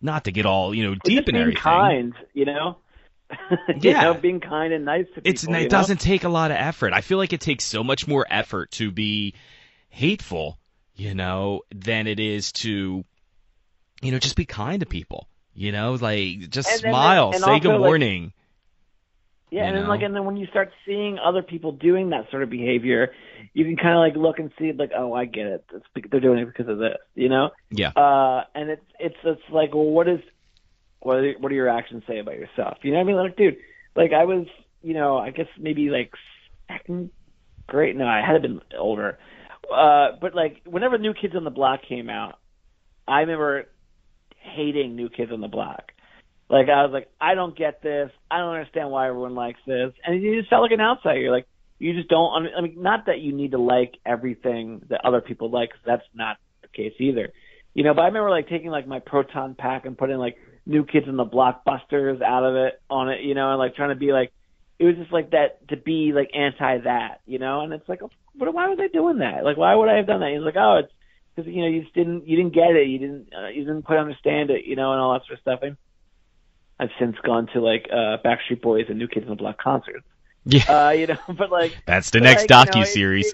not 0.01 0.23
to 0.23 0.31
get 0.31 0.47
all, 0.47 0.73
you 0.73 0.83
know, 0.83 0.95
deep 1.03 1.29
in 1.29 1.35
everything. 1.35 1.61
kind, 1.61 2.13
you 2.33 2.45
know. 2.45 2.77
yeah, 3.49 3.75
you 3.77 3.93
know, 3.93 4.13
being 4.15 4.39
kind 4.39 4.73
and 4.73 4.83
nice 4.83 5.05
to 5.13 5.21
people. 5.21 5.31
It's 5.31 5.43
it 5.43 5.69
doesn't 5.69 6.01
take 6.01 6.23
a 6.23 6.29
lot 6.29 6.49
of 6.49 6.57
effort. 6.57 6.93
I 6.93 7.01
feel 7.01 7.19
like 7.19 7.31
it 7.31 7.41
takes 7.41 7.63
so 7.63 7.83
much 7.83 8.07
more 8.07 8.25
effort 8.29 8.71
to 8.71 8.91
be 8.91 9.35
hateful 9.89 10.57
you 10.95 11.15
know, 11.15 11.61
than 11.73 12.05
it 12.05 12.19
is 12.19 12.51
to 12.51 13.03
you 14.01 14.11
know, 14.11 14.19
just 14.19 14.35
be 14.35 14.45
kind 14.45 14.79
to 14.79 14.85
people. 14.85 15.27
You 15.53 15.71
know, 15.71 15.93
like 15.93 16.49
just 16.49 16.69
And 16.69 16.81
then- 16.81 16.91
smile, 16.91 17.31
and 17.33 17.43
say 17.43 17.51
also, 17.51 17.59
good 17.61 17.71
like, 17.77 17.79
morning. 17.79 18.33
Yeah, 19.49 19.63
You 19.63 19.67
and 19.67 19.75
then 19.77 19.83
know? 19.83 19.89
like, 19.89 20.01
and 20.01 20.15
then 20.15 20.23
when 20.23 20.37
you 20.37 20.47
start 20.47 20.71
seeing 20.85 21.19
other 21.19 21.41
people 21.41 21.73
doing 21.73 22.11
that 22.11 22.29
sort 22.31 22.41
of 22.41 22.49
behavior, 22.49 23.11
you 23.53 23.65
can 23.65 23.75
kind 23.75 23.89
of 23.95 23.97
like 23.97 24.15
look 24.15 24.39
and 24.39 24.49
see 24.57 24.71
like, 24.71 24.91
oh, 24.97 25.13
I 25.13 25.25
get 25.25 25.45
it. 25.45 25.65
It's, 25.73 25.85
they're 26.09 26.21
doing 26.21 26.39
it 26.39 26.45
because 26.45 26.69
of 26.69 26.77
this, 26.77 26.95
you 27.15 27.27
know. 27.27 27.49
yeah. 27.69 27.89
Uh, 27.89 28.45
and 28.55 28.69
it's 28.69 28.85
it's 28.97 29.17
it's 29.25 29.41
like, 29.51 29.73
well, 29.73 29.83
what 29.83 30.07
is 30.07 30.21
what 31.01 31.17
are, 31.17 31.33
what 31.39 31.49
do 31.49 31.55
your 31.55 31.67
actions 31.67 32.03
say 32.07 32.19
about 32.19 32.35
yourself? 32.35 32.77
You 32.83 32.91
know 32.91 32.97
what 32.99 33.03
I 33.03 33.07
mean? 33.07 33.15
Like, 33.17 33.35
dude, 33.35 33.57
like 33.93 34.13
I 34.13 34.23
was, 34.23 34.47
you 34.81 34.93
know, 34.93 35.17
I 35.17 35.31
guess 35.31 35.47
maybe 35.59 35.89
like 35.89 36.13
second 36.69 37.09
grade. 37.67 37.97
No, 37.97 38.07
I 38.07 38.21
had 38.25 38.33
to 38.33 38.39
been 38.39 38.61
older. 38.79 39.19
Uh, 39.69 40.11
but 40.21 40.33
like 40.33 40.61
whenever 40.63 40.97
New 40.97 41.13
Kids 41.13 41.35
on 41.35 41.43
the 41.43 41.49
Block 41.49 41.81
came 41.89 42.09
out, 42.09 42.39
I 43.05 43.19
remember 43.21 43.67
hating 44.41 44.95
New 44.95 45.09
Kids 45.09 45.31
on 45.31 45.41
the 45.41 45.47
Block. 45.47 45.91
Like 46.49 46.67
I 46.67 46.83
was 46.83 46.91
like, 46.91 47.09
I 47.19 47.33
don't 47.35 47.57
get 47.57 47.81
this. 47.81 48.11
I 48.29 48.39
don't 48.39 48.55
understand 48.55 48.91
why 48.91 49.07
everyone 49.07 49.35
likes 49.35 49.59
this. 49.65 49.93
And 50.05 50.21
you 50.21 50.37
just 50.37 50.49
felt 50.49 50.63
like 50.63 50.71
an 50.71 50.81
outsider. 50.81 51.19
You're 51.19 51.31
like, 51.31 51.47
you 51.79 51.93
just 51.93 52.09
don't. 52.09 52.47
I 52.55 52.61
mean, 52.61 52.75
not 52.81 53.05
that 53.05 53.19
you 53.19 53.33
need 53.33 53.51
to 53.51 53.57
like 53.57 53.93
everything 54.05 54.81
that 54.89 55.01
other 55.05 55.21
people 55.21 55.49
like. 55.49 55.71
'cause 55.71 55.79
that's 55.85 56.05
not 56.13 56.37
the 56.61 56.67
case 56.67 56.93
either. 56.99 57.31
You 57.73 57.83
know, 57.83 57.93
but 57.93 58.01
I 58.01 58.07
remember 58.07 58.29
like 58.29 58.49
taking 58.49 58.69
like 58.69 58.85
my 58.85 58.99
proton 58.99 59.55
pack 59.55 59.85
and 59.85 59.97
putting 59.97 60.17
like 60.17 60.35
New 60.65 60.85
Kids 60.85 61.07
in 61.07 61.15
the 61.15 61.25
Blockbusters 61.25 62.21
out 62.21 62.43
of 62.43 62.55
it 62.55 62.81
on 62.89 63.09
it. 63.09 63.21
You 63.21 63.33
know, 63.33 63.51
and 63.51 63.57
like 63.57 63.75
trying 63.75 63.89
to 63.89 63.95
be 63.95 64.11
like, 64.11 64.31
it 64.77 64.85
was 64.85 64.95
just 64.97 65.13
like 65.13 65.31
that 65.31 65.65
to 65.69 65.77
be 65.77 66.11
like 66.13 66.31
anti 66.35 66.79
that. 66.79 67.21
You 67.25 67.39
know, 67.39 67.61
and 67.61 67.71
it's 67.71 67.87
like, 67.87 68.03
oh, 68.03 68.11
but 68.35 68.53
why 68.53 68.67
was 68.67 68.77
I 68.81 68.87
doing 68.87 69.19
that? 69.19 69.45
Like, 69.45 69.57
why 69.57 69.73
would 69.73 69.89
I 69.89 69.97
have 69.97 70.07
done 70.07 70.19
that? 70.19 70.31
He's 70.33 70.43
like, 70.43 70.57
oh, 70.57 70.81
it's 70.83 70.93
because 71.35 71.51
you 71.51 71.61
know 71.61 71.67
you 71.67 71.81
just 71.81 71.93
didn't 71.93 72.27
you 72.27 72.37
didn't 72.37 72.53
get 72.53 72.75
it. 72.75 72.87
You 72.87 72.99
didn't 72.99 73.27
uh, 73.37 73.47
you 73.47 73.65
didn't 73.65 73.83
quite 73.83 73.99
understand 73.99 74.49
it. 74.49 74.65
You 74.65 74.75
know, 74.75 74.91
and 74.91 75.01
all 75.01 75.13
that 75.13 75.25
sort 75.25 75.39
of 75.39 75.41
stuff. 75.41 75.59
And 75.63 75.77
I've 76.79 76.89
since 76.99 77.15
gone 77.23 77.47
to 77.53 77.61
like 77.61 77.87
uh 77.91 78.17
Backstreet 78.23 78.61
Boys 78.61 78.85
and 78.89 78.97
New 78.97 79.07
Kids 79.07 79.25
on 79.25 79.31
the 79.31 79.35
Block 79.35 79.61
concerts. 79.61 80.05
Yeah. 80.45 80.63
Uh, 80.63 80.89
you 80.91 81.07
know, 81.07 81.17
but 81.37 81.51
like 81.51 81.77
That's 81.85 82.09
the 82.09 82.19
next 82.19 82.49
like, 82.49 82.73
you 82.73 82.81
know, 82.81 82.85
docu 82.85 82.87
series. 82.87 83.33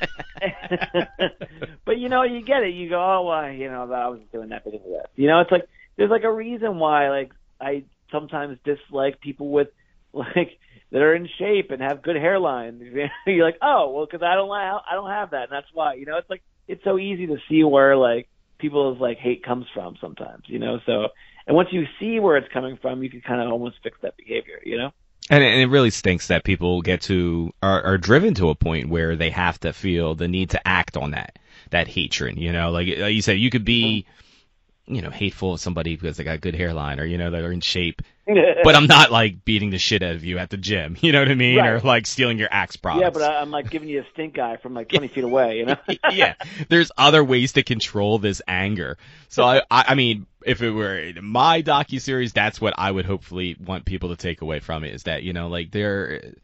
but 1.84 1.98
you 1.98 2.08
know, 2.08 2.22
you 2.22 2.42
get 2.42 2.62
it. 2.62 2.74
You 2.74 2.88
go, 2.88 3.00
oh, 3.00 3.22
well, 3.22 3.50
you 3.50 3.68
know, 3.68 3.88
that 3.88 3.98
I 3.98 4.08
was 4.08 4.20
doing 4.32 4.50
that 4.50 4.64
because 4.64 4.80
of 4.80 4.86
this. 4.86 5.06
You 5.16 5.28
know, 5.28 5.40
it's 5.40 5.50
like 5.50 5.68
there's 5.96 6.10
like 6.10 6.24
a 6.24 6.32
reason 6.32 6.78
why 6.78 7.10
like 7.10 7.32
I 7.60 7.84
sometimes 8.10 8.58
dislike 8.64 9.20
people 9.20 9.50
with 9.50 9.68
like 10.12 10.58
that 10.90 11.02
are 11.02 11.14
in 11.14 11.28
shape 11.38 11.70
and 11.72 11.82
have 11.82 12.02
good 12.02 12.16
hairlines. 12.16 13.10
You're 13.26 13.44
like, 13.44 13.58
oh, 13.60 13.90
well, 13.90 14.06
because 14.06 14.22
I 14.22 14.34
don't 14.34 14.50
I 14.50 14.80
don't 14.92 15.10
have 15.10 15.30
that, 15.30 15.44
and 15.44 15.52
that's 15.52 15.66
why. 15.72 15.94
You 15.94 16.06
know, 16.06 16.16
it's 16.16 16.30
like 16.30 16.42
it's 16.68 16.84
so 16.84 16.98
easy 16.98 17.26
to 17.26 17.38
see 17.48 17.64
where 17.64 17.96
like 17.96 18.28
people's 18.58 19.00
like 19.00 19.18
hate 19.18 19.44
comes 19.44 19.66
from 19.72 19.96
sometimes. 20.00 20.44
You 20.46 20.58
know, 20.58 20.80
so 20.86 21.08
and 21.46 21.56
once 21.56 21.68
you 21.72 21.86
see 22.00 22.20
where 22.20 22.36
it's 22.36 22.52
coming 22.52 22.76
from, 22.76 23.02
you 23.02 23.10
can 23.10 23.20
kind 23.20 23.40
of 23.40 23.50
almost 23.50 23.76
fix 23.82 23.98
that 24.02 24.16
behavior. 24.16 24.60
You 24.64 24.78
know. 24.78 24.90
And 25.30 25.42
it, 25.42 25.46
and 25.46 25.60
it 25.60 25.66
really 25.66 25.90
stinks 25.90 26.28
that 26.28 26.44
people 26.44 26.82
get 26.82 27.02
to 27.02 27.52
are, 27.62 27.82
are 27.82 27.98
driven 27.98 28.34
to 28.34 28.50
a 28.50 28.54
point 28.54 28.90
where 28.90 29.16
they 29.16 29.30
have 29.30 29.58
to 29.60 29.72
feel 29.72 30.14
the 30.14 30.28
need 30.28 30.50
to 30.50 30.68
act 30.68 30.96
on 30.96 31.12
that 31.12 31.38
that 31.70 31.88
hatred. 31.88 32.38
You 32.38 32.52
know, 32.52 32.70
like, 32.70 32.88
like 32.88 33.14
you 33.14 33.22
said, 33.22 33.38
you 33.38 33.50
could 33.50 33.64
be, 33.64 34.06
mm-hmm. 34.86 34.94
you 34.94 35.02
know, 35.02 35.10
hateful 35.10 35.54
of 35.54 35.60
somebody 35.60 35.96
because 35.96 36.16
they 36.16 36.24
got 36.24 36.40
good 36.40 36.54
hairline 36.54 37.00
or 37.00 37.04
you 37.04 37.18
know 37.18 37.30
they're 37.30 37.52
in 37.52 37.60
shape, 37.60 38.02
but 38.64 38.74
I'm 38.74 38.86
not 38.86 39.12
like 39.12 39.44
beating 39.44 39.70
the 39.70 39.78
shit 39.78 40.02
out 40.02 40.14
of 40.14 40.24
you 40.24 40.38
at 40.38 40.48
the 40.48 40.56
gym. 40.56 40.96
You 41.00 41.12
know 41.12 41.18
what 41.20 41.30
I 41.30 41.34
mean? 41.34 41.58
Or 41.58 41.80
like 41.80 42.06
stealing 42.06 42.38
your 42.38 42.48
Axe 42.50 42.76
products. 42.76 43.02
yeah, 43.02 43.10
but 43.10 43.22
I, 43.22 43.40
I'm 43.40 43.50
like 43.50 43.68
giving 43.68 43.88
you 43.88 44.00
a 44.00 44.04
stink 44.12 44.38
eye 44.38 44.56
from 44.56 44.72
like 44.72 44.88
20 44.88 45.08
feet 45.08 45.24
away. 45.24 45.58
You 45.58 45.66
know. 45.66 45.76
yeah, 46.10 46.34
there's 46.68 46.90
other 46.96 47.22
ways 47.22 47.52
to 47.52 47.62
control 47.62 48.18
this 48.18 48.40
anger. 48.48 48.96
So 49.28 49.44
I, 49.44 49.58
I, 49.70 49.84
I 49.88 49.94
mean, 49.94 50.26
if 50.44 50.62
it 50.62 50.70
were 50.70 51.12
my 51.20 51.62
docu 51.62 52.00
series, 52.00 52.32
that's 52.32 52.60
what 52.60 52.74
I 52.78 52.90
would 52.90 53.04
hopefully 53.04 53.56
want 53.62 53.84
people 53.84 54.08
to 54.10 54.16
take 54.16 54.40
away 54.40 54.60
from 54.60 54.84
it 54.84 54.94
is 54.94 55.02
that 55.02 55.22
you 55.22 55.34
know, 55.34 55.48
like 55.48 55.70
there, 55.70 56.34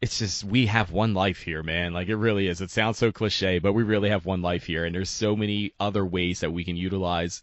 it's 0.00 0.18
just 0.18 0.42
we 0.42 0.66
have 0.66 0.90
one 0.90 1.14
life 1.14 1.40
here, 1.42 1.62
man. 1.62 1.92
Like 1.92 2.08
it 2.08 2.16
really 2.16 2.48
is. 2.48 2.60
It 2.60 2.70
sounds 2.70 2.98
so 2.98 3.12
cliche, 3.12 3.60
but 3.60 3.72
we 3.72 3.84
really 3.84 4.08
have 4.08 4.26
one 4.26 4.42
life 4.42 4.64
here, 4.64 4.84
and 4.84 4.94
there's 4.94 5.10
so 5.10 5.36
many 5.36 5.72
other 5.78 6.04
ways 6.04 6.40
that 6.40 6.52
we 6.52 6.64
can 6.64 6.76
utilize. 6.76 7.42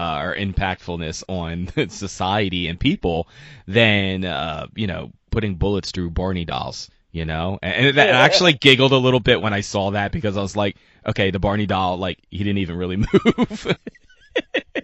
Uh, 0.00 0.02
our 0.02 0.34
impactfulness 0.34 1.22
on 1.28 1.68
society 1.90 2.68
and 2.68 2.80
people 2.80 3.28
than 3.68 4.24
uh, 4.24 4.66
you 4.74 4.86
know 4.86 5.12
putting 5.30 5.56
bullets 5.56 5.90
through 5.90 6.08
Barney 6.10 6.46
dolls. 6.46 6.90
You 7.12 7.26
know, 7.26 7.58
and, 7.60 7.88
and 7.88 8.00
I 8.00 8.24
actually 8.24 8.52
giggled 8.68 8.92
a 8.92 8.96
little 8.96 9.20
bit 9.20 9.42
when 9.42 9.52
I 9.52 9.60
saw 9.60 9.90
that 9.90 10.12
because 10.12 10.36
I 10.38 10.42
was 10.42 10.56
like, 10.56 10.76
okay, 11.04 11.30
the 11.30 11.40
Barney 11.40 11.66
doll, 11.66 11.98
like 11.98 12.18
he 12.30 12.38
didn't 12.38 12.58
even 12.58 12.76
really 12.76 12.96
move. 13.12 13.76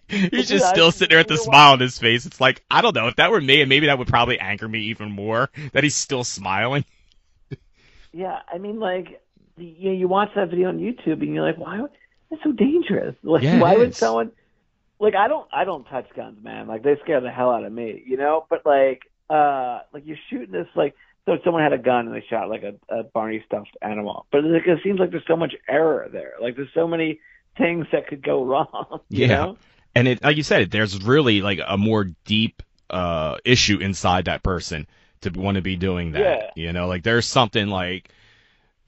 He's 0.09 0.49
just 0.49 0.69
still 0.69 0.93
sitting 0.93 1.15
there 1.15 1.21
with 1.21 1.29
the 1.29 1.39
smile 1.39 1.73
on 1.73 1.81
his 1.81 1.99
face. 1.99 2.27
It's 2.27 2.41
like 2.41 2.63
I 2.71 2.83
don't 2.83 2.95
know 2.95 3.09
if 3.09 3.17
that 3.17 3.31
were 3.31 3.41
me, 3.41 3.61
and 3.63 3.69
maybe 3.71 3.87
that 3.87 3.99
would 3.99 4.09
probably 4.09 4.39
anger 4.39 4.69
me 4.69 4.81
even 4.91 5.11
more 5.11 5.51
that 5.73 5.85
he's 5.85 5.97
still 5.97 6.25
smiling. 6.25 6.85
Yeah, 8.13 8.41
I 8.53 8.59
mean, 8.59 8.81
like, 8.81 9.23
you 9.57 9.93
you 9.93 10.09
watch 10.09 10.31
that 10.37 10.51
video 10.51 10.69
on 10.69 10.79
YouTube 10.79 11.23
and 11.23 11.35
you're 11.35 11.47
like, 11.47 11.59
why? 11.59 11.81
That's 12.31 12.43
so 12.43 12.53
dangerous. 12.53 13.15
Like, 13.23 13.43
Yeah, 13.45 13.61
why 13.61 13.77
would 13.77 13.95
someone? 13.95 14.33
Like, 14.99 15.15
I 15.15 15.29
don't, 15.29 15.47
I 15.53 15.65
don't 15.65 15.85
touch 15.85 16.07
guns, 16.17 16.43
man. 16.43 16.67
Like, 16.67 16.83
they 16.83 16.97
scare 17.03 17.21
the 17.21 17.31
hell 17.31 17.51
out 17.51 17.65
of 17.65 17.73
me, 17.73 18.03
you 18.07 18.17
know. 18.17 18.47
But 18.49 18.65
like, 18.65 19.03
uh, 19.29 19.81
like 19.93 20.05
you're 20.07 20.17
shooting 20.31 20.53
this, 20.53 20.69
like, 20.75 20.95
so 21.27 21.37
someone 21.45 21.63
had 21.63 21.73
a 21.73 21.79
gun 21.79 22.07
and 22.07 22.15
they 22.15 22.25
shot 22.31 22.49
like 22.49 22.63
a, 22.63 22.75
a 22.95 23.03
Barney 23.05 23.43
stuffed 23.47 23.77
animal. 23.83 24.27
But 24.31 24.45
like, 24.45 24.67
it 24.67 24.79
seems 24.83 24.99
like 24.99 25.11
there's 25.11 25.27
so 25.27 25.37
much 25.37 25.55
error 25.69 26.09
there. 26.11 26.35
Like, 26.41 26.57
there's 26.57 26.73
so 26.75 26.87
many 26.87 27.21
things 27.59 27.87
that 27.93 28.07
could 28.07 28.23
go 28.23 28.45
wrong. 28.51 29.01
You 29.11 29.27
Yeah. 29.27 29.29
know? 29.29 29.59
And 29.95 30.09
it, 30.09 30.23
like 30.23 30.37
you 30.37 30.43
said, 30.43 30.71
there's 30.71 31.03
really 31.03 31.41
like 31.43 31.61
a 31.67 31.77
more 31.79 32.05
deep 32.25 32.63
uh 32.89 33.37
issue 33.45 33.79
inside 33.79 34.27
that 34.27 34.45
person 34.45 34.87
to 35.23 35.31
want 35.31 35.57
to 35.57 35.63
be 35.63 35.75
doing 35.77 36.13
that. 36.13 36.21
Yeah. 36.21 36.51
You 36.55 36.73
know, 36.73 36.87
like 36.87 37.03
there's 37.03 37.27
something 37.27 37.67
like 37.69 38.11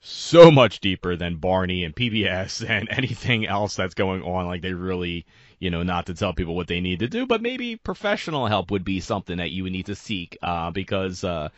so 0.00 0.50
much 0.50 0.80
deeper 0.80 1.16
than 1.16 1.36
Barney 1.36 1.84
and 1.84 1.94
PBS 1.94 2.64
and 2.68 2.88
anything 2.90 3.46
else 3.46 3.74
that's 3.76 3.94
going 3.94 4.22
on. 4.22 4.46
Like 4.46 4.62
they 4.62 4.72
really, 4.74 5.26
you 5.58 5.70
know, 5.70 5.82
not 5.82 6.06
to 6.06 6.14
tell 6.14 6.32
people 6.32 6.54
what 6.54 6.68
they 6.68 6.80
need 6.80 7.00
to 7.00 7.08
do, 7.08 7.26
but 7.26 7.42
maybe 7.42 7.76
professional 7.76 8.46
help 8.46 8.70
would 8.70 8.84
be 8.84 9.00
something 9.00 9.38
that 9.38 9.50
you 9.50 9.64
would 9.64 9.72
need 9.72 9.86
to 9.86 9.94
seek, 9.94 10.38
uh, 10.42 10.70
because, 10.70 11.24
uh, 11.24 11.48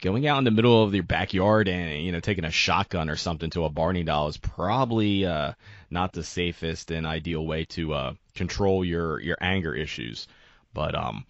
going 0.00 0.26
out 0.26 0.38
in 0.38 0.44
the 0.44 0.50
middle 0.50 0.82
of 0.82 0.94
your 0.94 1.02
backyard 1.02 1.68
and, 1.68 2.02
you 2.02 2.12
know, 2.12 2.20
taking 2.20 2.44
a 2.44 2.50
shotgun 2.50 3.08
or 3.08 3.16
something 3.16 3.50
to 3.50 3.64
a 3.64 3.70
Barney 3.70 4.02
doll 4.02 4.28
is 4.28 4.36
probably, 4.36 5.24
uh, 5.24 5.52
not 5.90 6.12
the 6.12 6.22
safest 6.22 6.90
and 6.90 7.06
ideal 7.06 7.46
way 7.46 7.64
to, 7.66 7.94
uh, 7.94 8.14
control 8.34 8.84
your, 8.84 9.20
your 9.20 9.36
anger 9.40 9.74
issues. 9.74 10.26
But, 10.72 10.94
um, 10.94 11.24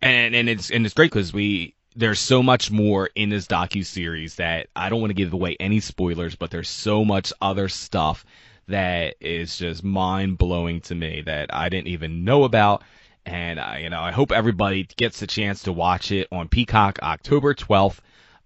and, 0.00 0.34
and 0.34 0.48
it's, 0.48 0.70
and 0.70 0.84
it's 0.84 0.94
great 0.94 1.10
because 1.10 1.32
we, 1.32 1.74
there's 1.94 2.18
so 2.18 2.42
much 2.42 2.70
more 2.70 3.10
in 3.14 3.28
this 3.28 3.46
docu 3.46 3.84
series 3.84 4.36
that 4.36 4.68
I 4.74 4.88
don't 4.88 5.00
want 5.00 5.10
to 5.10 5.14
give 5.14 5.32
away 5.32 5.56
any 5.60 5.80
spoilers, 5.80 6.34
but 6.34 6.50
there's 6.50 6.70
so 6.70 7.04
much 7.04 7.32
other 7.40 7.68
stuff 7.68 8.24
that 8.68 9.16
is 9.20 9.56
just 9.56 9.84
mind 9.84 10.38
blowing 10.38 10.80
to 10.82 10.94
me 10.94 11.22
that 11.26 11.54
I 11.54 11.68
didn't 11.68 11.88
even 11.88 12.24
know 12.24 12.44
about. 12.44 12.82
And 13.24 13.60
I, 13.60 13.78
you 13.78 13.90
know, 13.90 14.00
I 14.00 14.10
hope 14.10 14.32
everybody 14.32 14.84
gets 14.96 15.22
a 15.22 15.26
chance 15.26 15.62
to 15.64 15.72
watch 15.72 16.10
it 16.10 16.28
on 16.32 16.48
Peacock 16.48 16.98
October 17.02 17.54
12th. 17.54 17.98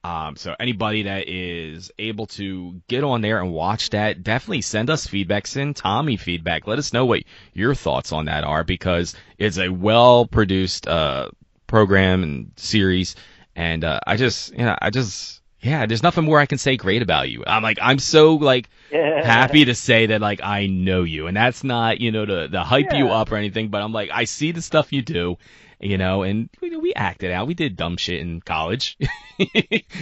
Um, 0.05 0.37
so 0.37 0.55
anybody 0.61 1.05
that 1.05 1.29
is 1.29 1.91
able 1.99 2.27
to 2.29 2.81
get 2.87 3.03
on 3.03 3.23
there 3.23 3.41
and 3.41 3.53
watch 3.53 3.91
that, 3.91 4.23
definitely 4.23 4.61
send 4.63 4.89
us 4.89 5.07
feedback, 5.07 5.47
send 5.47 5.75
Tommy 5.75 6.17
feedback. 6.17 6.67
Let 6.67 6.79
us 6.79 6.93
know 6.93 7.07
what 7.07 7.25
your 7.55 7.75
thoughts 7.75 8.13
on 8.13 8.27
that 8.27 8.45
are 8.45 8.63
because 8.63 9.17
it's 9.39 9.59
a 9.59 9.69
well 9.69 10.27
produced, 10.27 10.87
uh, 10.87 11.31
program 11.67 12.23
and 12.23 12.53
series. 12.57 13.17
And, 13.57 13.83
uh, 13.83 13.99
I 14.07 14.17
just, 14.17 14.53
you 14.53 14.65
know, 14.65 14.77
I 14.81 14.91
just, 14.91 15.41
yeah, 15.61 15.87
there's 15.87 16.03
nothing 16.03 16.25
more 16.25 16.39
I 16.39 16.47
can 16.47 16.59
say 16.59 16.77
great 16.77 17.03
about 17.03 17.31
you. 17.31 17.43
I'm 17.47 17.63
like, 17.63 17.79
I'm 17.81 17.99
so 17.99 18.35
like, 18.35 18.69
happy 18.91 19.65
to 19.65 19.75
say 19.75 20.07
that 20.07 20.21
like 20.21 20.41
I 20.43 20.67
know 20.67 21.03
you, 21.03 21.27
and 21.27 21.37
that's 21.37 21.65
not 21.65 22.01
you 22.01 22.13
know 22.13 22.25
to 22.25 22.49
to 22.49 22.63
hype 22.63 22.93
you 22.93 23.09
up 23.09 23.33
or 23.33 23.37
anything, 23.37 23.69
but 23.69 23.83
I'm 23.83 23.93
like 23.93 24.11
I 24.13 24.25
see 24.25 24.53
the 24.53 24.63
stuff 24.63 24.93
you 24.93 25.03
do, 25.03 25.39
you 25.81 25.99
know, 25.99 26.23
and 26.23 26.49
we, 26.61 26.77
we 26.77 26.95
acted 26.95 27.33
out. 27.33 27.47
We 27.47 27.55
did 27.55 27.77
dumb 27.77 27.97
shit 27.97 28.21
in 28.21 28.41
college. 28.41 28.97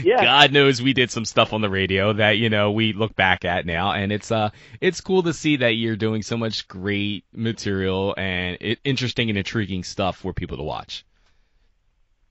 Yeah. 0.05 0.23
God 0.23 0.53
knows 0.53 0.81
we 0.81 0.93
did 0.93 1.11
some 1.11 1.25
stuff 1.25 1.53
on 1.53 1.61
the 1.61 1.69
radio 1.69 2.13
that 2.13 2.39
you 2.39 2.49
know 2.49 2.71
we 2.71 2.93
look 2.93 3.17
back 3.17 3.45
at 3.45 3.67
now, 3.67 3.91
and 3.91 4.13
it's 4.13 4.31
uh 4.31 4.51
it's 4.81 5.01
cool 5.01 5.25
to 5.25 5.33
see 5.33 5.57
that 5.57 5.71
you're 5.71 5.97
doing 5.97 6.23
so 6.23 6.37
much 6.37 6.69
great 6.69 7.25
material 7.33 8.15
and 8.17 8.59
it, 8.61 8.79
interesting 8.85 9.31
and 9.31 9.39
intriguing 9.39 9.83
stuff 9.83 10.19
for 10.19 10.33
people 10.33 10.57
to 10.59 10.63
watch. 10.63 11.05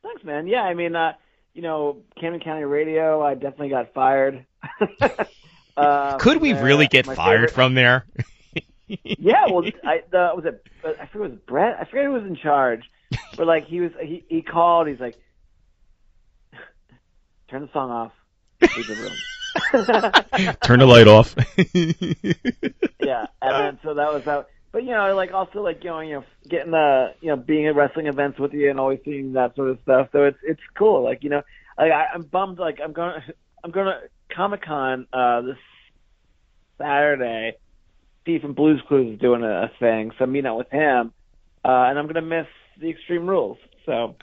Thanks, 0.02 0.24
man. 0.24 0.48
Yeah, 0.48 0.62
I 0.62 0.74
mean, 0.74 0.96
uh, 0.96 1.14
you 1.54 1.62
know, 1.62 2.02
Camden 2.20 2.42
County 2.42 2.64
Radio, 2.64 3.22
I 3.22 3.34
definitely 3.36 3.70
got 3.70 3.94
fired. 3.94 4.46
uh, 5.78 6.18
Could 6.20 6.42
we 6.42 6.54
uh, 6.54 6.64
really 6.64 6.88
get 6.88 7.06
fired 7.06 7.18
favorite- 7.18 7.52
from 7.52 7.74
there? 7.76 8.06
Yeah, 9.04 9.46
well, 9.50 9.64
I 9.84 10.02
the, 10.12 10.32
was 10.36 10.46
it? 10.46 10.64
I 10.84 11.08
forget 11.08 11.16
it 11.16 11.32
was 11.32 11.40
Brett. 11.48 11.78
I 11.80 11.86
forget 11.86 12.04
who 12.06 12.12
was 12.12 12.24
in 12.26 12.36
charge, 12.36 12.84
but 13.36 13.48
like 13.48 13.66
he 13.66 13.80
was, 13.80 13.92
he 14.00 14.24
he 14.28 14.42
called. 14.44 14.88
He's 14.88 15.00
like, 15.00 15.16
turn 17.50 17.62
the 17.64 17.70
song 17.74 17.90
off, 17.90 18.12
leave 18.62 18.88
the 18.88 18.96
room. 18.96 20.56
Turn 20.64 20.80
the 20.80 20.86
light 20.86 21.08
off. 21.08 21.34
yeah, 23.00 23.26
and 23.42 23.56
then 23.66 23.80
so 23.84 23.94
that 23.96 24.14
was 24.14 24.24
that. 24.26 24.48
But 24.74 24.84
you 24.84 24.90
know, 24.90 25.16
like 25.16 25.32
also 25.32 25.62
like 25.62 25.84
you 25.84 25.92
know, 25.92 26.00
you 26.02 26.14
know, 26.16 26.24
getting 26.50 26.72
the 26.72 27.14
you 27.22 27.30
know 27.30 27.38
being 27.38 27.68
at 27.68 27.76
wrestling 27.76 28.08
events 28.08 28.40
with 28.40 28.54
you 28.54 28.70
and 28.72 28.80
always 28.80 29.00
seeing 29.06 29.34
that 29.34 29.56
sort 29.56 29.70
of 29.70 29.78
stuff. 29.84 30.10
So 30.12 30.24
it's 30.24 30.40
it's 30.44 30.60
cool. 30.76 31.04
Like 31.04 31.24
you 31.24 31.30
know, 31.30 31.44
like 31.78 31.92
I, 31.92 32.08
I'm 32.14 32.24
bummed. 32.24 32.58
Like 32.58 32.80
I'm 32.84 32.92
going 32.92 33.22
to 33.22 33.34
I'm 33.64 33.70
going 33.70 33.86
to 33.86 34.36
Comic 34.36 34.64
Con 34.64 35.08
uh, 35.14 35.42
this 35.42 35.58
Saturday. 36.80 37.54
Steve 38.24 38.42
from 38.42 38.54
Blues 38.54 38.82
Clues 38.88 39.14
is 39.14 39.20
doing 39.20 39.44
a, 39.44 39.64
a 39.64 39.72
thing, 39.80 40.12
so 40.18 40.24
I'm 40.24 40.32
meeting 40.32 40.48
out 40.48 40.58
with 40.58 40.72
him, 40.72 41.14
uh, 41.64 41.68
and 41.68 42.00
I'm 42.00 42.06
going 42.06 42.16
to 42.16 42.22
miss 42.22 42.48
the 42.80 42.90
Extreme 42.90 43.28
Rules. 43.28 43.60
So 43.86 44.16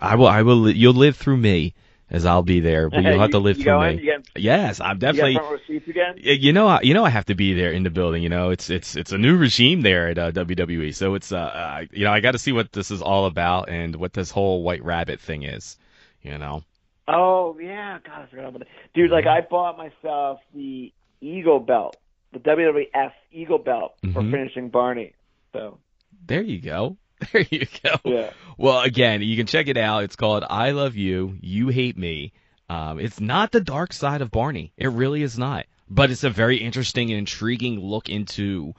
I 0.00 0.14
will. 0.14 0.26
I 0.26 0.42
will. 0.42 0.70
You'll 0.70 0.92
live 0.92 1.16
through 1.16 1.38
me 1.38 1.74
as 2.10 2.26
I'll 2.26 2.42
be 2.42 2.60
there, 2.60 2.90
but 2.90 3.02
you'll 3.04 3.18
have 3.20 3.30
to 3.30 3.38
live 3.48 3.56
you 3.58 3.64
through 3.64 3.80
me. 3.80 3.94
You 3.94 4.00
getting, 4.04 4.24
Yes, 4.36 4.80
I'm 4.80 4.98
definitely. 4.98 5.34
got 5.34 5.44
front 5.46 5.60
row 5.60 5.66
seats 5.66 5.88
again? 5.88 6.14
You 6.18 6.52
know, 6.52 6.66
I- 6.66 6.80
you 6.82 6.92
know, 6.94 7.04
I 7.04 7.10
have 7.10 7.26
to 7.26 7.34
be 7.34 7.54
there 7.54 7.70
in 7.72 7.82
the 7.84 7.90
building. 7.90 8.22
You 8.22 8.28
know, 8.28 8.50
it's 8.50 8.68
it's 8.70 8.96
it's 8.96 9.12
a 9.12 9.18
new 9.18 9.36
regime 9.36 9.80
there 9.82 10.08
at 10.08 10.18
uh, 10.18 10.32
WWE, 10.32 10.94
so 10.94 11.14
it's 11.14 11.30
uh, 11.32 11.36
uh 11.38 11.84
you 11.92 12.04
know, 12.04 12.12
I 12.12 12.20
got 12.20 12.32
to 12.32 12.38
see 12.38 12.52
what 12.52 12.72
this 12.72 12.90
is 12.90 13.00
all 13.02 13.26
about 13.26 13.68
and 13.68 13.94
what 13.96 14.12
this 14.12 14.30
whole 14.30 14.62
White 14.62 14.84
Rabbit 14.84 15.20
thing 15.20 15.42
is. 15.44 15.78
You 16.22 16.36
know, 16.38 16.62
Oh 17.08 17.58
yeah, 17.60 17.98
God, 18.04 18.22
I 18.22 18.26
forgot 18.26 18.48
about 18.48 18.62
it. 18.62 18.68
Dude, 18.94 19.10
like 19.10 19.26
I 19.26 19.40
bought 19.40 19.78
myself 19.78 20.40
the 20.54 20.92
Eagle 21.20 21.60
belt, 21.60 21.96
the 22.32 22.38
WWF 22.40 23.12
Eagle 23.32 23.58
belt 23.58 23.94
for 24.12 24.22
Mhm. 24.22 24.30
finishing 24.30 24.68
Barney. 24.68 25.12
So 25.52 25.78
there 26.26 26.42
you 26.42 26.60
go, 26.60 26.96
there 27.32 27.46
you 27.50 27.66
go. 27.82 27.96
yeah, 28.04 28.30
Well, 28.56 28.80
again, 28.80 29.22
you 29.22 29.36
can 29.36 29.46
check 29.46 29.68
it 29.68 29.76
out. 29.76 30.04
It's 30.04 30.16
called 30.16 30.44
I 30.48 30.70
Love 30.70 30.96
You, 30.96 31.36
You 31.40 31.68
Hate 31.68 31.98
Me. 31.98 32.32
Um, 32.68 33.00
it's 33.00 33.20
not 33.20 33.52
the 33.52 33.60
dark 33.60 33.92
side 33.92 34.22
of 34.22 34.30
Barney. 34.30 34.72
It 34.76 34.88
really 34.88 35.22
is 35.22 35.38
not. 35.38 35.66
But 35.88 36.10
it's 36.10 36.22
a 36.24 36.30
very 36.30 36.58
interesting 36.58 37.10
and 37.10 37.18
intriguing 37.18 37.80
look 37.80 38.08
into 38.08 38.74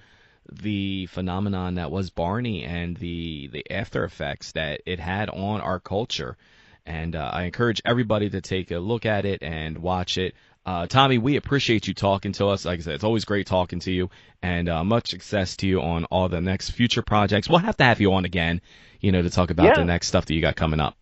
the 0.50 1.08
phenomenon 1.08 1.76
that 1.76 1.92
was 1.92 2.10
Barney 2.10 2.64
and 2.64 2.96
the 2.98 3.50
the 3.52 3.70
after 3.70 4.04
effects 4.06 4.54
that 4.54 4.82
it 4.86 5.00
had 5.00 5.30
on 5.30 5.62
our 5.62 5.80
culture. 5.80 6.38
And 6.86 7.16
uh, 7.16 7.30
I 7.32 7.44
encourage 7.44 7.82
everybody 7.86 8.30
to 8.30 8.42
take 8.42 8.72
a 8.72 8.80
look 8.80 9.06
at 9.06 9.26
it 9.26 9.44
and 9.44 9.78
watch 9.78 10.18
it. 10.18 10.34
Uh, 10.66 10.86
Tommy, 10.86 11.18
we 11.18 11.38
appreciate 11.38 11.88
you 11.88 11.94
talking 11.94 12.34
to 12.34 12.48
us. 12.48 12.66
Like 12.66 12.80
I 12.80 12.84
said, 12.84 12.94
it's 12.96 13.04
always 13.04 13.26
great 13.26 13.48
talking 13.48 13.80
to 13.80 13.92
you, 13.92 14.10
and 14.44 14.70
uh, 14.70 14.84
much 14.84 15.10
success 15.10 15.58
to 15.58 15.68
you 15.68 15.82
on 15.82 16.06
all 16.06 16.30
the 16.30 16.40
next 16.42 16.70
future 16.72 17.02
projects. 17.02 17.50
We'll 17.50 17.60
have 17.60 17.78
to 17.78 17.84
have 17.84 18.00
you 18.00 18.14
on 18.14 18.26
again, 18.26 18.62
you 19.00 19.12
know, 19.12 19.22
to 19.24 19.30
talk 19.32 19.50
about 19.50 19.66
Yeah. 19.66 19.74
the 19.76 19.86
next 19.86 20.08
stuff 20.08 20.26
that 20.26 20.34
you 20.36 20.42
got 20.42 20.56
coming 20.56 20.80
up. 20.80 20.96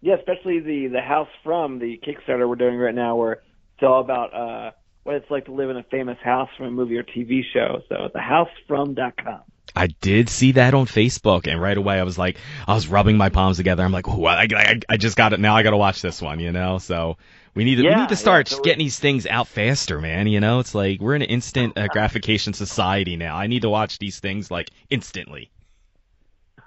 yeah, 0.00 0.14
especially 0.16 0.58
the 0.58 0.88
the 0.88 1.00
House 1.00 1.28
from 1.44 1.78
the 1.78 2.00
Kickstarter 2.04 2.48
we're 2.48 2.56
doing 2.56 2.76
right 2.76 2.94
now, 2.94 3.14
where 3.14 3.32
it's 3.34 3.82
all 3.82 4.00
about 4.00 4.34
uh 4.34 4.70
what 5.04 5.14
it's 5.16 5.30
like 5.30 5.44
to 5.46 5.52
live 5.52 5.70
in 5.70 5.76
a 5.76 5.84
famous 5.84 6.18
house 6.22 6.48
from 6.56 6.66
a 6.66 6.70
movie 6.72 6.96
or 6.96 7.04
TV 7.04 7.42
show. 7.52 7.82
So 7.88 8.08
thehousefrom.com. 8.14 9.42
I 9.74 9.86
did 9.86 10.28
see 10.28 10.52
that 10.52 10.74
on 10.74 10.86
Facebook, 10.86 11.46
and 11.46 11.60
right 11.60 11.76
away 11.76 11.98
I 11.98 12.02
was 12.02 12.18
like, 12.18 12.36
I 12.66 12.74
was 12.74 12.88
rubbing 12.88 13.16
my 13.16 13.30
palms 13.30 13.56
together. 13.56 13.82
I'm 13.82 13.92
like, 13.92 14.08
oh, 14.08 14.24
I, 14.26 14.46
I, 14.54 14.80
I 14.88 14.96
just 14.96 15.16
got 15.16 15.32
it 15.32 15.40
now. 15.40 15.56
I 15.56 15.62
got 15.62 15.70
to 15.70 15.76
watch 15.76 16.02
this 16.02 16.20
one, 16.20 16.40
you 16.40 16.52
know. 16.52 16.78
So 16.78 17.16
we 17.54 17.64
need 17.64 17.76
to 17.76 17.82
we 17.82 17.88
need 17.88 18.08
to 18.08 18.14
yeah, 18.14 18.18
start 18.18 18.48
so 18.48 18.60
getting 18.60 18.80
these 18.80 18.98
things 18.98 19.26
out 19.26 19.48
faster, 19.48 20.00
man. 20.00 20.26
You 20.26 20.40
know, 20.40 20.60
it's 20.60 20.74
like 20.74 21.00
we're 21.00 21.14
in 21.14 21.22
an 21.22 21.28
instant 21.28 21.78
uh, 21.78 21.88
gratification 21.90 22.52
society 22.52 23.16
now. 23.16 23.36
I 23.36 23.46
need 23.46 23.62
to 23.62 23.70
watch 23.70 23.98
these 23.98 24.20
things 24.20 24.50
like 24.50 24.70
instantly. 24.90 25.50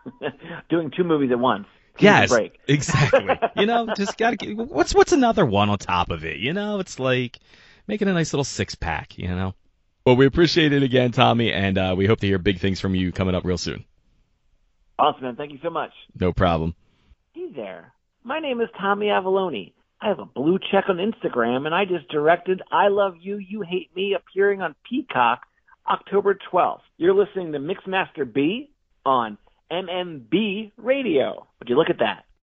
doing 0.69 0.91
two 0.95 1.03
movies 1.03 1.31
at 1.31 1.39
once. 1.39 1.67
Give 1.97 2.13
us 2.13 2.31
a 2.31 2.41
Yes, 2.43 2.51
exactly. 2.67 3.39
you 3.55 3.65
know, 3.65 3.87
just 3.95 4.17
gotta 4.17 4.35
get 4.35 4.57
what's 4.57 4.93
what's 4.93 5.13
another 5.13 5.45
one 5.45 5.69
on 5.69 5.77
top 5.77 6.09
of 6.11 6.25
it. 6.25 6.37
You 6.37 6.53
know, 6.53 6.79
it's 6.79 6.99
like 6.99 7.39
making 7.87 8.07
a 8.07 8.13
nice 8.13 8.33
little 8.33 8.43
six 8.43 8.75
pack. 8.75 9.17
You 9.17 9.29
know. 9.29 9.53
Well, 10.05 10.15
we 10.15 10.27
appreciate 10.27 10.71
it 10.71 10.83
again, 10.83 11.11
Tommy, 11.11 11.51
and 11.51 11.79
uh, 11.79 11.95
we 11.97 12.05
hope 12.05 12.19
to 12.19 12.27
hear 12.27 12.37
big 12.37 12.59
things 12.59 12.79
from 12.79 12.93
you 12.93 13.11
coming 13.11 13.33
up 13.33 13.43
real 13.43 13.57
soon. 13.57 13.85
Awesome, 14.99 15.23
man. 15.23 15.35
Thank 15.35 15.51
you 15.51 15.57
so 15.63 15.71
much. 15.71 15.89
No 16.19 16.31
problem. 16.31 16.75
Hey 17.33 17.47
there. 17.55 17.91
My 18.23 18.39
name 18.39 18.61
is 18.61 18.69
Tommy 18.79 19.07
Avallone. 19.07 19.73
I 19.99 20.09
have 20.09 20.19
a 20.19 20.25
blue 20.25 20.59
check 20.71 20.85
on 20.89 20.97
Instagram, 20.97 21.65
and 21.65 21.73
I 21.73 21.85
just 21.85 22.07
directed 22.09 22.61
I 22.71 22.89
Love 22.89 23.15
You, 23.19 23.37
You 23.37 23.61
Hate 23.61 23.89
Me 23.95 24.15
appearing 24.15 24.61
on 24.61 24.75
Peacock 24.87 25.41
October 25.89 26.37
12th. 26.53 26.81
You're 26.97 27.15
listening 27.15 27.53
to 27.53 27.59
Mixmaster 27.59 28.31
B 28.31 28.69
on 29.05 29.39
MMB 29.71 30.71
Radio. 30.77 31.47
Would 31.59 31.69
you 31.69 31.77
look 31.77 31.89
at 31.89 31.99
that? 31.99 32.25